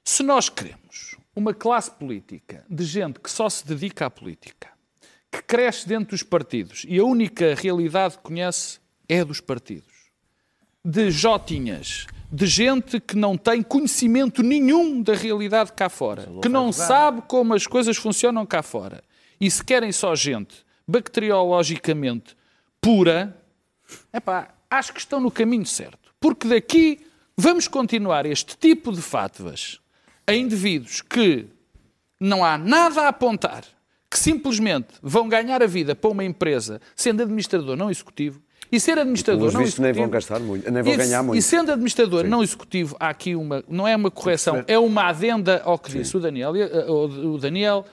Se 0.04 0.22
nós 0.22 0.48
queremos 0.48 1.16
uma 1.34 1.54
classe 1.54 1.90
política 1.90 2.64
de 2.68 2.84
gente 2.84 3.20
que 3.20 3.30
só 3.30 3.48
se 3.48 3.66
dedica 3.66 4.06
à 4.06 4.10
política, 4.10 4.75
que 5.36 5.42
cresce 5.42 5.86
dentro 5.86 6.10
dos 6.10 6.22
partidos. 6.22 6.84
E 6.88 6.98
a 6.98 7.04
única 7.04 7.54
realidade 7.54 8.16
que 8.16 8.22
conhece 8.22 8.78
é 9.08 9.20
a 9.20 9.24
dos 9.24 9.40
partidos, 9.40 9.92
de 10.84 11.10
jotinhas, 11.10 12.06
de 12.32 12.46
gente 12.46 12.98
que 12.98 13.16
não 13.16 13.36
tem 13.36 13.62
conhecimento 13.62 14.42
nenhum 14.42 15.02
da 15.02 15.14
realidade 15.14 15.72
cá 15.72 15.88
fora, 15.88 16.28
que 16.42 16.48
não 16.48 16.72
sabe 16.72 17.22
como 17.28 17.54
as 17.54 17.66
coisas 17.66 17.96
funcionam 17.96 18.44
cá 18.44 18.62
fora, 18.62 19.02
e 19.40 19.50
se 19.50 19.62
querem 19.62 19.92
só 19.92 20.14
gente 20.14 20.64
bacteriologicamente 20.88 22.36
pura, 22.80 23.36
epá, 24.12 24.54
acho 24.70 24.92
que 24.92 25.00
estão 25.00 25.20
no 25.20 25.30
caminho 25.30 25.66
certo. 25.66 26.14
Porque 26.18 26.48
daqui 26.48 27.06
vamos 27.36 27.68
continuar 27.68 28.24
este 28.26 28.56
tipo 28.56 28.90
de 28.90 29.02
fátivas 29.02 29.80
a 30.26 30.32
indivíduos 30.32 31.02
que 31.02 31.46
não 32.18 32.44
há 32.44 32.56
nada 32.56 33.02
a 33.02 33.08
apontar, 33.08 33.64
que 34.16 34.22
simplesmente 34.22 34.88
vão 35.02 35.28
ganhar 35.28 35.62
a 35.62 35.66
vida 35.66 35.94
para 35.94 36.10
uma 36.10 36.24
empresa 36.24 36.80
sendo 36.94 37.22
administrador 37.22 37.76
não 37.76 37.90
executivo. 37.90 38.40
E 38.72 38.80
ser 38.80 38.98
administrador 38.98 39.52
não 39.52 39.60
vistos, 39.60 39.78
nem 39.78 39.90
executivo. 39.90 40.02
vão 40.02 40.10
gastar 40.10 40.40
muito, 40.40 40.70
nem 40.70 40.82
vão 40.82 40.92
E- 40.92 40.96
ganhar 40.96 41.22
muito. 41.22 41.38
E 41.38 41.42
sendo 41.42 41.70
administrador 41.70 42.24
não 42.24 42.42
executivo, 42.42 42.96
há 42.98 43.10
aqui 43.10 43.36
uma. 43.36 43.62
Não 43.68 43.86
é 43.86 43.94
uma 43.94 44.10
correção, 44.10 44.64
é 44.66 44.76
uma 44.78 45.04
adenda 45.04 45.62
ao 45.64 45.78
que 45.78 45.92
disse 45.92 46.16
o 46.16 46.20
Daniel, 46.20 46.56
eh, 46.56 46.84
o 46.90 47.38
Daniel. 47.38 47.84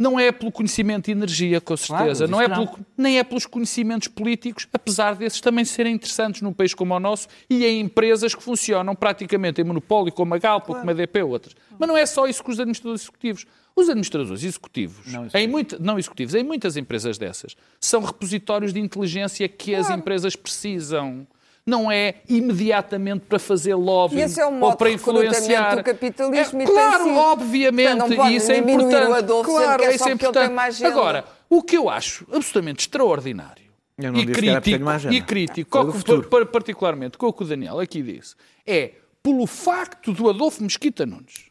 Não 0.00 0.18
é 0.18 0.32
pelo 0.32 0.50
conhecimento 0.50 1.08
e 1.08 1.12
energia, 1.12 1.60
com 1.60 1.76
certeza. 1.76 2.26
Claro, 2.26 2.30
não 2.30 2.40
é 2.40 2.48
não. 2.48 2.66
pelo, 2.66 2.86
nem 2.96 3.18
é 3.18 3.22
pelos 3.22 3.44
conhecimentos 3.44 4.08
políticos, 4.08 4.66
apesar 4.72 5.14
desses 5.14 5.42
também 5.42 5.62
serem 5.62 5.92
interessantes 5.92 6.40
num 6.40 6.54
país 6.54 6.72
como 6.72 6.94
o 6.94 6.98
nosso 6.98 7.28
e 7.50 7.66
em 7.66 7.80
empresas 7.80 8.34
que 8.34 8.42
funcionam 8.42 8.94
praticamente 8.94 9.60
em 9.60 9.64
monopólio, 9.64 10.10
como 10.10 10.34
a 10.34 10.38
Galp, 10.38 10.70
ou 10.70 10.76
como 10.76 10.90
a 10.90 10.94
DP 10.94 11.22
ou 11.22 11.30
outras. 11.32 11.54
Mas 11.78 11.86
não 11.86 11.98
é 11.98 12.06
só 12.06 12.26
isso 12.26 12.42
que 12.42 12.50
os 12.50 12.58
administradores 12.58 13.02
executivos. 13.02 13.46
Os 13.76 13.90
administradores 13.90 14.42
executivos, 14.42 15.06
Em 15.34 15.46
muita, 15.46 15.78
não 15.78 15.98
executivos, 15.98 16.34
em 16.34 16.42
muitas 16.42 16.78
empresas 16.78 17.18
dessas, 17.18 17.54
são 17.78 18.02
repositórios 18.02 18.72
de 18.72 18.80
inteligência 18.80 19.46
que 19.48 19.74
as 19.74 19.90
empresas 19.90 20.34
precisam. 20.34 21.26
Não 21.70 21.90
é 21.90 22.16
imediatamente 22.28 23.20
para 23.28 23.38
fazer 23.38 23.74
lobby 23.74 24.16
E 24.16 24.22
esse 24.22 24.40
é 24.40 24.44
o 24.44 24.48
ou 24.48 24.54
modo 24.54 24.76
para 24.76 24.90
influenciar. 24.90 25.76
do 25.76 25.84
capitalismo 25.84 26.60
É, 26.60 26.64
e 26.64 26.66
tem 26.66 26.74
claro, 26.74 27.04
sido. 27.04 27.16
obviamente, 27.16 27.94
não 27.94 28.10
pode 28.10 28.32
e 28.32 28.36
isso 28.36 28.50
é 28.52 28.58
importante. 28.58 29.08
o 29.08 29.14
Adolfo 29.14 29.50
claro, 29.50 29.82
que 29.82 29.88
é 29.88 29.94
isso 29.94 29.98
só 30.04 30.10
é 30.10 30.12
porque 30.16 30.26
ele 30.26 30.32
tem 30.32 30.44
importante. 30.52 30.84
Agora, 30.84 31.24
o 31.48 31.62
que 31.62 31.76
eu 31.76 31.88
acho 31.88 32.26
absolutamente 32.32 32.80
extraordinário 32.80 33.70
Eu 33.98 34.12
não 34.12 34.20
e 34.20 34.26
disse 34.26 34.40
que 34.40 34.48
era 34.48 34.60
porque 34.60 34.78
crítico, 34.78 35.12
e 35.14 35.20
crítico 35.22 35.70
Foi 35.70 35.86
do 35.86 35.92
co- 35.92 35.98
futuro. 35.98 36.28
par- 36.28 36.46
particularmente 36.46 37.16
com 37.18 37.26
o 37.26 37.32
que 37.32 37.42
o 37.42 37.46
Daniel 37.46 37.78
aqui 37.80 38.02
disse, 38.02 38.34
é 38.66 38.92
pelo 39.22 39.46
facto 39.46 40.12
do 40.12 40.28
Adolfo 40.28 40.62
Mesquita 40.62 41.04
Nunes 41.06 41.49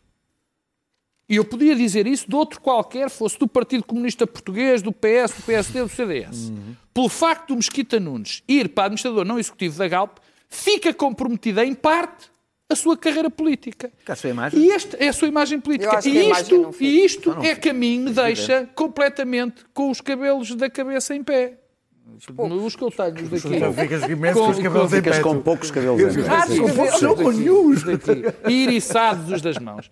e 1.29 1.35
eu 1.35 1.45
podia 1.45 1.75
dizer 1.75 2.07
isso 2.07 2.27
de 2.27 2.35
outro 2.35 2.59
qualquer, 2.59 3.09
fosse 3.09 3.37
do 3.37 3.47
Partido 3.47 3.83
Comunista 3.83 4.25
Português, 4.25 4.81
do 4.81 4.91
PS, 4.91 5.33
do 5.37 5.43
PSD, 5.45 5.81
do 5.83 5.89
CDS. 5.89 6.51
Pelo 6.93 7.07
facto 7.07 7.49
do 7.49 7.55
Mesquita 7.55 7.99
Nunes 7.99 8.41
ir 8.47 8.69
para 8.69 8.85
administrador 8.85 9.23
não 9.23 9.37
executivo 9.37 9.77
da 9.77 9.87
Galp, 9.87 10.17
fica 10.49 10.93
comprometida 10.93 11.63
em 11.63 11.73
parte 11.75 12.31
a 12.71 12.75
sua 12.75 12.97
carreira 12.97 13.29
política. 13.29 13.91
Com 14.05 14.11
a 14.11 14.15
sua 14.15 14.29
imagem? 14.29 14.59
E 14.59 14.67
este 14.69 14.95
é 14.99 15.07
a 15.07 15.13
sua 15.13 15.27
imagem 15.27 15.59
política. 15.59 15.99
E 16.03 16.29
isto, 16.31 16.75
e 16.79 17.05
isto 17.05 17.31
é 17.43 17.55
que 17.55 17.69
a 17.69 17.73
mim 17.73 17.99
me 18.01 18.11
deixa 18.11 18.67
completamente 18.75 19.63
com 19.73 19.89
os 19.89 20.01
cabelos 20.01 20.53
da 20.55 20.69
cabeça 20.69 21.15
em 21.15 21.23
pé. 21.23 21.57
Os 22.17 22.75
que 22.75 22.81
eu 22.83 22.91
tenho 22.91 23.11
daqui. 23.29 23.81
Ficas 23.81 24.03
imenso 24.09 24.39
Com- 24.39 24.49
os 24.49 24.59
cabelos 24.59 24.91
em 24.93 24.95
Ficas 24.97 25.17
pé. 25.17 25.21
com 25.23 25.41
poucos 25.41 25.71
cabelos 25.71 26.01
em 26.01 26.23
pé. 26.23 26.29
Não 27.01 27.15
com 27.15 27.31
nenhum. 27.31 27.73
daqui, 27.75 28.23
e 28.49 28.63
iriçados 28.63 29.31
os 29.31 29.41
das 29.41 29.57
mãos. 29.59 29.89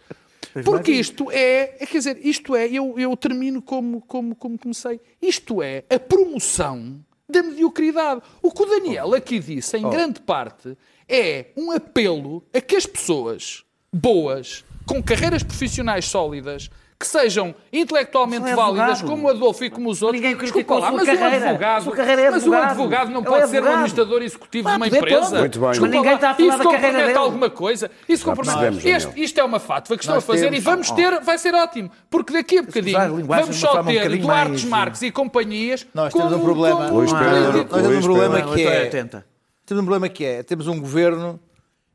Porque 0.64 0.92
isto 0.92 1.32
é, 1.32 1.76
é, 1.80 1.86
quer 1.86 1.98
dizer, 1.98 2.20
isto 2.22 2.56
é, 2.56 2.68
eu, 2.68 2.98
eu 2.98 3.16
termino 3.18 3.62
como, 3.62 4.02
como, 4.02 4.36
como 4.36 4.58
comecei, 4.58 5.00
isto 5.22 5.62
é 5.62 5.84
a 5.90 6.00
promoção 6.00 7.00
da 7.30 7.44
mediocridade. 7.44 8.22
O 8.42 8.52
que 8.52 8.64
o 8.64 8.66
Daniel 8.66 9.14
aqui 9.14 9.40
disse, 9.40 9.78
em 9.78 9.90
grande 9.90 10.22
parte, 10.22 10.78
é 11.08 11.48
um 11.56 11.72
apelo 11.72 12.44
a 12.54 12.62
que 12.62 12.76
as 12.76 12.86
pessoas 12.86 13.64
boas, 13.92 14.64
com 14.86 15.02
carreiras 15.02 15.44
profissionais 15.44 16.06
sólidas, 16.06 16.70
que 17.00 17.06
sejam 17.06 17.54
intelectualmente 17.72 18.42
Mas 18.42 18.52
é 18.54 18.56
válidas, 18.56 18.90
advogado. 18.90 19.10
como 19.12 19.28
o 19.28 19.30
Adolfo 19.30 19.64
e 19.64 19.70
como 19.70 19.90
os 19.90 20.02
outros, 20.02 20.20
Ninguém 20.20 20.36
desculpa 20.36 20.80
lá, 20.80 20.92
mas 20.92 21.04
um 21.04 21.06
carreira. 21.06 21.46
advogado, 21.46 21.78
A 21.78 21.82
sua 21.82 21.96
carreira 21.96 22.22
é 22.24 22.32
mas 22.32 22.34
um 22.34 22.54
advogado. 22.54 22.70
advogado 22.72 23.10
não 23.12 23.20
Ele 23.22 23.30
pode 23.30 23.44
é 23.44 23.48
ser 23.48 23.54
um 23.54 23.58
advogado. 23.58 23.74
administrador 23.76 24.22
executivo 24.24 24.70
de 24.70 24.76
uma 24.76 24.88
empresa. 24.88 25.40
Muito 25.40 25.60
bem. 25.60 25.70
Desculpa 25.70 25.94
Ninguém 25.96 26.10
lá, 26.10 26.16
está 26.16 26.30
a 26.32 26.34
falar 26.34 26.48
isso 26.50 26.58
da 26.58 26.64
carreira 26.64 26.82
compromete 26.88 27.08
dele. 27.08 27.20
alguma 27.20 27.50
coisa. 27.52 27.92
Isso 28.10 28.26
compromete. 28.26 28.90
Este, 28.90 29.22
isto 29.24 29.40
é 29.40 29.44
uma 29.44 29.60
fátua 29.60 29.96
que 29.96 30.04
estão 30.04 30.16
Nós 30.16 30.24
a 30.24 30.28
fazer 30.28 30.44
temos- 30.46 30.58
e 30.58 30.62
vamos 30.62 30.92
ter, 30.92 31.20
vai 31.22 31.38
ser 31.38 31.54
ótimo, 31.54 31.92
porque 32.10 32.34
daqui 32.34 32.58
a 32.58 32.64
bocadinho 32.64 33.26
vamos 33.26 33.56
só 33.58 33.80
um 33.80 33.84
ter 33.86 33.94
bocadinho 33.94 34.22
Duarte 34.24 34.50
mais- 34.50 34.64
Marques 34.66 35.02
e 35.04 35.12
companhias. 35.12 35.86
Nós 35.94 36.12
temos 36.12 36.34
um 36.34 36.40
problema. 36.40 36.90
Nós 36.90 37.12
temos 37.12 37.98
um 37.98 38.02
problema 38.02 38.42
que 38.56 38.64
é. 38.68 38.82
80. 38.86 39.26
Temos 39.68 39.84
um 39.84 39.86
problema 39.86 40.10
que 40.10 40.26
é, 40.26 40.42
temos 40.44 40.66
um 40.68 40.80
governo 40.80 41.40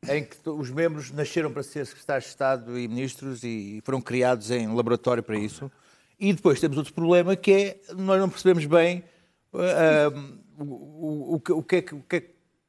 em 0.09 0.25
que 0.25 0.37
os 0.49 0.71
membros 0.71 1.11
nasceram 1.13 1.53
para 1.53 1.63
ser 1.63 1.87
secretários 1.87 2.25
de 2.25 2.31
Estado 2.31 2.79
e 2.79 2.89
ministros 2.89 3.45
e 3.45 3.81
foram 3.85 4.01
criados 4.01 4.51
em 4.51 4.67
laboratório 4.75 5.23
para 5.23 5.37
isso. 5.39 5.71
E 6.19 6.33
depois 6.33 6.59
temos 6.61 6.77
outro 6.77 6.93
problema 6.93 7.37
que 7.37 7.53
é, 7.53 7.81
nós 7.97 8.19
não 8.21 8.29
percebemos 8.29 8.65
bem 8.67 9.05
ah, 9.55 10.11
o, 10.59 10.65
o- 10.65 11.35
o 11.37 11.41
que- 11.41 11.63
que 11.63 11.77
é 11.77 11.83
que, 11.83 11.95
o, 11.95 12.03
que 12.03 12.17
é, 12.17 12.25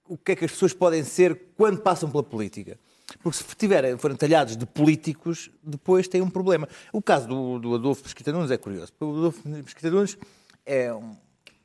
o 0.08 0.18
que 0.18 0.32
é 0.32 0.36
que 0.36 0.46
as 0.46 0.52
pessoas 0.52 0.74
podem 0.74 1.04
ser 1.04 1.40
quando 1.58 1.82
passam 1.82 2.10
pela 2.10 2.24
política. 2.24 2.78
Porque 3.22 3.38
se 3.38 3.44
tiverem, 3.56 3.98
forem 3.98 4.16
talhados 4.16 4.56
de 4.56 4.66
políticos, 4.66 5.50
depois 5.64 6.08
têm 6.08 6.22
um 6.22 6.30
problema. 6.30 6.68
O 6.92 7.02
caso 7.02 7.28
do, 7.28 7.60
do 7.60 7.76
Adolfo 7.76 8.04
Mesquita 8.04 8.32
Nunes 8.32 8.50
é 8.52 8.58
curioso. 8.58 8.92
O 9.00 9.18
Adolfo 9.18 9.48
Mesquita 9.48 9.90
Nunes 9.92 10.18
é 10.66 10.94
um, 10.94 11.16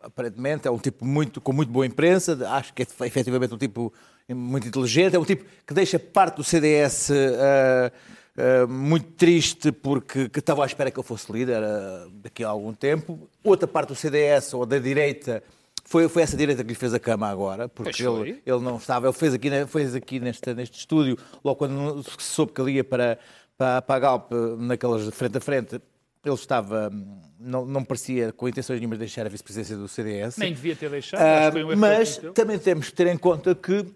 aparentemente 0.00 0.66
é 0.66 0.70
um 0.70 0.78
tipo 0.78 1.04
muito, 1.06 1.40
com 1.40 1.52
muito 1.52 1.70
boa 1.70 1.86
imprensa, 1.86 2.36
acho 2.50 2.72
que 2.74 2.82
é 2.82 2.86
efetivamente 3.06 3.54
um 3.54 3.58
tipo 3.58 3.92
muito 4.34 4.68
inteligente, 4.68 5.16
é 5.16 5.18
um 5.18 5.24
tipo 5.24 5.44
que 5.66 5.74
deixa 5.74 5.98
parte 5.98 6.36
do 6.36 6.44
CDS 6.44 7.10
ah, 7.10 7.92
ah, 8.38 8.66
muito 8.68 9.06
triste 9.12 9.72
porque 9.72 10.28
que 10.28 10.38
estava 10.38 10.62
à 10.62 10.66
espera 10.66 10.90
que 10.92 10.98
ele 10.98 11.06
fosse 11.06 11.32
líder 11.32 11.62
ah, 11.62 12.06
daqui 12.22 12.44
a 12.44 12.48
algum 12.48 12.72
tempo. 12.72 13.28
Outra 13.42 13.66
parte 13.66 13.88
do 13.88 13.94
CDS 13.96 14.54
ou 14.54 14.64
da 14.64 14.78
direita 14.78 15.42
foi, 15.84 16.08
foi 16.08 16.22
essa 16.22 16.36
direita 16.36 16.62
que 16.62 16.68
lhe 16.68 16.74
fez 16.74 16.94
a 16.94 17.00
cama 17.00 17.26
agora, 17.28 17.68
porque 17.68 18.06
ele, 18.06 18.42
ele 18.44 18.60
não 18.60 18.76
estava, 18.76 19.06
ele 19.06 19.14
fez 19.14 19.34
aqui, 19.34 19.50
fez 19.66 19.94
aqui 19.94 20.20
neste, 20.20 20.54
neste 20.54 20.78
estúdio, 20.78 21.16
logo 21.42 21.56
quando 21.56 22.02
se 22.02 22.26
soube 22.26 22.52
que 22.52 22.60
ele 22.60 22.72
ia 22.72 22.84
para, 22.84 23.18
para, 23.56 23.82
para 23.82 23.96
a 23.96 23.98
Galp, 23.98 24.30
naquelas 24.58 25.06
de 25.06 25.10
frente 25.10 25.38
a 25.38 25.40
frente, 25.40 25.80
ele 26.22 26.34
estava, 26.34 26.90
hum, 26.92 27.22
não, 27.40 27.64
não 27.64 27.82
parecia 27.82 28.32
com 28.32 28.46
intenções 28.46 28.78
nenhumas 28.78 28.98
de 28.98 29.06
deixar 29.06 29.24
a 29.24 29.30
vice-presidência 29.30 29.76
do 29.76 29.88
CDS. 29.88 30.36
Nem 30.36 30.52
devia 30.52 30.76
ter 30.76 30.90
deixado. 30.90 31.56
Erro 31.56 31.76
mas 31.76 32.18
também 32.34 32.58
temos 32.58 32.90
que 32.90 32.94
ter 32.94 33.06
em 33.06 33.16
conta 33.16 33.54
que 33.54 33.86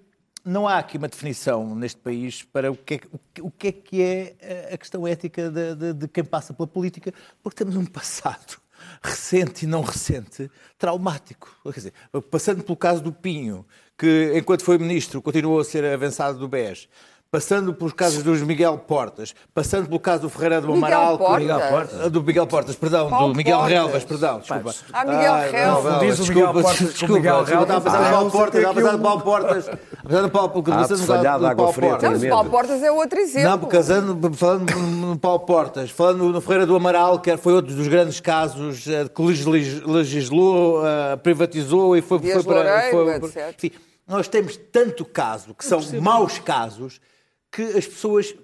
não 0.44 0.66
há 0.66 0.78
aqui 0.78 0.96
uma 0.98 1.08
definição 1.08 1.74
neste 1.74 2.00
país 2.00 2.42
para 2.42 2.70
o 2.70 2.76
que 2.76 2.94
é, 2.94 3.00
o 3.40 3.50
que, 3.50 3.68
é, 3.68 3.72
que 3.72 4.02
é 4.02 4.34
eh, 4.40 4.70
a 4.74 4.78
questão 4.78 5.06
ética 5.06 5.50
de, 5.50 5.74
de- 5.74 5.92
de 5.94 6.08
quem 6.08 6.24
passa 6.24 6.52
pela 6.52 6.66
política, 6.66 7.12
porque 7.42 7.56
temos 7.58 7.76
um 7.76 7.84
passado 7.86 8.58
recente 9.02 9.64
e 9.64 9.68
não 9.68 9.82
recente 9.82 10.50
traumático. 10.78 11.54
Quer 11.64 11.70
dizer, 11.72 11.92
passando 12.30 12.62
pelo 12.64 12.76
caso 12.76 13.02
do 13.02 13.12
Pinho, 13.12 13.64
que 13.96 14.32
enquanto 14.36 14.64
foi 14.64 14.78
ministro 14.78 15.22
continuou 15.22 15.60
a 15.60 15.64
ser 15.64 15.84
avançado 15.84 16.38
do 16.38 16.48
BES, 16.48 16.88
passando 17.36 17.72
pelos 17.72 17.94
casos 17.94 18.22
dos 18.22 18.42
Miguel 18.42 18.76
Portas, 18.76 19.34
passando 19.54 19.86
pelo 19.86 19.98
caso 19.98 20.20
do 20.20 20.28
Ferreira 20.28 20.60
do 20.60 20.66
Miguel 20.74 20.84
Amaral, 20.84 21.12
que- 21.18 21.24
Portas? 21.24 21.40
Miguel 21.40 21.60
Portas, 21.70 22.10
do 22.12 22.22
Miguel 22.22 22.46
Portas, 22.46 22.76
perdão, 22.76 23.08
Paulo 23.08 23.32
do 23.32 23.36
Miguel 23.38 23.56
Portas. 23.56 23.72
Relvas, 23.72 24.04
perdão, 24.04 24.38
desculpa. 24.40 24.74
Ah, 24.92 25.04
Miguel 25.06 25.32
Ai, 25.32 25.50
Relvas. 25.50 25.92
não, 25.94 25.98
Diz 26.00 26.18
o 26.18 26.22
desculpa, 26.24 26.48
Miguel 26.48 26.62
Portas 26.62 26.88
desculpa, 26.90 27.14
Miguel 27.14 27.44
desculpa, 27.44 27.62
estava 27.72 27.88
a 27.88 27.92
Relvas. 27.92 28.12
Paulo 28.12 28.30
Portas, 28.30 28.60
estava 28.60 28.90
a 28.90 28.92
Ah, 28.92 28.98
Paulo 28.98 29.20
Portas, 29.22 29.68
apesar 30.04 30.20
do 30.22 30.30
Paulo, 30.30 30.64
Ah, 30.72 30.84
sabe 30.88 31.00
falhado 31.06 31.38
do 31.40 31.46
água 31.46 31.56
Paulo 31.56 31.72
fria 31.72 31.88
Portas. 31.88 32.02
Não, 32.04 32.10
mas 32.18 32.22
o 32.22 32.28
Paulo 32.28 32.50
Portas 32.50 32.82
é 32.82 32.92
outro 32.92 33.18
exemplo. 33.18 33.48
Não, 33.50 33.58
porque 33.58 33.76
casando, 33.78 34.34
falando 34.36 34.70
no 34.76 35.18
Paulo 35.18 35.40
Portas, 35.40 35.90
falando 35.90 36.28
no 36.28 36.40
Ferreira 36.42 36.66
do 36.66 36.76
Amaral, 36.76 37.18
que 37.18 37.34
foi 37.38 37.54
outro 37.54 37.74
dos 37.74 37.88
grandes 37.88 38.20
casos 38.20 38.86
eh, 38.86 39.08
que 39.08 39.22
legis- 39.22 39.80
legislou, 39.86 40.86
eh, 40.86 41.16
privatizou 41.16 41.96
e 41.96 42.02
foi, 42.02 42.18
foi 42.18 42.42
para. 42.44 42.90
Foi- 42.90 43.16
enfim, 43.56 43.70
nós 44.06 44.28
temos 44.28 44.54
tanto 44.70 45.02
caso, 45.06 45.54
que 45.54 45.64
são 45.64 45.80
maus 46.02 46.38
casos, 46.38 47.00
que 47.52 47.62
as 47.62 47.86
pessoas 47.86 48.34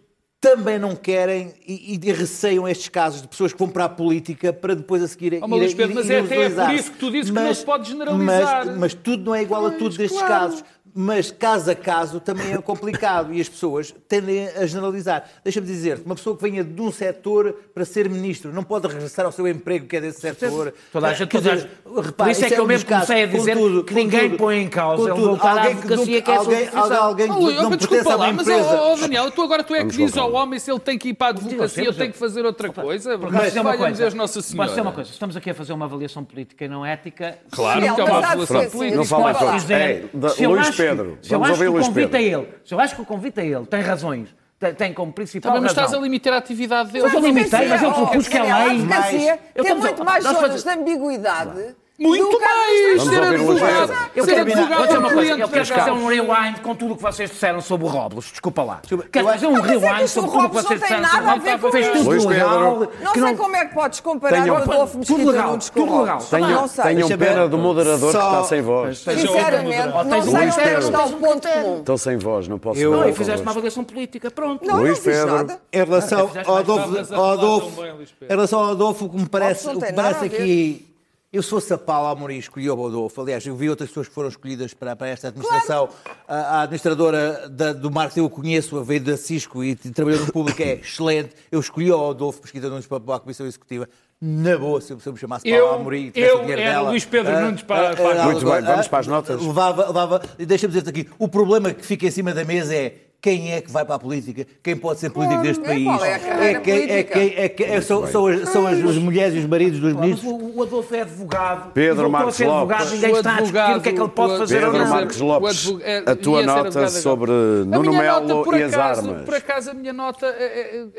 também 0.40 0.78
não 0.78 0.94
querem 0.94 1.52
e, 1.66 1.98
e 2.00 2.12
receiam 2.12 2.68
estes 2.68 2.88
casos 2.88 3.22
de 3.22 3.26
pessoas 3.26 3.52
que 3.52 3.58
vão 3.58 3.68
para 3.68 3.86
a 3.86 3.88
política 3.88 4.52
para 4.52 4.76
depois 4.76 5.02
a 5.02 5.08
seguir 5.08 5.40
Oh, 5.42 5.48
mas, 5.48 5.58
Luís 5.60 5.74
Pedro, 5.74 5.96
mas 5.96 6.08
é 6.08 6.20
até 6.20 6.36
utilizar. 6.38 6.66
por 6.66 6.74
isso 6.76 6.92
que 6.92 6.98
tu 6.98 7.10
dizes 7.10 7.30
que 7.30 7.34
não 7.34 7.52
se 7.54 7.64
pode 7.64 7.88
generalizar. 7.90 8.66
Mas, 8.66 8.78
mas 8.78 8.94
tudo 8.94 9.24
não 9.24 9.34
é 9.34 9.42
igual 9.42 9.66
a 9.66 9.70
tudo 9.72 9.80
Pois, 9.80 9.96
destes 9.96 10.18
claro. 10.20 10.34
casos. 10.34 10.64
Mas 11.00 11.30
caso 11.30 11.70
a 11.70 11.76
caso 11.76 12.18
também 12.18 12.52
é 12.52 12.58
complicado 12.60 13.32
e 13.32 13.40
as 13.40 13.48
pessoas 13.48 13.94
tendem 14.08 14.48
a 14.48 14.66
generalizar. 14.66 15.22
Deixa-me 15.44 15.64
dizer-te, 15.64 16.04
uma 16.04 16.16
pessoa 16.16 16.36
que 16.36 16.42
venha 16.42 16.64
de 16.64 16.82
um 16.82 16.90
setor 16.90 17.54
para 17.72 17.84
ser 17.84 18.08
ministro 18.10 18.52
não 18.52 18.64
pode 18.64 18.88
regressar 18.88 19.24
ao 19.24 19.30
seu 19.30 19.46
emprego 19.46 19.86
que 19.86 19.96
é 19.96 20.00
desse 20.00 20.20
setor. 20.20 20.74
Toda 20.92 21.06
a 21.06 21.14
gente- 21.14 21.28
toda 21.30 21.52
a 21.52 21.54
dizer, 21.54 21.68
gente- 21.68 21.82
Por 21.84 22.04
repara, 22.04 22.30
isso 22.32 22.44
é 22.44 22.48
que 22.48 22.54
um 22.54 22.58
eu 22.58 22.66
mesmo 22.66 22.88
comecei 22.88 23.22
a 23.22 23.26
dizer 23.26 23.54
Contudo, 23.54 23.84
que 23.84 23.94
ninguém 23.94 24.20
contudo, 24.22 24.38
põe 24.38 24.56
em 24.58 24.68
causa 24.68 25.02
ele 25.02 25.10
contudo, 25.12 25.46
à 25.46 25.50
alguém 25.52 25.76
que 25.76 25.88
nunca- 25.88 26.20
que 26.22 26.30
é 26.32 26.34
alguém, 26.36 26.68
alguém 26.72 27.30
Oh, 27.30 27.34
que 27.34 27.40
Luís, 27.44 27.56
não 27.62 27.70
mas 27.70 27.78
pertence 27.78 27.78
desculpa 27.78 28.10
a 28.10 28.16
uma 28.16 28.26
lá, 28.26 28.32
mas 28.32 28.48
empresa. 28.48 28.82
oh, 28.82 28.92
oh, 28.92 28.96
Daniel, 28.96 29.30
tu 29.30 29.42
agora 29.42 29.62
tu 29.62 29.74
é 29.76 29.84
que 29.84 29.96
Vamos 29.96 30.12
com 30.12 30.20
ao 30.20 30.32
homem 30.32 30.58
se 30.58 30.68
ele 30.68 30.80
tem 30.80 30.98
que 30.98 31.10
ir 31.10 31.14
para 31.14 31.28
a 31.28 31.30
advocacia 31.30 31.86
ou 31.88 31.94
tem 31.94 32.10
que 32.10 32.18
fazer 32.18 32.44
outra 32.44 32.72
coisa. 32.72 33.16
Porque 33.16 33.32
posso 33.36 33.46
dizer 33.46 33.60
uma 33.60 33.76
coisa. 33.76 34.02
Deus 34.02 34.14
Nossa 34.14 34.42
Senhora. 34.42 34.64
Posso 34.66 34.70
dizer 34.74 34.80
uma 34.82 34.92
coisa. 34.92 35.10
Estamos 35.12 35.36
aqui 35.36 35.50
a 35.50 35.54
fazer 35.54 35.72
uma 35.72 35.84
avaliação 35.84 36.24
política 36.24 36.64
e 36.64 36.68
não 36.68 36.84
ética. 36.84 37.38
Claro 37.52 37.80
que 37.80 37.86
é 37.86 37.92
uma 37.92 38.04
mas 38.04 38.24
avaliação 38.24 38.56
política. 38.56 38.86
assim, 38.86 38.96
Não 38.96 39.04
fala 39.04 39.32
da- 39.32 40.28
se 40.30 40.42
eu 40.42 40.50
Luís 40.50 40.70
que- 40.70 40.87
Pedro, 40.96 41.18
se 41.22 41.34
eu 41.34 41.44
acho 41.44 41.54
que 41.58 41.68
o 41.68 41.72
convite 41.72 42.16
a 42.16 42.22
ele, 42.22 42.48
se 42.64 42.74
eu 42.74 42.80
acho 42.80 42.94
que 42.96 43.02
o 43.02 43.04
convite 43.04 43.40
a 43.40 43.44
ele 43.44 43.66
tem 43.66 43.80
razões, 43.80 44.34
tem, 44.76 44.92
como 44.92 45.12
principal 45.12 45.52
Também, 45.52 45.62
mas 45.62 45.72
razão. 45.72 45.84
estás 45.84 46.00
a 46.00 46.02
limitar 46.02 46.32
a 46.32 46.38
atividade 46.38 46.90
dele. 46.90 47.04
Mas 47.04 47.14
eu 47.14 47.20
limitei, 47.20 47.68
mas 47.68 47.82
eu 47.82 47.92
propus 47.92 48.26
que 48.28 48.38
Daniel, 48.38 48.56
lei- 48.58 48.76
advocacia 48.76 49.38
Eu 49.54 49.64
tem 49.64 49.74
muito 49.74 50.04
mais 50.04 50.24
zonas 50.24 50.62
de 50.64 50.68
ambiguidade 50.70 51.76
Muito 51.98 52.22
Nunca 52.30 52.46
mais! 52.46 53.02
Ser 53.02 53.20
o 53.20 53.24
advogado. 53.24 53.92
Eu 54.14 54.24
ser 54.24 54.38
advogado 54.38 54.76
Vou 54.76 54.86
é 54.86 54.98
um 54.98 55.00
uma 55.00 55.10
coisa. 55.12 55.32
Eu 55.32 55.48
quero 55.48 55.66
fazer 55.66 55.90
um 55.90 56.06
rewind 56.06 56.60
com 56.62 56.74
tudo 56.76 56.92
o 56.92 56.96
que 56.96 57.02
vocês 57.02 57.28
disseram 57.28 57.60
sobre 57.60 57.86
o 57.86 57.90
Robles. 57.90 58.26
Desculpa 58.30 58.62
lá. 58.62 58.80
Quero 59.10 59.26
fazer 59.26 59.46
um 59.48 59.58
é 59.58 59.62
rewind 59.62 60.06
sobre 60.08 60.30
tudo 60.30 60.44
o 60.46 60.48
que 60.50 60.56
Robles 60.56 60.62
vocês 60.64 60.80
disseram 60.80 61.00
nada 61.02 61.18
a 61.18 61.32
sobre 61.34 61.50
ver 61.50 61.58
com 61.58 61.72
Fez 61.72 61.88
tudo 61.88 62.28
legal. 62.28 62.88
Não 63.02 63.14
sei 63.14 63.34
como 63.36 63.56
é 63.56 63.64
que 63.66 63.74
podes 63.74 64.00
comparar 64.00 64.48
o 64.48 64.54
Adolfo 64.56 64.98
Mesquita 64.98 65.32
Nunes 65.42 65.70
com 65.70 65.80
tudo 65.80 65.92
o 65.92 66.00
legal. 66.02 66.18
Robles. 66.18 66.76
Tenham, 66.76 67.18
pena 67.18 67.48
do 67.48 67.58
moderador 67.58 68.12
que 68.12 68.16
está 68.16 68.44
sem 68.44 68.62
voz. 68.62 68.98
Sinceramente, 68.98 69.88
não 69.88 70.22
sei 70.22 70.48
onde 70.48 70.60
é 70.60 70.78
está 70.78 71.04
o 71.04 71.12
ponto 71.14 71.48
comum. 71.48 71.78
Estão 71.78 71.96
sem 71.98 72.16
voz, 72.16 72.46
não 72.46 72.58
posso 72.60 72.78
Eu- 72.80 72.92
falar 72.92 73.02
Não, 73.02 73.10
e 73.10 73.14
fizeste 73.14 73.42
uma 73.42 73.50
avaliação 73.50 73.82
política. 73.82 74.30
Pronto. 74.30 74.64
Não, 74.64 74.76
Luís 74.76 74.98
não 74.98 75.04
Pedro. 75.04 75.34
nada. 75.34 75.60
Em 75.72 75.78
relação 75.84 76.28
fizeste 76.28 76.48
ao 76.50 76.56
Adolfo, 76.56 77.82
em 78.22 78.28
relação 78.28 78.60
ao 78.60 78.70
Adolfo, 78.70 79.04
o 79.06 79.08
que 79.08 79.16
me 79.16 79.28
parece, 79.28 79.68
o 79.68 79.80
que 79.80 79.92
parece 79.92 80.24
aqui. 80.26 80.87
Eu 81.30 81.42
sou 81.42 81.60
Sapal 81.60 82.06
Amorim, 82.06 82.38
escolhi 82.38 82.70
o 82.70 82.86
Adolfo. 82.86 83.20
Aliás, 83.20 83.46
eu 83.46 83.54
vi 83.54 83.68
outras 83.68 83.90
pessoas 83.90 84.08
que 84.08 84.14
foram 84.14 84.30
escolhidas 84.30 84.72
para, 84.72 84.96
para 84.96 85.08
esta 85.08 85.28
administração. 85.28 85.90
A, 86.26 86.34
a 86.36 86.62
administradora 86.62 87.46
da- 87.50 87.74
do 87.74 87.90
marketing 87.90 88.20
eu 88.20 88.30
conheço, 88.30 88.78
a 88.78 88.82
veio 88.82 89.02
da 89.02 89.14
Cisco 89.14 89.62
e 89.62 89.76
trabalhou 89.76 90.24
no 90.24 90.32
público, 90.32 90.62
é 90.62 90.76
excelente. 90.80 91.34
Eu 91.52 91.60
escolhi 91.60 91.92
o 91.92 92.10
Adolfo 92.10 92.40
Pesquisa 92.40 92.70
Nunes 92.70 92.86
para, 92.86 92.98
para 93.00 93.16
a 93.16 93.20
Comissão 93.20 93.46
Executiva. 93.46 93.86
Na 94.18 94.56
boa, 94.56 94.80
se 94.80 94.90
eu, 94.90 94.98
eu 95.04 95.12
me 95.12 95.18
chamasse 95.18 95.46
Eu- 95.46 95.66
Paulo 95.66 95.80
Amorim, 95.82 96.06
e 96.06 96.10
tivesse 96.12 96.32
eu 96.32 96.38
o 96.38 96.40
dinheiro 96.40 96.62
era 96.62 96.70
dela, 96.72 96.88
Luís 96.90 97.04
Pedro 97.04 97.36
ah, 97.36 97.40
Nunes 97.42 97.62
para- 97.62 97.90
ah, 97.90 97.96
para- 97.96 98.22
ah, 98.22 98.24
Muito 98.24 98.50
bem, 98.50 98.62
vamos 98.62 98.88
para 98.88 98.98
as 98.98 99.06
notas. 99.06 99.42
Levava, 99.42 99.86
levava, 99.86 100.22
e 100.38 100.46
deixa-me 100.46 100.72
dizer-te 100.72 100.88
aqui, 100.88 101.08
o 101.18 101.28
problema 101.28 101.74
que 101.74 101.84
fica 101.84 102.06
em 102.06 102.10
cima 102.10 102.32
da 102.32 102.44
mesa 102.44 102.74
é 102.74 102.94
quem 103.20 103.52
é 103.52 103.60
que 103.60 103.70
vai 103.70 103.84
para 103.84 103.96
a 103.96 103.98
política, 103.98 104.46
quem 104.62 104.76
pode 104.76 105.00
ser 105.00 105.10
político 105.10 105.42
deste 105.42 105.62
é 105.64 105.66
país. 105.66 106.02
é 106.02 106.18
quem, 106.18 106.74
é 106.74 107.02
política? 107.02 107.18
quem, 107.18 107.48
quem, 107.68 107.80
são, 107.80 108.06
são 108.06 108.26
as, 108.66 108.96
mulheres 108.96 109.34
e 109.34 109.38
os 109.38 109.46
maridos 109.46 109.80
dos 109.80 109.92
Mas 109.92 110.02
ministros. 110.02 110.32
o, 110.32 110.58
o 110.58 110.62
Adolfo 110.62 110.94
é 110.94 111.00
advogado. 111.00 111.72
Pedro 111.72 112.08
Marcos 112.08 112.38
Lopes. 112.38 112.92
Ninguém 112.92 113.12
está 113.12 113.36
a 113.36 113.40
discutir 113.40 113.76
o 113.76 113.80
que 113.80 113.88
é 113.88 113.92
que 113.92 114.00
ele 114.00 114.08
pode 114.08 114.38
fazer 114.38 114.54
Pedro 114.60 114.72
ou 114.72 114.78
não. 114.78 114.88
Marcos 114.88 115.20
Lopes, 115.20 115.68
a 116.06 116.14
tua 116.14 116.42
nota 116.44 116.88
sobre 116.88 117.32
A 117.32 117.64
Nuno 117.64 117.90
minha 117.90 118.02
Melo 118.02 118.28
nota, 118.28 118.44
por 118.44 118.56
e 118.56 118.62
as 118.62 118.72
acaso, 118.72 119.00
armas. 119.00 119.24
Por 119.24 119.34
acaso 119.34 119.70
a 119.70 119.74
minha 119.74 119.92
nota 119.92 120.34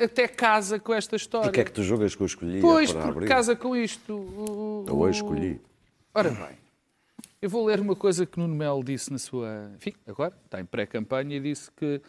até 0.02 0.28
casa 0.28 0.78
com 0.78 0.94
esta 0.94 1.16
história. 1.16 1.46
Porquê 1.46 1.62
é 1.62 1.64
que 1.64 1.72
tu 1.72 1.84
julgas 1.84 2.16
que 2.16 2.22
eu 2.22 2.28
escolhi 2.28 2.60
Pois, 2.60 2.92
porque 2.92 3.28
casa 3.28 3.56
com 3.56 3.76
isto. 3.76 4.86
Eu 4.88 5.00
hoje 5.00 5.22
escolhi. 5.22 5.62
Ora 6.14 6.32
bem, 6.32 6.58
eu 7.42 7.50
vou 7.50 7.66
ler 7.66 7.80
uma 7.80 7.96
coisa 7.96 8.26
que 8.26 8.38
Nuno 8.40 8.56
Melo 8.56 8.84
disse 8.84 9.12
na 9.12 9.18
sua. 9.18 9.72
Enfim, 9.76 9.94
agora, 10.06 10.34
está 10.46 10.60
em 10.60 10.66
pré-campanha 10.66 11.38
e 11.38 11.40
disse 11.40 11.72
que 11.72 12.02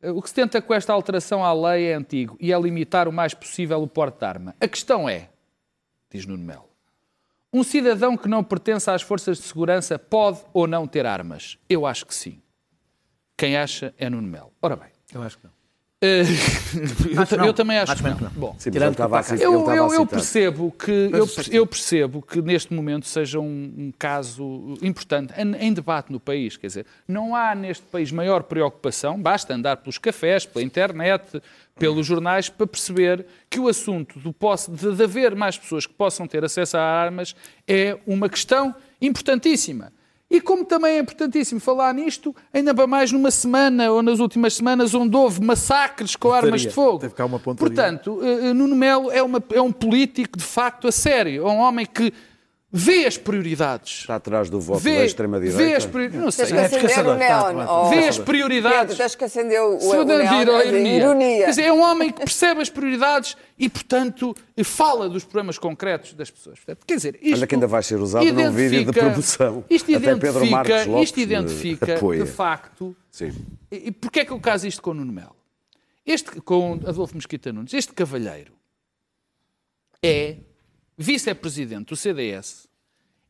eh, 0.00 0.10
o 0.10 0.22
que 0.22 0.28
se 0.28 0.34
tenta 0.34 0.62
com 0.62 0.72
esta 0.72 0.92
alteração 0.92 1.44
à 1.44 1.52
lei 1.52 1.86
é 1.86 1.94
antigo 1.94 2.36
e 2.40 2.52
é 2.52 2.60
limitar 2.60 3.08
o 3.08 3.12
mais 3.12 3.34
possível 3.34 3.82
o 3.82 3.88
porte 3.88 4.20
de 4.20 4.24
arma. 4.24 4.54
A 4.60 4.68
questão 4.68 5.08
é, 5.08 5.30
diz 6.10 6.26
Nuno 6.26 6.44
Melo, 6.44 6.68
um 7.52 7.62
cidadão 7.62 8.16
que 8.16 8.28
não 8.28 8.44
pertence 8.44 8.90
às 8.90 9.02
forças 9.02 9.38
de 9.38 9.44
segurança 9.44 9.98
pode 9.98 10.40
ou 10.52 10.66
não 10.66 10.86
ter 10.86 11.06
armas? 11.06 11.58
Eu 11.68 11.86
acho 11.86 12.06
que 12.06 12.14
sim. 12.14 12.40
Quem 13.36 13.56
acha 13.56 13.94
é 13.96 14.10
Nuno 14.10 14.28
Melo. 14.28 14.52
Ora 14.60 14.76
bem. 14.76 14.90
Eu 15.12 15.22
acho 15.22 15.38
que 15.38 15.44
não. 15.44 15.57
Eh, 16.00 16.22
eu, 17.36 17.44
eu 17.46 17.52
também 17.52 17.76
acho 17.76 17.90
Acho 17.90 18.02
que 18.02 18.08
não. 18.08 18.16
que 18.16 18.24
não. 18.24 18.30
Bom, 18.30 18.54
Sim, 18.56 18.70
Tirando 18.70 18.92
estava 18.92 19.18
a 19.18 19.24
que 19.24 19.32
ele 19.32 19.44
eu, 19.44 19.70
eu, 19.70 19.92
eu 19.92 20.06
percebo 20.06 20.70
que 20.70 21.10
eu, 21.12 21.28
eu 21.50 21.66
percebo 21.66 22.22
que 22.22 22.40
neste 22.40 22.72
momento 22.72 23.06
seja 23.06 23.40
um, 23.40 23.74
um 23.76 23.92
caso 23.98 24.78
importante 24.80 25.34
em, 25.36 25.56
em 25.56 25.72
debate 25.72 26.12
no 26.12 26.20
país. 26.20 26.56
Quer 26.56 26.68
dizer, 26.68 26.86
não 27.06 27.34
há 27.34 27.52
neste 27.54 27.84
país 27.84 28.12
maior 28.12 28.44
preocupação, 28.44 29.20
basta 29.20 29.52
andar 29.52 29.78
pelos 29.78 29.98
cafés, 29.98 30.46
pela 30.46 30.64
internet, 30.64 31.42
pelos 31.76 32.06
jornais, 32.06 32.48
para 32.48 32.66
perceber 32.66 33.26
que 33.50 33.58
o 33.58 33.66
assunto 33.66 34.20
do 34.20 34.32
posse, 34.32 34.70
de, 34.70 34.94
de 34.94 35.02
haver 35.02 35.34
mais 35.34 35.58
pessoas 35.58 35.84
que 35.84 35.94
possam 35.94 36.28
ter 36.28 36.44
acesso 36.44 36.76
a 36.76 36.80
armas 36.80 37.34
é 37.66 37.98
uma 38.06 38.28
questão 38.28 38.72
importantíssima. 39.00 39.92
E 40.30 40.42
como 40.42 40.62
também 40.62 40.96
é 40.96 40.98
importantíssimo 40.98 41.58
falar 41.58 41.94
nisto, 41.94 42.36
ainda 42.52 42.74
para 42.74 42.86
mais 42.86 43.10
numa 43.10 43.30
semana 43.30 43.90
ou 43.90 44.02
nas 44.02 44.18
últimas 44.18 44.54
semanas 44.54 44.92
onde 44.94 45.16
houve 45.16 45.42
massacres 45.42 46.14
com 46.16 46.28
armas 46.30 46.60
de 46.60 46.66
fogo. 46.74 46.98
Pontaria. 47.56 47.74
Portanto, 47.74 48.20
eh, 48.22 48.48
eh, 48.48 48.52
Nuno 48.52 48.76
Melo 48.76 49.10
é, 49.10 49.22
uma- 49.22 49.42
é 49.52 49.60
um 49.62 49.72
político 49.72 50.36
de 50.38 50.44
facto 50.44 50.86
a 50.86 50.92
sério, 50.92 51.46
é 51.46 51.50
um 51.50 51.56
homem 51.58 51.86
que 51.86 52.12
vê 52.70 53.06
as 53.06 53.16
prioridades. 53.16 54.00
Está 54.00 54.16
atrás 54.16 54.50
do 54.50 54.60
voto 54.60 54.80
Vê, 54.80 54.98
da 54.98 55.04
extrema-direita. 55.06 55.58
vê 55.58 55.74
as 55.74 55.86
prioridades. 55.86 56.22
Não 56.24 56.30
sei. 56.30 56.46
Tens 56.46 56.68
que 56.70 56.86
acender 56.86 57.06
o 57.06 57.14
neon. 57.16 57.56
tá, 57.66 57.72
oh. 57.82 57.88
Vê 57.88 58.08
as 58.08 58.18
prioridades. 58.18 58.78
Pedro, 58.80 58.96
tens 58.96 59.14
que 59.14 59.24
acender 59.24 59.60
o, 59.62 59.78
o, 59.78 60.04
neon. 60.04 60.20
a 60.26 60.58
a 60.58 60.64
ironia. 60.64 60.96
ironia. 60.96 61.44
Quer 61.44 61.50
dizer, 61.50 61.62
é 61.62 61.72
um 61.72 61.80
homem 61.82 62.10
que 62.12 62.18
percebe 62.20 62.60
as 62.60 62.68
prioridades 62.68 63.36
e, 63.58 63.68
portanto, 63.68 64.34
fala 64.64 65.08
dos 65.08 65.24
problemas 65.24 65.58
concretos 65.58 66.12
das 66.14 66.30
pessoas. 66.30 66.58
Quer 66.86 66.94
dizer, 66.96 67.18
isto 67.22 67.36
Olha 67.38 67.46
que 67.46 67.54
ainda 67.54 67.66
vai 67.66 67.82
ser 67.82 67.96
usado 68.00 68.24
num 68.24 68.50
vídeo 68.52 68.68
de 68.70 68.76
identifica- 68.82 69.00
promoção. 69.06 69.64
Isto 69.70 69.90
Até 69.96 70.00
Pedro 70.00 70.16
identifica, 70.28 70.50
Marcos 70.50 70.86
Lopes 70.86 71.04
isto 71.08 71.20
identifica 71.20 71.94
apoia. 71.96 72.24
de 72.24 72.30
facto, 72.30 72.96
Sim. 73.10 73.32
e 73.72 73.88
e 73.88 73.90
porquê 73.92 74.20
é 74.20 74.24
que 74.24 74.32
eu 74.32 74.40
caso 74.40 74.66
isto 74.66 74.82
com 74.82 74.90
o 74.90 74.94
Nuno 74.94 75.12
Melo? 75.12 75.34
Este, 76.04 76.40
com 76.42 76.74
Adolfo 76.86 77.14
Mesquita 77.16 77.52
Nunes, 77.52 77.72
este 77.74 77.92
cavalheiro 77.92 78.52
é 80.02 80.36
vice-presidente 80.98 81.90
do 81.90 81.96
CDS, 81.96 82.68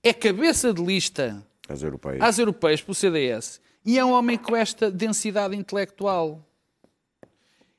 é 0.03 0.15
cabeça 0.15 0.73
de 0.73 0.83
lista 0.83 1.47
As 1.69 1.83
europeias. 1.83 2.23
às 2.23 2.39
europeias 2.39 2.81
pelo 2.81 2.95
CDS 2.95 3.61
e 3.85 3.99
é 3.99 4.05
um 4.05 4.13
homem 4.13 4.39
com 4.39 4.57
esta 4.57 4.91
densidade 4.91 5.55
intelectual. 5.55 6.43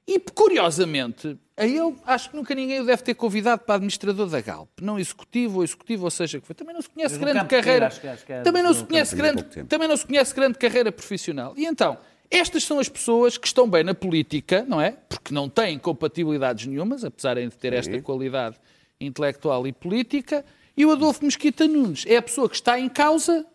E, 0.07 0.19
curiosamente, 0.19 1.37
a 1.55 1.65
ele, 1.65 1.95
acho 2.05 2.29
que 2.29 2.35
nunca 2.35 2.55
ninguém 2.55 2.81
o 2.81 2.85
deve 2.85 3.03
ter 3.03 3.13
convidado 3.13 3.63
para 3.63 3.75
administrador 3.75 4.27
da 4.27 4.41
Galp. 4.41 4.69
Não 4.81 4.97
executivo 4.97 5.57
ou 5.57 5.63
executivo, 5.63 6.05
ou 6.05 6.11
seja, 6.11 6.39
que 6.39 6.47
foi. 6.47 6.55
Também 6.55 6.73
não 6.73 6.81
se 6.81 6.89
conhece 6.89 7.17
grande 7.19 7.45
carreira. 7.45 7.89
que 7.89 8.33
é 8.33 8.41
também 8.41 8.63
não 8.63 8.73
se 8.73 8.83
conhece 8.83 9.15
grande, 9.15 9.43
também 9.65 9.87
não 9.87 9.97
se 9.97 10.05
conhece 10.05 10.33
grande 10.33 10.57
carreira 10.57 10.91
profissional. 10.91 11.53
E 11.55 11.65
então, 11.65 11.97
estas 12.31 12.63
são 12.63 12.79
as 12.79 12.89
pessoas 12.89 13.37
que 13.37 13.45
estão 13.45 13.69
bem 13.69 13.83
na 13.83 13.93
política, 13.93 14.65
não 14.67 14.81
é? 14.81 14.91
Porque 14.91 15.33
não 15.33 15.47
têm 15.47 15.77
compatibilidades 15.77 16.65
nenhumas, 16.65 17.03
apesar 17.03 17.35
de 17.35 17.49
ter 17.51 17.73
esta 17.73 18.01
qualidade 18.01 18.55
intelectual 18.99 19.65
e 19.67 19.71
política. 19.73 20.43
E 20.75 20.85
o 20.85 20.91
Adolfo 20.91 21.23
Mesquita 21.25 21.67
Nunes 21.67 22.05
é 22.07 22.17
a 22.17 22.21
pessoa 22.21 22.49
que 22.49 22.55
está 22.55 22.79
em 22.79 22.89
causa 22.89 23.45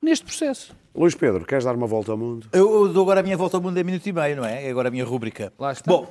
neste 0.00 0.24
processo. 0.24 0.74
Luís 0.94 1.14
Pedro, 1.14 1.44
queres 1.44 1.64
dar 1.64 1.74
uma 1.74 1.86
volta 1.86 2.12
ao 2.12 2.18
mundo? 2.18 2.48
Eu, 2.52 2.70
eu 2.86 2.88
dou 2.92 3.02
agora 3.02 3.20
a 3.20 3.22
minha 3.22 3.36
volta 3.36 3.56
ao 3.56 3.62
mundo 3.62 3.78
em 3.78 3.84
minuto 3.84 4.06
e 4.06 4.12
meio, 4.12 4.36
não 4.36 4.44
é? 4.44 4.66
É 4.66 4.70
agora 4.70 4.88
a 4.88 4.90
minha 4.90 5.04
rúbrica. 5.04 5.52
Lá 5.58 5.72
está. 5.72 5.90
Bom, 5.90 6.06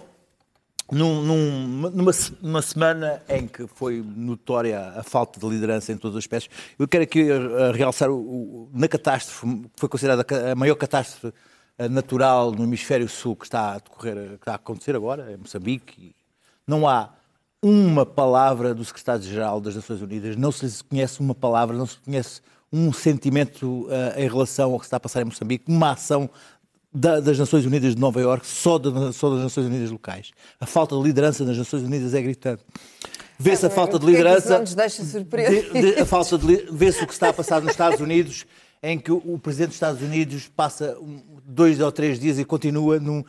num- 0.92 1.22
num- 1.22 1.90
numa, 1.92 2.12
numa 2.42 2.62
semana 2.62 3.22
em 3.30 3.48
que 3.48 3.68
foi 3.68 4.02
notória 4.04 4.80
a 4.98 5.04
falta 5.04 5.40
de 5.40 5.48
liderança 5.48 5.92
em 5.94 5.98
todos 5.98 6.18
os 6.18 6.24
aspectos, 6.24 6.50
eu 6.80 6.88
quero 6.88 7.04
aqui 7.04 7.30
eh, 7.30 7.72
realçar 7.74 8.10
o, 8.10 8.16
o- 8.16 8.70
na 8.74 8.88
catástrofe, 8.88 9.46
que 9.46 9.70
foi 9.80 9.88
considerada 9.88 10.26
a 10.52 10.56
maior 10.56 10.76
catástrofe 10.76 11.32
eh, 11.78 11.88
natural 11.88 12.52
no 12.52 12.64
hemisfério 12.64 13.08
sul 13.08 13.36
que 13.36 13.46
está 13.46 13.74
a 13.74 13.78
decorrer, 13.78 14.30
que 14.30 14.36
está 14.36 14.54
a 14.54 14.56
acontecer 14.56 14.96
agora, 14.96 15.32
em 15.32 15.38
Moçambique. 15.38 16.16
Não 16.68 16.88
há 16.90 17.10
uma 17.62 18.06
palavra 18.06 18.74
do 18.74 18.84
secretário-geral 18.84 19.62
das 19.62 19.76
Nações 19.76 20.02
Unidas, 20.02 20.36
não 20.36 20.52
se 20.52 20.84
conhece 20.84 21.20
uma 21.20 21.36
palavra, 21.36 21.78
não 21.78 21.86
se 21.86 21.98
conhece 22.04 22.42
um 22.74 22.92
sentimento 22.92 23.88
eh, 23.90 24.24
em 24.26 24.30
relação 24.30 24.72
ao 24.74 24.80
que 24.80 24.86
está 24.86 24.98
a 24.98 25.00
passar 25.00 25.22
em 25.22 25.26
Moçambique, 25.26 25.66
uma 25.68 25.92
ação 25.92 26.30
da- 26.94 27.20
das 27.20 27.38
Nações 27.38 27.66
Unidas 27.66 27.94
de 27.96 28.02
Nova 28.02 28.20
Iorque, 28.20 28.48
só, 28.48 28.78
da- 28.80 29.12
só 29.14 29.30
das 29.30 29.44
Nações 29.44 29.68
Unidas 29.68 29.92
locais. 29.92 30.32
A 30.60 30.66
falta 30.66 30.96
de 30.96 31.04
liderança 31.04 31.46
das 31.46 31.58
Nações 31.58 31.84
Unidas 31.84 32.14
é 32.14 32.22
gritante. 32.22 32.64
Vê-se 33.38 33.66
a 33.66 33.70
falta 33.70 33.98
de 34.00 34.06
é 34.06 34.08
que 34.08 34.12
liderança. 34.18 34.54
não 34.54 34.60
nos 34.62 34.76
deixa 34.76 35.04
surpreender? 35.04 35.72
de- 35.72 35.94
de- 35.96 36.00
a 36.02 36.06
falta 36.06 36.38
de 36.38 36.68
Vê-se 36.72 37.04
o 37.04 37.08
que 37.08 37.14
está 37.14 37.30
a 37.30 37.34
passar 37.34 37.62
nos 37.62 37.72
Estados 37.72 38.00
Unidos, 38.00 38.46
em 38.84 38.98
que 38.98 39.12
o, 39.12 39.38
presidente 39.38 39.68
dos 39.70 39.76
Estados 39.76 40.02
Unidos 40.02 40.50
passa 40.56 40.98
dois 41.46 41.80
ou 41.80 41.92
três 41.92 42.20
dias 42.20 42.40
e 42.40 42.46
continua 42.46 43.00
num- 43.00 43.24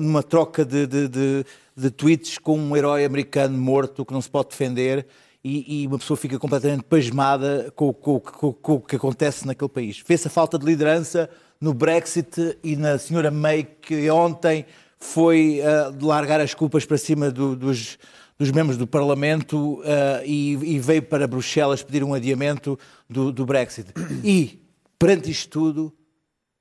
numa 0.00 0.22
troca 0.22 0.64
de, 0.64 0.86
de- 0.86 1.08
de- 1.08 1.44
de 1.76 1.90
tweets 1.90 2.38
com 2.38 2.58
um 2.58 2.76
herói 2.76 3.04
americano 3.04 3.56
morto 3.58 4.04
que 4.04 4.12
não 4.12 4.22
se 4.22 4.30
pode 4.30 4.48
defender. 4.50 5.06
E, 5.44 5.82
e 5.82 5.86
uma 5.86 5.98
pessoa 5.98 6.16
fica 6.16 6.38
completamente 6.38 6.82
pasmada 6.84 7.72
com, 7.76 7.92
com- 7.92 8.18
com- 8.18 8.52
com 8.52 8.72
o 8.74 8.80
que 8.80 8.96
acontece 8.96 9.46
naquele 9.46 9.68
país. 9.68 10.02
Vê-se 10.06 10.26
a 10.26 10.30
falta 10.30 10.58
de 10.58 10.64
liderança 10.66 11.28
no 11.60 11.72
Brexit 11.74 12.58
e 12.64 12.74
na 12.74 12.98
senhora 12.98 13.30
May, 13.30 13.64
que 13.64 14.10
ontem 14.10 14.64
foi 14.98 15.60
ah, 15.62 15.92
largar 16.00 16.40
as 16.40 16.54
culpas 16.54 16.84
para 16.84 16.98
cima 16.98 17.30
do- 17.30 17.54
dos, 17.54 17.98
dos 18.38 18.50
membros 18.50 18.76
do 18.76 18.86
Parlamento 18.86 19.80
ah, 19.84 20.22
e, 20.24 20.52
e 20.54 20.78
veio 20.80 21.02
para 21.02 21.26
Bruxelas 21.28 21.82
pedir 21.82 22.02
um 22.02 22.14
adiamento 22.14 22.78
do, 23.08 23.30
do 23.30 23.46
Brexit. 23.46 23.90
E, 24.24 24.58
perante 24.98 25.30
isto 25.30 25.48
tudo, 25.48 25.94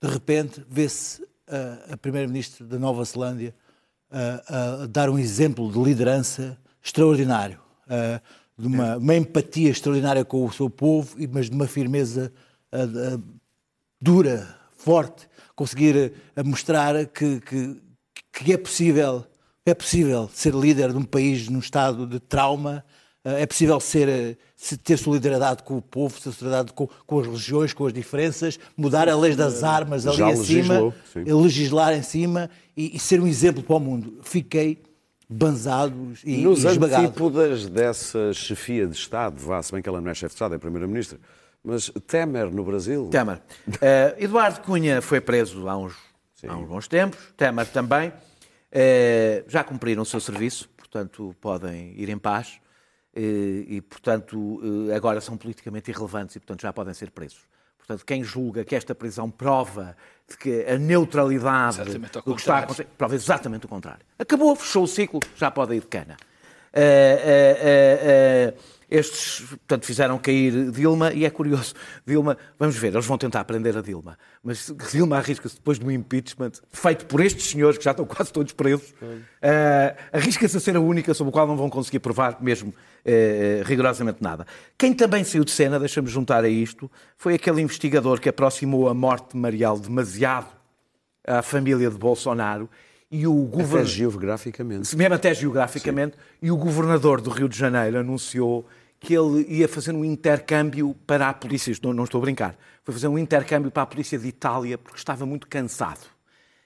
de 0.02 0.08
repente, 0.08 0.64
vê-se 0.70 1.26
ah, 1.48 1.94
a 1.94 1.98
Primeira-Ministra 1.98 2.66
da 2.66 2.78
Nova 2.78 3.04
Zelândia 3.04 3.56
ah, 4.12 4.84
a 4.84 4.86
dar 4.86 5.10
um 5.10 5.18
exemplo 5.18 5.72
de 5.72 5.80
liderança 5.80 6.58
extraordinário, 6.84 7.60
ah, 7.90 8.22
de 8.58 8.68
uma, 8.68 8.98
uma 8.98 9.16
empatia 9.16 9.70
extraordinária 9.70 10.24
com 10.24 10.46
o 10.46 10.52
seu 10.52 10.70
povo, 10.70 11.16
mas 11.32 11.50
de 11.50 11.56
uma 11.56 11.68
firmeza 11.68 12.34
dura, 14.02 14.48
forte, 14.76 15.30
conseguir 15.56 16.14
mostrar 16.44 17.06
que, 17.06 17.40
que, 17.40 17.82
que 18.34 18.54
é 18.54 18.58
possível 18.58 19.26
é 19.66 19.74
possível 19.74 20.30
ser 20.34 20.54
líder 20.56 20.92
de 20.92 20.98
um 20.98 21.04
país 21.04 21.50
num 21.50 21.60
estado 21.60 22.08
de 22.08 22.20
trauma 22.20 22.84
é 23.24 23.46
possível 23.46 23.80
ser, 23.80 24.38
se- 24.58 24.76
ter 24.76 24.98
solidariedade 24.98 25.64
com 25.64 25.78
o 25.78 25.82
povo, 25.82 26.16
ter 26.16 26.32
solidariedade 26.34 26.74
com, 26.74 26.88
com 27.06 27.20
as 27.20 27.26
religiões, 27.28 27.72
com 27.74 27.86
as 27.86 27.94
diferenças, 27.94 28.60
mudar 28.76 29.08
a 29.08 29.16
lei 29.16 29.36
das 29.36 29.64
armas 29.64 30.06
ali 30.06 30.18
Já 30.18 30.32
em 30.32 30.36
cima, 30.36 30.74
legislou, 30.74 30.94
sim. 31.14 31.24
legislar 31.24 31.94
em 31.94 32.02
cima 32.02 32.50
e, 32.76 32.96
e 32.96 33.00
ser 33.00 33.22
um 33.22 33.28
exemplo 33.28 33.64
para 33.64 33.76
o 33.76 33.80
mundo. 33.80 34.20
Fiquei 34.24 34.82
banzado 35.30 36.14
e, 36.26 36.38
Nos 36.38 36.64
e 36.64 36.68
esmagado. 36.68 37.06
antípodas 37.06 37.68
dessa 37.68 38.34
chefia 38.34 38.88
de 38.88 38.96
Estado, 38.96 39.38
vá, 39.40 39.62
se 39.62 39.72
bem 39.72 39.82
que 39.82 39.88
ela 39.90 40.02
não 40.02 40.10
é 40.10 40.14
chefe 40.14 40.30
de 40.30 40.36
Estado, 40.36 40.56
é 40.56 40.58
Primeira-Ministra, 40.58 41.20
mas 41.64 41.92
Temer 42.08 42.50
no 42.50 42.64
Brasil. 42.64 43.10
Temer. 43.12 43.42
Eh, 43.82 44.16
Eduardo 44.20 44.62
Cunha 44.62 45.02
foi 45.02 45.20
preso 45.20 45.68
há 45.68 45.76
uns, 45.78 45.94
há 46.48 46.56
uns 46.56 46.68
bons 46.68 46.88
tempos, 46.88 47.20
Temer 47.36 47.68
também. 47.68 48.12
Eh, 48.72 49.44
já 49.48 49.64
cumpriram 49.64 50.04
o 50.04 50.06
seu 50.06 50.20
serviço, 50.22 50.70
portanto 50.78 51.36
podem 51.42 51.94
ir 51.98 52.10
em 52.10 52.18
paz. 52.18 52.54
Eh, 53.20 53.66
e, 53.68 53.82
portanto, 53.82 54.62
eh, 54.92 54.96
agora 54.96 55.20
são 55.20 55.36
politicamente 55.36 55.90
irrelevantes 55.90 56.36
e, 56.36 56.40
portanto, 56.40 56.62
já 56.62 56.72
podem 56.72 56.94
ser 56.94 57.10
presos. 57.10 57.40
Portanto, 57.80 58.06
quem 58.06 58.24
julga 58.24 58.64
que 58.64 58.76
esta 58.76 58.94
prisão 58.94 59.32
prova 59.32 59.98
de 60.30 60.38
que 60.38 60.66
a 60.66 60.78
neutralidade 60.78 61.84
do 62.24 62.36
que 62.36 62.42
está 62.42 62.58
a 62.58 62.60
acontecer, 62.60 62.86
prova 62.96 63.16
exatamente 63.16 63.66
o 63.66 63.70
contrário. 63.70 64.06
Acabou, 64.20 64.56
fechou 64.56 64.84
o 64.84 64.88
ciclo, 64.88 65.20
já 65.36 65.50
pode 65.50 65.74
ir 65.74 65.80
de 65.80 65.88
cana. 65.88 66.16
Eh, 66.72 67.22
eh, 67.24 68.54
eh, 68.54 68.54
estes, 68.90 69.42
portanto, 69.42 69.86
fizeram 69.86 70.18
cair 70.18 70.72
Dilma 70.72 71.12
e 71.14 71.26
é 71.26 71.30
curioso. 71.30 71.74
Dilma, 72.06 72.38
vamos 72.58 72.78
ver, 72.78 72.94
eles 72.94 73.06
vão 73.06 73.18
tentar 73.18 73.44
prender 73.44 73.78
a 73.78 73.82
Dilma, 73.82 74.18
mas 74.44 74.74
Dilma 74.92 75.18
arrisca-se 75.18 75.56
depois 75.56 75.78
do 75.78 75.92
impeachment 75.92 76.54
feito 76.72 77.06
por 77.06 77.20
estes 77.20 77.50
senhores 77.50 77.78
que 77.78 77.84
já 77.84 77.92
estão 77.92 78.06
quase 78.06 78.32
todos 78.32 78.54
presos, 78.54 78.94
eh, 79.42 79.96
arrisca-se 80.14 80.56
a 80.56 80.60
ser 80.60 80.76
a 80.76 80.80
única 80.80 81.14
sobre 81.14 81.30
a 81.30 81.34
qual 81.34 81.48
não 81.48 81.58
vão 81.58 81.70
conseguir 81.70 82.00
provar 82.00 82.38
mesmo 82.42 82.74
eh, 83.04 83.62
rigorosamente 83.66 84.22
nada. 84.22 84.48
Quem 84.78 84.94
também 84.94 85.24
saiu 85.24 85.44
de 85.44 85.52
cena, 85.52 85.80
deixa-me 85.80 86.08
juntar 86.08 86.44
a 86.44 86.50
isto, 86.50 86.90
foi 87.18 87.34
aquele 87.36 87.62
investigador 87.62 88.20
que 88.20 88.30
aproximou 88.30 88.88
a 88.88 88.94
morte 88.94 89.34
de 89.34 89.38
Marial 89.38 89.78
demasiado 89.78 90.48
à 91.26 91.42
família 91.42 91.90
de 91.90 91.98
Bolsonaro 91.98 92.70
e 93.10 93.26
o 93.26 93.44
Até 93.44 93.58
governador 93.58 93.86
geograficamente. 93.86 94.96
mesmo 94.96 95.16
até 95.16 95.34
geograficamente, 95.34 96.18
e 96.42 96.52
o 96.52 96.58
governador 96.58 97.22
do 97.22 97.30
Rio 97.30 97.48
de 97.48 97.58
Janeiro 97.58 98.00
anunciou 98.00 98.66
que 99.00 99.14
ele 99.14 99.46
ia 99.48 99.68
fazer 99.68 99.94
um 99.94 100.04
intercâmbio 100.04 100.96
para 101.06 101.30
a 101.30 101.34
polícia, 101.34 101.74
não, 101.84 101.94
não 101.94 102.04
estou 102.04 102.20
a 102.20 102.22
brincar, 102.22 102.58
foi 102.84 102.94
fazer 102.94 103.08
um 103.08 103.18
intercâmbio 103.18 103.70
para 103.72 103.84
a 103.84 103.86
polícia 103.86 104.18
de 104.18 104.28
Itália 104.28 104.78
porque 104.78 104.98
estava 104.98 105.26
muito 105.26 105.48
cansado. 105.48 106.02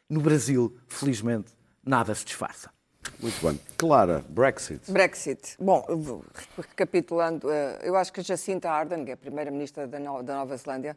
No 0.10 0.22
Brasil, 0.22 0.76
felizmente, 0.88 1.52
nada 1.86 2.14
se 2.16 2.26
disfarça. 2.26 2.70
Muito 3.20 3.42
bem. 3.46 3.60
Clara, 3.78 4.24
Brexit. 4.30 4.92
Brexit. 4.92 5.56
Bom, 5.60 5.84
recapitulando, 6.58 7.50
eh, 7.50 7.80
eu 7.84 7.96
acho 7.96 8.14
que 8.14 8.20
a 8.20 8.24
Jacinta 8.24 8.70
Ardern, 8.70 9.04
que 9.06 9.12
é 9.12 9.14
a 9.16 9.18
primeira-ministra 9.18 9.88
da 9.88 10.00
Nova 10.00 10.56
Zelândia, 10.56 10.96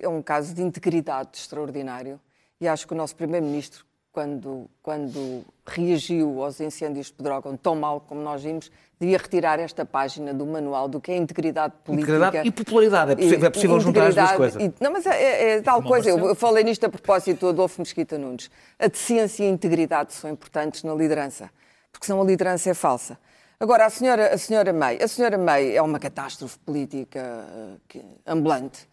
é 0.00 0.08
um 0.08 0.22
caso 0.22 0.54
de 0.54 0.62
integridade 0.62 1.30
extraordinário 1.34 2.20
e 2.60 2.68
acho 2.68 2.86
que 2.86 2.92
o 2.92 2.96
nosso 2.96 3.16
primeiro-ministro, 3.16 3.84
quando, 4.12 4.68
quando 4.82 5.42
reagiu 5.66 6.42
aos 6.42 6.60
incêndios 6.60 7.06
de 7.06 7.12
Pedrógão 7.14 7.56
tão 7.56 7.74
mal 7.74 8.00
como 8.00 8.20
nós 8.20 8.42
vimos, 8.42 8.70
devia 9.00 9.16
retirar 9.16 9.58
esta 9.58 9.84
página 9.86 10.34
do 10.34 10.44
manual 10.46 10.86
do 10.86 11.00
que 11.00 11.10
é 11.10 11.16
integridade 11.16 11.72
política. 11.82 12.12
Integridade 12.12 12.48
e 12.48 12.50
popularidade, 12.52 13.12
é 13.12 13.16
possível- 13.16 13.46
é 13.46 13.50
possível 13.50 13.80
juntar 13.80 14.06
as 14.08 14.14
duas 14.14 14.32
coisas. 14.32 14.62
e- 14.62 14.74
não, 14.80 14.92
mas 14.92 15.06
é, 15.06 15.22
é- 15.22 15.50
é 15.56 15.62
tal 15.62 15.82
coisa. 15.82 16.10
Eu, 16.10 16.18
eu 16.28 16.34
falei 16.34 16.62
nisto 16.62 16.84
a 16.84 16.88
propósito 16.90 17.40
do 17.40 17.48
Adolfo 17.48 17.80
Mesquita 17.80 18.18
Nunes. 18.18 18.50
A 18.78 18.86
decência 18.86 19.44
e 19.44 19.48
a 19.48 19.50
integridade 19.50 20.12
são 20.12 20.30
importantes 20.30 20.82
na 20.84 20.94
liderança, 20.94 21.50
porque 21.90 22.06
senão 22.06 22.20
a 22.20 22.24
liderança 22.24 22.68
é 22.70 22.74
falsa. 22.74 23.18
Agora, 23.58 23.86
a 23.86 23.90
senhora, 23.90 24.34
a 24.34 24.38
senhora 24.38 24.72
May. 24.72 24.98
A 25.02 25.08
senhora 25.08 25.38
May 25.38 25.74
é 25.74 25.80
uma 25.80 25.98
catástrofe 25.98 26.58
política 26.58 27.78
eh, 27.94 28.00
ambulante. 28.26 28.88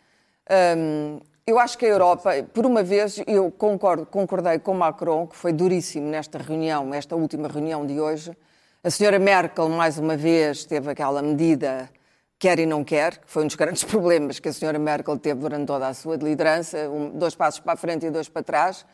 Hum, 0.78 1.20
eu 1.50 1.60
acho 1.60 1.78
que 1.78 1.86
a 1.86 1.89
Europa, 1.89 2.32
por 2.54 2.66
uma 2.66 2.84
vez, 2.84 3.22
eu 3.28 3.52
concordo, 3.52 4.06
concordei 4.06 4.60
com 4.60 4.74
Macron, 4.74 5.28
que 5.28 5.36
foi 5.36 5.52
duríssimo 5.52 6.08
nesta 6.10 6.38
reunião, 6.38 6.93
esta 6.93 7.16
última 7.16 7.47
reunião 7.47 7.86
de 7.86 8.00
hoje. 8.00 8.36
A 8.84 8.89
senhora 8.89 9.20
Merkel, 9.20 9.68
mais 9.70 9.97
uma 9.97 10.16
vez, 10.16 10.64
teve 10.66 10.89
aquela 10.91 11.22
medida 11.22 11.89
quer 12.38 12.58
e 12.60 12.66
não 12.66 12.84
quer, 12.84 13.18
que 13.18 13.30
foi 13.30 13.43
um 13.43 13.47
dos 13.47 13.56
grandes 13.56 13.84
problemas 13.86 14.39
que 14.39 14.47
a 14.47 14.54
senhora 14.54 14.80
Merkel 14.80 15.18
teve 15.18 15.41
durante 15.41 15.66
toda 15.68 15.88
a 15.88 15.93
sua 15.93 16.16
liderança, 16.16 16.89
um- 16.89 17.10
dois 17.10 17.36
passos 17.36 17.60
para 17.60 17.74
a 17.74 17.78
frente 17.78 18.06
e 18.06 18.10
dois 18.12 18.30
para 18.30 18.43
trás. 18.43 18.86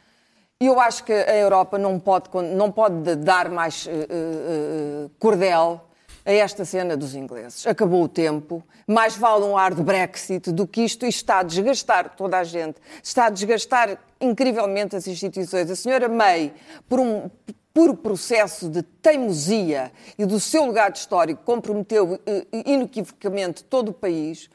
E 0.60 0.66
eu 0.68 0.80
acho 0.80 1.04
que 1.04 1.12
a 1.14 1.36
Europa 1.36 1.78
não 1.78 2.00
pode, 2.00 2.30
não 2.56 2.72
pode 2.72 3.16
dar 3.18 3.50
mais 3.50 3.86
eh, 3.88 4.08
eh, 4.10 5.10
cordel 5.20 5.82
a 6.26 6.32
esta 6.32 6.66
cena 6.66 6.98
dos 6.98 7.14
ingleses. 7.14 7.68
Acabou 7.68 8.04
o 8.04 8.08
tempo, 8.08 8.64
mais 8.88 9.16
vale 9.16 9.44
um 9.46 9.58
ar 9.58 9.74
de 9.76 9.84
Brexit 9.84 10.52
do 10.52 10.66
que 10.66 10.82
isto, 10.82 11.06
isto 11.06 11.20
está 11.20 11.40
a 11.40 11.44
desgastar 11.44 12.16
toda 12.16 12.40
a 12.40 12.44
gente, 12.44 12.78
está 13.04 13.28
a 13.28 13.30
desgastar 13.30 13.98
incrivelmente 14.20 14.96
as 14.96 15.08
instituições. 15.08 15.70
A 15.70 15.76
senhora 15.76 16.10
May, 16.10 16.52
por 16.90 17.00
um 17.00 17.30
puro 17.76 17.94
processo 17.94 18.70
de 18.70 18.82
teimosia 18.82 19.92
e 20.18 20.26
do 20.26 20.40
seu 20.40 20.66
legado 20.66 20.96
histórico, 20.96 21.44
comprometeu 21.44 22.18
eh, 22.26 22.46
inequivocamente 22.66 23.66
todo 23.66 23.90
o 23.90 23.94
país. 23.94 24.50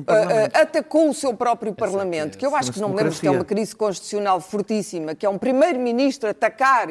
Um 0.00 0.02
Parlamento. 0.02 0.56
eh, 0.56 0.60
atacou 0.60 1.08
o 1.08 1.14
seu 1.14 1.32
próprio 1.34 1.72
Parlamento, 1.72 2.36
que 2.36 2.44
eu 2.44 2.54
acho 2.56 2.72
que 2.72 2.80
não 2.80 2.88
me 2.88 2.96
lembro 2.96 3.14
que 3.14 3.28
é 3.28 3.30
uma 3.30 3.44
crise 3.44 3.76
constitucional 3.76 4.40
fortíssima, 4.40 5.14
que 5.14 5.24
é 5.24 5.30
um 5.30 5.38
primeiro-ministro 5.38 6.28
atacar, 6.28 6.88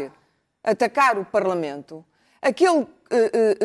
atacar 0.63 1.19
o 1.19 1.25
Parlamento. 1.25 2.03
Aquele, 2.43 2.85
eh, 3.09 3.31
eh, 3.33 3.57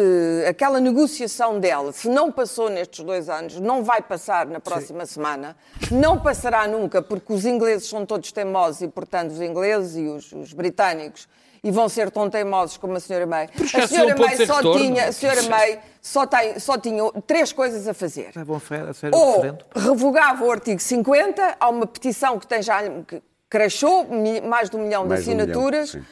eh, 0.45 0.49
aquela 0.49 0.79
negociação 0.81 1.59
dela, 1.59 1.93
se 1.93 2.09
não 2.09 2.31
passou 2.31 2.71
nestes 2.71 3.05
dois 3.05 3.29
anos, 3.29 3.59
não 3.59 3.83
vai 3.83 4.01
passar 4.01 4.47
na 4.47 4.61
próxima 4.61 5.05
semana, 5.05 5.57
não 5.91 6.19
passará 6.21 6.67
nunca, 6.69 7.03
porque 7.03 7.33
os 7.33 7.45
ingleses 7.45 7.89
são 7.89 8.07
todos 8.07 8.31
teimosos 8.31 8.83
e, 8.83 8.89
portanto, 8.89 9.33
os 9.33 9.41
ingleses 9.41 9.97
e 9.97 10.07
os, 10.07 10.33
os 10.33 10.53
britânicos 10.53 11.29
e 11.65 11.73
vão 11.73 11.89
ser 11.89 12.09
tão 12.13 12.31
teimosos 12.31 12.77
como 12.77 12.95
a 12.97 13.01
senhora 13.01 13.27
May. 13.27 13.49
A 13.75 13.87
senhora 13.89 14.15
May 14.17 14.37
só 14.47 14.57
retorno. 14.59 14.81
tinha, 14.81 15.09
a 15.09 15.13
senhora 15.13 15.43
May 15.43 15.81
só, 16.01 16.25
tem, 16.25 16.59
só 16.61 16.79
tinha 16.79 17.03
três 17.27 17.53
coisas 17.53 17.89
a 17.89 17.93
fazer 17.95 18.31
É 18.37 18.45
bom, 18.45 18.61
a 18.61 19.17
ou 19.17 19.33
referendo. 19.33 19.65
revogava 19.75 20.45
o 20.45 20.53
artigo 20.53 20.81
50, 20.81 21.57
há 21.59 21.69
uma 21.69 21.85
petição 21.85 22.39
que 22.39 22.47
tem 22.47 22.63
já 22.63 22.81
que 23.01 23.21
cresceu 23.51 24.05
mi- 24.05 24.41
mais 24.41 24.71
de 24.71 24.77
um 24.77 24.83
milhão 24.85 25.05
Mais 25.05 25.25
de 25.25 25.25
de 25.25 25.31
um 25.33 25.35
milhão, 25.35 25.51
assinaturas, 25.51 25.91
sim. 25.91 26.05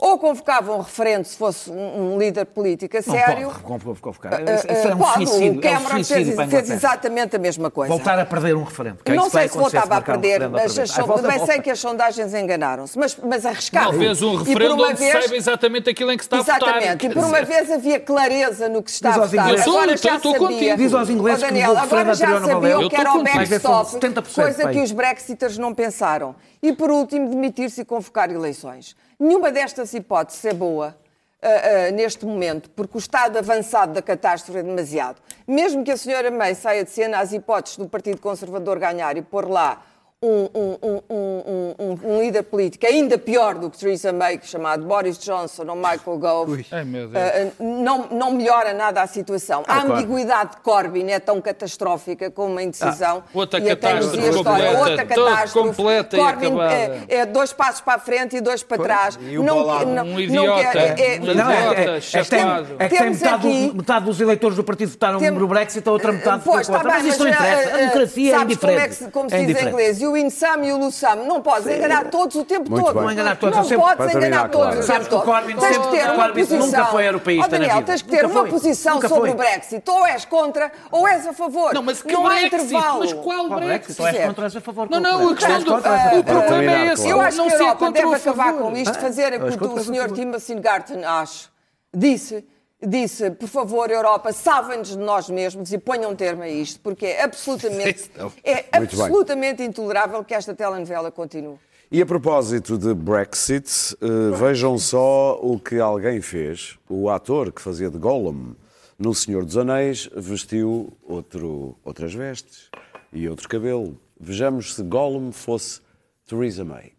Ou 0.00 0.18
convocava 0.18 0.74
um 0.74 0.78
referendo 0.80 1.24
se 1.26 1.36
fosse 1.36 1.70
um, 1.70 2.14
um 2.14 2.18
líder 2.18 2.46
político 2.46 2.96
a 2.96 3.00
Não 3.06 3.14
sério. 3.14 3.52
pode 3.62 4.00
convocar. 4.00 4.34
Ah, 4.34 4.54
Isso 4.54 4.66
ah, 4.68 4.72
é 4.90 4.94
um 4.94 4.98
pode, 4.98 5.26
suicídio. 5.26 5.58
o 5.58 5.60
Cameron 5.60 5.96
é 5.96 6.00
um 6.00 6.04
fez, 6.04 6.08
fez 6.50 6.70
exatamente 6.70 7.36
a 7.36 7.38
mesma 7.38 7.70
coisa. 7.70 7.92
Voltar 7.92 8.18
a 8.18 8.24
perder 8.24 8.56
um 8.56 8.62
referendo. 8.62 8.98
é 9.04 9.12
não 9.14 9.28
sei 9.28 9.48
se 9.48 9.58
voltava 9.58 9.94
a 9.96 9.98
um 9.98 10.02
perder, 10.02 10.42
outra 10.42 10.48
mas, 10.48 10.78
as 10.78 10.90
Ai, 10.90 10.96
son- 10.96 11.06
volta, 11.06 11.46
sei 11.46 11.60
que 11.60 11.70
as 11.70 11.78
sondagens 11.78 12.32
enganaram-se, 12.34 12.98
mas, 12.98 13.16
mas 13.22 13.44
arriscaram. 13.44 13.90
Talvez 13.90 14.22
um 14.22 14.36
referendo 14.36 14.82
onde 14.82 14.94
vez- 14.94 15.12
saiba 15.12 15.36
exatamente 15.36 15.90
aquilo 15.90 16.12
em 16.12 16.16
que 16.16 16.22
está 16.22 16.38
a 16.38 16.42
votar. 16.42 16.56
Exatamente, 16.58 17.06
e 17.06 17.10
por 17.10 17.24
uma 17.24 17.42
vez 17.42 17.70
havia 17.70 18.00
clareza 18.00 18.68
no 18.68 18.82
que 18.82 18.90
se 18.90 18.96
está 18.96 19.10
a 19.14 19.18
votar. 19.26 19.46
ingleses- 19.48 19.66
Agora 19.68 19.90
Eu 19.92 19.96
já 19.98 20.16
estou 20.16 20.34
contigo. 20.34 20.76
Diz 20.76 20.94
aos 20.94 21.10
ingleses 21.10 21.44
que 21.44 21.52
o 21.54 21.76
agora 21.78 22.14
já 22.14 22.26
anterior 22.26 22.40
não 22.40 22.48
valeu. 22.48 22.60
sabia 22.70 22.84
Eu 22.84 22.88
que 22.90 22.96
era 22.96 23.12
o 23.14 23.22
backstop, 23.22 23.90
70%, 23.92 24.34
coisa 24.34 24.68
que 24.70 24.80
os 24.80 24.92
brexiters 24.92 25.58
não 25.58 25.74
pensaram. 25.74 26.34
E 26.62 26.72
por 26.72 26.90
último, 26.90 27.28
demitir-se 27.28 27.82
e 27.82 27.84
convocar 27.84 28.30
eleições. 28.30 28.94
Nenhuma 29.20 29.52
destas 29.52 29.92
hipóteses 29.92 30.42
é 30.46 30.54
boa. 30.54 30.96
ah, 31.42 31.48
ah, 31.48 31.90
neste 31.90 32.24
momento, 32.24 32.68
porque 32.70 32.96
o 32.96 32.98
estado 32.98 33.38
avançado 33.38 33.92
da 33.92 34.02
catástrofe 34.02 34.58
é 34.58 34.62
demasiado. 34.62 35.20
Mesmo 35.46 35.84
que 35.84 35.90
a 35.90 35.96
senhora 35.96 36.30
May 36.30 36.54
saia 36.54 36.84
de 36.84 36.90
cena, 36.90 37.18
as 37.18 37.32
hipóteses 37.32 37.78
do 37.78 37.88
Partido 37.88 38.20
Conservador 38.20 38.78
ganhar 38.78 39.16
e 39.16 39.22
pôr 39.22 39.48
lá 39.48 39.82
um, 40.22 40.50
um- 40.54 40.78
um- 40.82 41.02
um- 41.08 41.74
um- 41.78 41.98
um 42.16 42.20
líder 42.20 42.42
político 42.42 42.86
ainda 42.86 43.16
pior 43.16 43.54
do 43.54 43.70
que 43.70 43.78
Theresa 43.78 44.12
May, 44.12 44.38
chamado 44.42 44.84
Boris 44.84 45.16
Johnson 45.18 45.64
ou 45.66 45.74
Michael 45.74 46.18
Gove, 46.18 46.66
ah, 46.70 47.50
não, 47.58 48.06
não 48.10 48.30
melhora 48.32 48.74
nada 48.74 49.00
a 49.00 49.06
situação. 49.06 49.62
a 49.66 49.80
claro. 49.80 49.92
ambiguidade 49.94 50.50
de 50.50 50.56
Corbyn 50.58 51.10
é 51.10 51.18
tão 51.18 51.40
catastrófica 51.40 52.30
como 52.30 52.58
a 52.58 52.62
indecisão 52.62 53.22
Ah, 53.26 53.30
outra 53.32 53.60
e 53.60 53.70
a 53.70 53.76
catástrofe 53.76 54.30
completa, 54.34 54.78
Outra 54.78 55.04
catástrofe. 55.06 55.68
completa 55.76 56.16
Corbyn 56.18 56.60
é, 56.60 57.04
é 57.08 57.26
dois 57.26 57.54
passos 57.54 57.80
para 57.80 57.94
a 57.94 57.98
frente 57.98 58.36
e 58.36 58.42
dois 58.42 58.62
para 58.62 58.82
trás. 58.82 59.18
E 59.22 59.38
o 59.38 59.42
Bolado. 59.42 59.88
Um 59.90 60.20
idiota, 60.20 60.70
quer- 60.70 61.20
um 61.22 61.24
Não, 61.34 61.50
é, 61.50 61.60
idiota, 61.60 61.80
é, 61.80 61.96
é, 61.96 62.00
que 62.00 62.12
tem, 62.28 62.40
chapado. 62.40 62.66
é 62.78 62.88
que 62.88 62.94
tem 62.94 62.98
Temos 63.04 63.20
metade, 63.22 63.34
aqui- 63.48 63.66
dos, 63.68 63.74
metade 63.74 64.04
dos 64.04 64.20
eleitores 64.20 64.56
do 64.58 64.64
partido 64.64 64.90
votaram 64.90 65.18
Tem- 65.18 65.30
no 65.30 65.48
Brexit, 65.48 65.88
a 65.88 65.92
outra 65.92 66.12
metade 66.12 66.42
Pois, 66.44 66.66
ficou 66.66 66.76
está 66.76 66.84
contra. 66.84 66.90
bem, 66.92 67.02
Mas 67.06 67.14
isso 67.14 67.24
não 67.24 67.30
interessa. 67.30 67.70
eh, 67.70 67.72
A 67.72 67.76
democracia 67.78 68.34
é 68.34 68.38
sabes 68.38 68.56
como 68.58 68.72
é 68.72 68.90
se- 68.90 69.10
como 69.10 69.30
se 69.30 69.36
É 69.36 69.44
diz 69.44 69.62
em 69.62 69.68
inglês? 69.68 70.09
O 70.10 70.16
insame 70.16 70.68
e 70.68 70.72
o 70.72 70.76
Lussame. 70.78 71.24
Não 71.26 71.40
podes 71.40 71.66
enganar 71.66 72.10
todos 72.10 72.34
o 72.36 72.44
tempo 72.44 72.70
Muito 72.70 72.84
todo. 72.84 72.94
bem. 72.94 73.02
Não 73.04 73.12
enganar 73.12 73.36
todos, 73.36 73.56
Não 73.56 73.64
sempre- 73.64 73.84
podes 73.96 74.14
enganar 74.14 74.48
todos 74.48 74.66
claro. 74.66 74.80
o 74.80 74.82
Sabes 74.82 75.08
tempo 75.08 75.08
que 75.08 75.14
o 75.14 75.32
todo. 75.32 75.60
Tens 75.60 75.74
sempre- 75.74 75.90
que 75.90 75.96
ter 75.96 76.08
o 76.10 76.12
uma 76.14 76.24
Corbyn 76.24 76.44
posição. 76.46 76.66
nunca 76.66 76.84
foi 76.86 77.08
europeísta 77.08 77.46
Ó, 77.46 77.48
Daniel, 77.50 77.68
na 77.68 77.74
vida. 77.76 77.86
tens 77.86 78.02
que 78.02 78.08
ter 78.08 78.22
Nunca 78.22 78.34
uma 78.34 78.40
foi. 78.40 78.50
posição 78.50 78.94
Nunca 78.94 79.08
sobre 79.08 79.20
foi. 79.20 79.30
o 79.30 79.34
Brexit. 79.38 79.90
Ou 79.90 80.06
és 80.06 80.24
contra 80.24 80.72
ou 80.90 81.08
és 81.08 81.26
a 81.26 81.32
favor. 81.32 81.74
Não, 81.74 81.82
mas 81.82 82.02
que 82.02 82.12
não 82.12 82.26
há 82.26 82.30
Brexit? 82.30 82.46
intervalo. 82.54 82.98
Mas 83.00 83.12
qual 83.12 83.46
Qual 83.48 83.60
Brexit? 83.60 83.96
Tu 83.96 84.06
és 84.06 84.26
contra, 84.26 84.44
és 84.46 84.56
a 84.56 84.60
favor. 84.60 84.90
Não, 84.90 85.00
não, 85.00 85.10
a 85.14 85.16
Brexit? 85.18 85.36
questão 85.46 85.62
do... 85.62 85.72
contra, 85.72 85.90
és 85.96 86.00
a 86.14 86.18
O 86.18 86.24
problema 86.24 86.72
é 86.72 86.86
esse. 86.92 87.02
claro. 87.02 87.10
Eu 87.10 87.20
acho 87.20 87.42
que 87.42 87.52
a 87.52 87.56
Europa 87.56 87.90
deve 87.92 88.06
ou 88.06 88.14
acabar 88.14 88.52
com 88.54 88.76
isto, 88.76 88.96
Ah, 88.96 89.00
fazer 89.00 89.32
escuto, 89.34 89.58
que 89.58 89.64
o 89.64 89.78
escuto. 89.80 90.14
Timothy 90.14 90.54
Garton 90.56 91.00
acha. 91.06 91.48
Disse 91.94 92.44
disse, 92.82 93.30
por 93.30 93.48
favor, 93.48 93.90
Europa, 93.90 94.32
salvem-nos 94.32 94.90
de 94.90 94.98
nós 94.98 95.28
mesmos 95.28 95.72
e 95.72 95.78
ponham 95.78 96.12
um 96.12 96.16
termo 96.16 96.42
a 96.42 96.48
isto, 96.48 96.80
porque 96.80 97.06
é 97.06 97.22
absolutamente, 97.22 98.10
é 98.44 98.64
absolutamente 98.72 99.62
intolerável 99.62 100.24
que 100.24 100.34
esta 100.34 100.54
telenovela 100.54 101.10
continue. 101.10 101.58
E 101.92 102.00
a 102.00 102.06
propósito 102.06 102.78
de 102.78 102.94
Brexit, 102.94 103.96
eh, 104.00 104.36
vejam 104.36 104.78
só 104.78 105.40
o 105.42 105.58
que 105.58 105.80
alguém 105.80 106.20
fez. 106.20 106.78
O 106.88 107.10
ator 107.10 107.50
que 107.50 107.60
fazia 107.60 107.90
de 107.90 107.98
Gollum 107.98 108.54
no 108.96 109.12
Senhor 109.12 109.44
dos 109.44 109.56
Anéis 109.56 110.08
vestiu 110.14 110.92
outro, 111.02 111.76
outras 111.84 112.14
vestes 112.14 112.70
e 113.12 113.28
outro 113.28 113.48
cabelo. 113.48 114.00
Vejamos 114.20 114.76
se 114.76 114.84
Gollum 114.84 115.32
fosse 115.32 115.80
Theresa 116.28 116.64
May. 116.64 116.92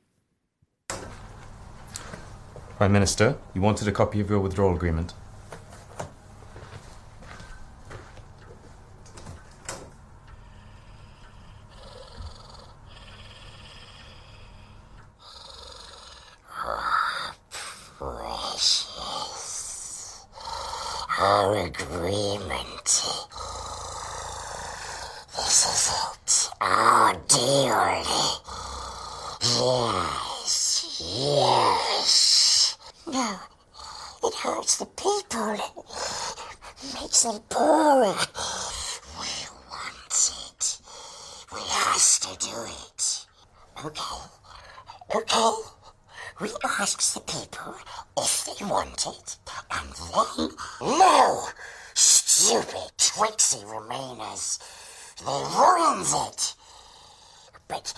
Prime 2.77 2.91
Minister, 2.91 3.37
you 3.55 3.61
wanted 3.61 3.87
a 3.87 3.93
copy 3.93 4.19
of 4.19 4.29
your 4.29 4.41
withdrawal 4.41 4.75
agreement. 4.75 5.13
Our 21.51 21.65
agreement. 21.65 22.85
This 25.35 25.65
is 25.67 25.91
it. 25.91 26.49
Our 26.61 27.13
deal. 27.27 28.03
Yes, 29.59 30.95
yes. 31.03 32.77
No, 33.05 33.35
it 34.23 34.35
hurts 34.35 34.77
the 34.77 34.85
people. 34.85 35.57
Makes 36.93 37.23
them 37.23 37.41
poorer. 37.49 38.15
We 39.19 39.31
want 39.69 40.31
it. 40.47 40.79
We 41.53 41.59
has 41.67 42.19
to 42.19 42.37
do 42.47 42.55
it. 42.63 43.25
Okay. 43.85 44.15
Okay. 45.13 45.53
We 46.39 46.49
ask 46.63 47.13
the 47.13 47.19
people 47.19 47.75
if 48.17 48.45
they 48.45 48.65
want 48.65 49.05
it, 49.05 49.37
and 49.71 49.89
then 50.13 50.49
no, 50.81 51.47
stupid 51.93 52.91
tricksy 52.97 53.63
Remainers, 53.65 54.59
they 55.19 55.41
ruins 55.57 56.13
it. 56.27 56.55
But 57.67 57.93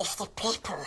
if 0.00 0.16
the 0.16 0.26
people 0.36 0.84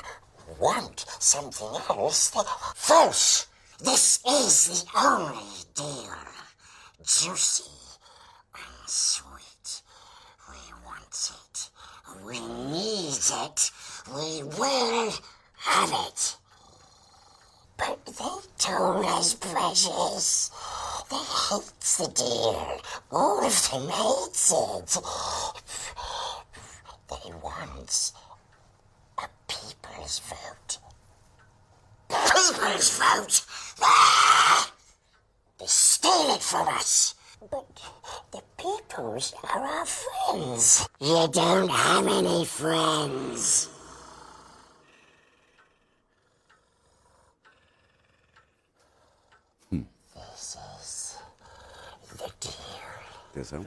want 0.60 1.06
something 1.20 1.82
else, 1.90 2.30
then 2.30 2.46
false. 2.76 3.48
This 3.84 4.20
is 4.26 4.84
the 4.84 5.00
only 5.00 5.66
deal. 5.76 6.16
Juicy 7.04 7.70
and 8.56 8.90
sweet. 8.90 9.82
We 10.50 10.58
want 10.86 11.32
it. 11.34 11.70
We 12.26 12.40
need 12.40 13.20
it. 13.44 13.72
We 14.16 14.44
will 14.58 15.14
have 15.58 15.92
it. 16.08 16.38
But 17.78 18.06
they 18.06 18.40
told 18.58 19.06
us, 19.06 19.34
precious. 19.36 20.52
They 21.10 21.18
hates 21.18 21.98
the 21.98 22.08
deal. 22.08 22.82
All 23.12 23.46
of 23.46 23.70
them 23.72 23.88
hates 23.90 24.52
it. 24.52 25.02
They 27.10 27.32
want 27.44 28.12
a 29.20 29.28
people's 29.48 30.20
vote. 30.20 30.78
People's 32.10 32.98
vote? 32.98 33.46
Ah! 33.82 34.72
They 35.60 35.66
steal 35.68 36.34
it 36.36 36.42
from 36.42 36.68
us. 36.70 37.16
But 37.52 37.66
the 38.32 38.42
peoples 38.58 39.34
are 39.44 39.62
our 39.62 39.86
friends. 39.86 40.88
You 41.00 41.28
don't 41.32 41.70
have 41.70 42.08
any 42.08 42.46
friends. 42.46 43.70
Atenção. 53.36 53.66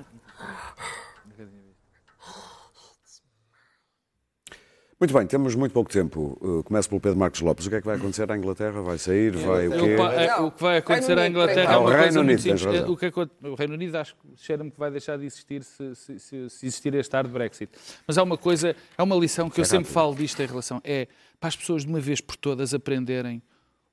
Muito 5.01 5.15
bem, 5.15 5.27
temos 5.29 5.55
muito 5.55 5.73
pouco 5.73 5.91
tempo. 5.91 6.37
Uh, 6.41 6.65
Começo 6.65 6.89
pelo 6.89 7.01
Pedro 7.01 7.19
Marcos 7.19 7.41
Lopes. 7.41 7.67
O 7.67 7.71
que 7.71 7.77
é 7.77 7.81
que 7.81 7.87
vai 7.87 7.97
acontecer 7.97 8.33
à 8.33 8.37
Inglaterra? 8.37 8.81
Vai 8.83 8.97
sair? 8.99 9.31
Vai 9.37 9.69
o 9.69 9.71
quê? 9.71 9.77
O, 9.97 10.07
é, 10.09 10.27
Não, 10.27 10.47
o 10.47 10.51
que 10.51 10.61
vai 10.63 10.79
acontecer 10.79 11.09
Reino 11.17 11.21
à 11.23 11.29
Inglaterra 11.29 11.73
é 11.73 11.77
o 11.77 11.81
uma 11.83 11.91
Reino 11.91 12.03
coisa 12.05 12.19
muito 12.25 12.31
Unido, 12.31 12.43
tens 12.43 12.61
simples. 12.61 12.81
razão. 12.81 12.93
O, 12.93 12.97
que 12.97 13.07
acon- 13.07 13.29
o 13.45 13.55
Reino 13.55 13.75
Unido 13.75 13.95
acho 13.97 14.17
que 14.17 14.21
cheira-me 14.37 14.71
que 14.73 14.79
vai 14.79 14.91
deixar 14.91 15.17
de 15.19 15.27
existir 15.27 15.63
se, 15.63 15.95
se- 15.95 16.19
se- 16.19 16.51
se 16.51 16.67
existir 16.67 16.95
este 16.95 17.13
hard 17.15 17.31
Brexit. 17.31 17.71
Mas 18.09 18.19
há 18.19 18.23
uma 18.25 18.39
coisa, 18.39 18.75
é 18.97 19.03
uma 19.03 19.15
lição 19.15 19.49
que 19.51 19.61
eu 19.61 19.65
sempre 19.67 19.93
falo 19.93 20.17
disto 20.17 20.41
em 20.43 20.47
relação, 20.47 20.81
é 20.83 21.07
para 21.39 21.49
as 21.49 21.55
pessoas 21.57 21.83
de 21.83 21.89
uma 21.89 22.01
vez 22.01 22.21
por 22.21 22.35
todas 22.37 22.75
aprenderem 22.75 23.41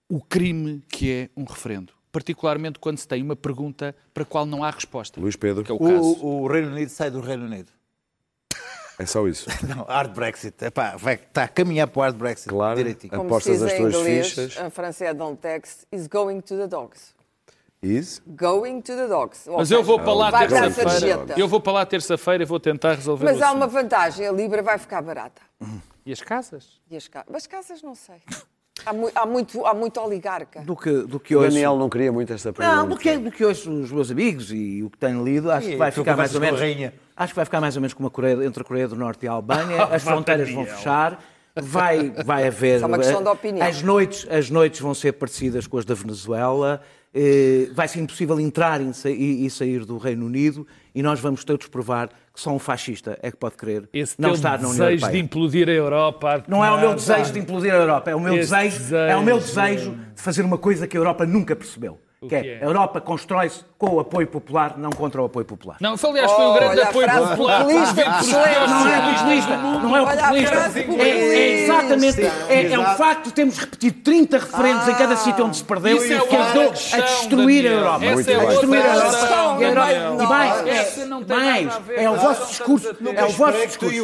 o 0.10 0.20
crime 0.22 0.82
que 0.90 1.12
é 1.12 1.30
um 1.38 1.44
referendo. 1.44 1.94
Particularmente 2.16 2.80
quando 2.80 2.98
se 2.98 3.06
tem 3.06 3.22
uma 3.22 3.36
pergunta 3.36 3.94
para 4.14 4.24
a 4.24 4.26
qual 4.26 4.46
não 4.46 4.64
há 4.64 4.72
resposta. 4.72 5.20
Luís 5.20 5.36
Pedro. 5.36 5.66
Que 5.66 5.72
é 5.74 5.76
o 5.76 5.78
caso. 5.78 6.18
O, 6.24 6.44
o 6.44 6.48
Reino 6.48 6.70
Unido 6.70 6.88
sai 6.88 7.12
do 7.12 7.20
Reino 7.20 7.44
Unido. 7.44 7.70
É 8.98 9.06
só 9.06 9.28
isso. 9.28 9.50
Não, 9.68 9.84
hard 9.84 10.14
Brexit. 10.16 10.64
Epá, 10.64 10.96
vai, 10.96 11.16
está 11.16 11.44
a 11.44 11.48
caminhar 11.50 11.90
para 11.90 12.00
o 12.00 12.04
hard 12.04 12.16
Brexit. 12.16 12.48
Claro. 12.48 12.78
Direitinho. 12.78 13.12
Como 13.12 13.26
Apostas 13.26 13.58
se 13.58 13.64
diz 13.66 13.74
as 13.74 13.78
tuas 13.78 13.96
inglês, 13.96 14.30
fichas. 14.30 14.66
em 14.66 14.70
francês, 14.70 15.14
don't 15.14 15.38
text, 15.42 15.84
is 15.92 16.08
going 16.08 16.40
to 16.40 16.56
the 16.56 16.68
dogs. 16.68 17.14
Is? 17.84 18.22
Going 18.26 18.80
to 18.80 18.96
the 18.96 19.08
dogs. 19.10 19.50
Mas 19.50 19.70
eu 19.70 19.84
vou 19.84 20.00
para 20.00 20.14
lá 20.14 20.30
a 20.30 20.48
terça-feira. 20.48 21.26
Eu 21.36 21.50
vou 21.50 21.60
para 21.60 21.74
lá 21.74 21.86
terça-feira 21.86 22.44
e 22.44 22.46
vou 22.46 22.62
tentar 22.62 22.94
resolver 22.94 23.26
Mas 23.26 23.42
há 23.42 23.48
assunto. 23.48 23.58
uma 23.58 23.68
vantagem, 23.68 24.26
a 24.26 24.32
Libra 24.32 24.64
vai 24.64 24.78
ficar 24.78 25.02
barata. 25.02 25.42
E 26.06 26.14
as 26.14 26.22
casas? 26.22 26.80
E 26.90 26.96
as 26.96 27.10
casas? 27.10 27.36
As 27.36 27.46
casas 27.46 27.82
não 27.84 27.94
sei. 27.94 28.22
Há, 28.86 28.94
mu- 28.94 29.12
há 29.16 29.26
muito, 29.26 29.66
há 29.66 29.74
muito 29.74 30.00
oligarca. 30.00 30.62
Do 30.62 30.76
que, 30.76 30.92
do 31.04 31.20
que 31.20 31.36
O 31.36 31.40
hoje. 31.40 31.50
Daniel 31.50 31.76
não 31.78 31.90
queria 31.90 32.12
muito 32.12 32.32
esta 32.32 32.54
pergunta. 32.54 32.76
Não, 32.78 32.88
do 32.88 32.98
que, 32.98 33.18
do 33.18 33.32
que 33.32 33.44
hoje 33.44 33.70
os 33.70 33.92
meus 33.92 34.12
amigos 34.12 34.52
e 34.52 34.84
o 34.84 34.90
que 34.90 34.98
tenho 34.98 35.24
lido, 35.24 35.50
acho 35.52 35.68
que 35.68 35.76
vai 35.76 35.92
ficar 35.92 36.16
mais 36.16 36.34
ou 36.36 36.42
menos. 36.42 36.60
rainha. 36.60 36.94
Acho 37.18 37.34
que 37.34 37.36
vai 37.38 37.46
ficar 37.46 37.62
mais 37.62 37.76
ou 37.76 37.82
menos 37.82 37.94
como 37.94 38.08
a 38.08 38.12
Coreia, 38.12 38.44
entre 38.46 38.62
a 38.62 38.66
Coreia 38.66 38.88
do 38.88 38.96
Norte 38.96 39.26
e 39.26 39.28
a 39.28 39.32
Albânia. 39.32 39.84
As 39.92 40.04
fronteiras 40.04 40.50
vão 40.52 40.66
fechar. 40.66 41.20
Vai, 41.56 42.10
vai 42.26 42.46
haver. 42.48 42.82
É 42.82 42.86
uma 42.86 42.98
questão 42.98 43.24
de 43.24 43.30
opinião. 43.30 43.66
As 43.66 43.82
noites, 43.82 44.28
as 44.30 44.50
noites 44.50 44.80
vão 44.82 44.94
ser 44.94 45.14
parecidas 45.14 45.66
com 45.66 45.78
as 45.78 45.86
da 45.86 45.94
Venezuela. 45.96 46.82
Eh, 47.16 47.70
Vai 47.74 47.88
ser 47.88 48.00
impossível 48.02 48.38
entrar 48.40 48.82
e 48.82 48.94
sa- 48.94 49.10
sair 49.50 49.86
do 49.86 49.98
Reino 49.98 50.26
Unido 50.26 50.68
e 50.94 51.02
nós 51.02 51.20
vamos 51.20 51.44
todos 51.46 51.68
provar 51.68 52.10
que 52.10 52.42
só 52.42 52.52
um 52.52 52.60
fascista 52.60 53.18
é 53.22 53.32
que 53.32 53.38
pode 53.38 53.56
querer 53.56 53.88
Esse 53.94 54.16
não 54.20 54.34
estar 54.34 54.62
na 54.62 54.68
União 54.68 54.86
desejo 54.86 54.98
de 54.98 55.04
Europeia. 55.04 55.22
implodir 55.22 55.70
a 55.70 55.72
Europa. 55.72 56.44
Não 56.48 56.64
é 56.66 56.70
o 56.72 56.80
meu 56.80 56.94
desejo 56.94 57.32
de 57.32 57.40
implodir 57.40 57.74
a 57.74 57.78
Europa, 57.78 58.12
é 58.12 58.16
o 58.16 58.20
meu 58.20 58.36
Esse 58.36 58.52
desejo, 58.52 58.96
é 58.96 59.16
o 59.16 59.24
meu 59.24 59.38
desejo. 59.40 59.56
desejo 59.62 59.92
de 60.16 60.22
fazer 60.22 60.42
uma 60.44 60.58
coisa 60.58 60.86
que 60.86 60.98
a 60.98 61.00
Europa 61.00 61.26
nunca 61.26 61.56
percebeu. 61.56 61.98
Que 62.28 62.36
é, 62.36 62.42
que 62.42 62.50
é? 62.50 62.60
a 62.62 62.66
Europa 62.66 63.02
constrói-se 63.02 63.64
com 63.78 63.96
o 63.96 64.00
apoio 64.00 64.28
popular, 64.28 64.78
não 64.78 64.90
contra 64.90 65.22
o 65.22 65.26
apoio 65.26 65.46
popular. 65.46 65.78
Não, 65.82 65.98
foi, 65.98 66.12
aliás, 66.12 66.32
foi 66.32 66.46
o 66.46 66.54
grande 66.54 66.82
apoio 66.82 67.08
frase 67.10 67.30
popular. 67.30 67.60
populista. 67.60 68.06
Não 68.06 68.88
é 68.88 69.14
populista, 69.14 69.58
não 69.58 69.98
é 69.98 70.02
o 70.02 70.08
a 70.08 70.16
populista. 70.16 70.80
É, 70.98 71.10
é 71.10 71.64
exatamente, 71.64 72.22
é, 72.50 72.72
é 72.72 72.80
o 72.80 72.86
facto 72.96 73.26
de 73.26 73.34
termos 73.34 73.58
repetido 73.58 74.00
30 74.02 74.38
referendos 74.38 74.88
em 74.88 74.96
cada 74.96 75.16
sítio 75.18 75.46
onde 75.46 75.58
se 75.58 75.64
perdeu 75.64 75.98
é 75.98 76.08
que 76.08 76.36
ajudou 76.36 76.64
a 76.64 77.00
destruir 77.02 77.68
a. 77.68 77.72
Europa. 77.72 78.06
É 78.06 78.12
a 78.12 78.46
destruir 78.46 78.82
a 78.82 78.96
Europa. 78.96 80.24
E 80.24 80.28
mais, 80.28 80.68
é, 80.68 81.06
mais, 81.06 81.82
é 81.96 82.10
o 82.10 82.16
vosso 82.16 82.48
discurso, 82.48 82.96
é 83.16 83.26
o 83.26 83.30
vosso 83.30 83.68
discurso. 83.68 83.96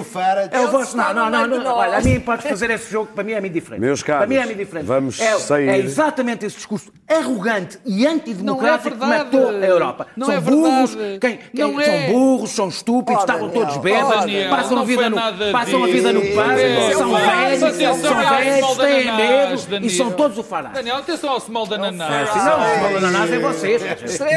É 0.51 0.59
o 0.59 0.67
vosso, 0.71 0.97
não, 0.97 1.13
não, 1.13 1.47
não, 1.47 1.75
olha, 1.75 1.97
a 1.97 2.01
mim 2.01 2.19
podes 2.19 2.45
fazer 2.45 2.69
esse 2.71 2.91
jogo, 2.91 3.11
para 3.13 3.23
mim 3.23 3.33
é 3.33 3.39
muito 3.39 3.53
diferente. 3.53 3.81
Meus 3.81 4.03
caros, 4.03 4.19
para 4.19 4.27
mim 4.27 4.35
é 4.35 4.45
muito 4.45 4.57
diferente. 4.57 4.85
vamos 4.85 5.19
é, 5.19 5.39
sair. 5.39 5.69
É 5.69 5.77
exatamente 5.77 6.45
esse 6.45 6.57
discurso 6.57 6.91
arrogante 7.07 7.79
e 7.85 8.05
antidemocrático 8.11 8.95
Não 8.97 9.05
é 9.05 9.09
verdade. 9.09 9.29
que 9.29 9.35
matou 9.37 9.49
a 9.49 9.65
Europa. 9.65 10.07
Não 10.15 10.25
são 10.27 10.35
é 10.35 10.39
burros, 10.39 10.93
verdade. 10.95 11.19
quem, 11.19 11.39
quem- 11.55 11.71
Não 11.71 11.81
é. 11.81 11.85
são 11.85 12.13
burros, 12.13 12.49
são 12.51 12.67
estúpidos, 12.69 13.21
Oh, 13.21 13.25
estavam 13.25 13.49
todos 13.49 13.77
bêbados, 13.77 14.25
passam, 14.49 14.79
a 14.79 14.83
vida 14.83 15.09
no, 15.09 15.17
passam 15.51 15.83
a 15.83 15.87
vida 15.87 16.13
no 16.13 16.21
Daniel. 16.21 16.97
são 16.97 17.11
velhos, 17.13 17.59
são 17.59 18.15
velhos, 18.15 18.77
da 18.77 18.83
têm 18.85 19.05
Nanás, 19.05 19.67
medo 19.67 19.85
e 19.85 19.89
são 19.89 20.11
todos 20.11 20.37
o 20.37 20.43
farás. 20.43 20.73
Daniel, 20.73 20.97
atenção 20.97 21.29
ao 21.31 21.39
small 21.39 21.65
da 21.65 21.77
Nanás. 21.77 22.29
Não, 22.35 22.43
o 22.43 22.75
small 22.77 22.97
ananás 22.97 23.31
é 23.31 23.39
vocês. 23.39 23.81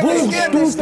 Burros, 0.00 0.34
estúpidos. 0.68 0.76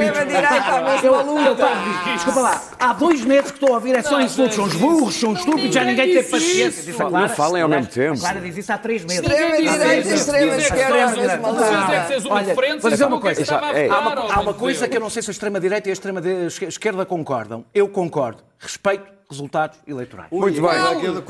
Desculpa 2.15 2.41
lá, 2.41 2.63
há 2.79 2.93
dois 2.93 3.25
meses 3.25 3.51
que 3.51 3.57
estou 3.57 3.71
a 3.71 3.75
ouvir 3.75 3.95
é 3.97 4.03
só 4.03 4.21
insultos, 4.21 4.55
são 4.57 4.65
os 4.65 4.75
burros, 4.75 5.15
são 5.15 5.33
estúpidos, 5.33 5.75
já 5.75 5.85
ninguém 5.85 6.13
tem 6.15 6.23
paciência. 6.23 6.93
Não 7.11 7.29
falem 7.29 7.63
ao 7.63 7.69
mesmo 7.69 7.87
tempo. 7.87 8.19
Clara 8.21 8.41
diz 8.41 8.57
isso 8.57 8.73
há 8.73 8.79
três 8.79 9.05
meses. 9.05 9.23
Extrema 9.23 9.57
Ninguém 9.57 9.73
direita, 9.73 9.95
diz 10.03 10.07
isso. 10.07 10.15
extrema 10.15 10.57
Dizer 10.57 10.57
que 10.57 10.63
esquerda, 10.79 10.97
era 10.99 11.05
a 11.05 11.17
mesma 11.17 11.53
Vocês 11.53 11.73
é 11.73 12.01
que 12.01 12.07
vocês 12.07 12.25
uma 12.25 12.35
Olha, 12.37 12.55
vou 12.83 12.91
dizer 12.91 13.05
uma 13.07 13.21
que 13.21 13.29
é 13.29 13.35
que 13.35 13.45
coisa. 13.45 13.79
Ei. 13.79 13.89
Há 13.89 13.99
uma, 13.99 14.35
há 14.35 14.41
uma 14.41 14.55
coisa 14.55 14.89
que 14.89 14.97
eu 14.97 15.01
não 15.01 15.11
sei 15.11 15.23
se 15.23 15.31
a 15.31 15.33
extrema-direita 15.33 15.89
e 15.89 15.91
a 15.91 15.93
extrema-esquerda 15.93 17.07
concordam. 17.07 17.65
Eu 17.75 17.89
concordo. 17.89 18.43
Respeito 18.59 19.13
resultados 19.31 19.79
eleitorais. 19.87 20.31
Muito 20.31 20.61
bem. 20.61 20.71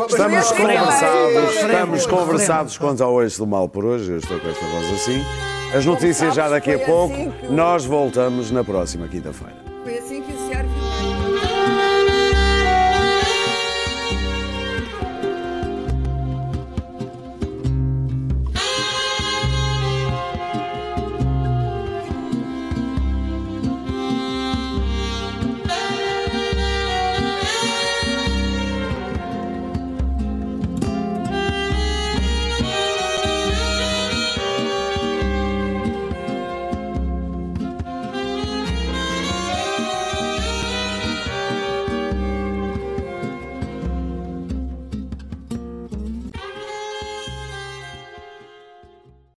Estamos 0.08 0.50
conversados, 0.50 1.54
estamos 1.54 2.06
conversados 2.06 2.78
quanto 2.78 3.04
ao 3.04 3.22
eixo 3.22 3.38
do 3.38 3.46
mal 3.46 3.68
por 3.68 3.84
hoje. 3.84 4.10
Eu 4.10 4.18
estou 4.18 4.38
com 4.40 4.48
esta 4.48 4.66
voz 4.66 4.92
assim. 4.92 5.22
As 5.74 5.86
notícias 5.86 6.34
já 6.34 6.48
daqui 6.48 6.72
a 6.72 6.78
pouco. 6.80 7.14
assim 7.14 7.32
Nós 7.48 7.84
voltamos 7.84 8.50
na 8.50 8.64
próxima 8.64 9.06
quinta-feira. 9.08 9.71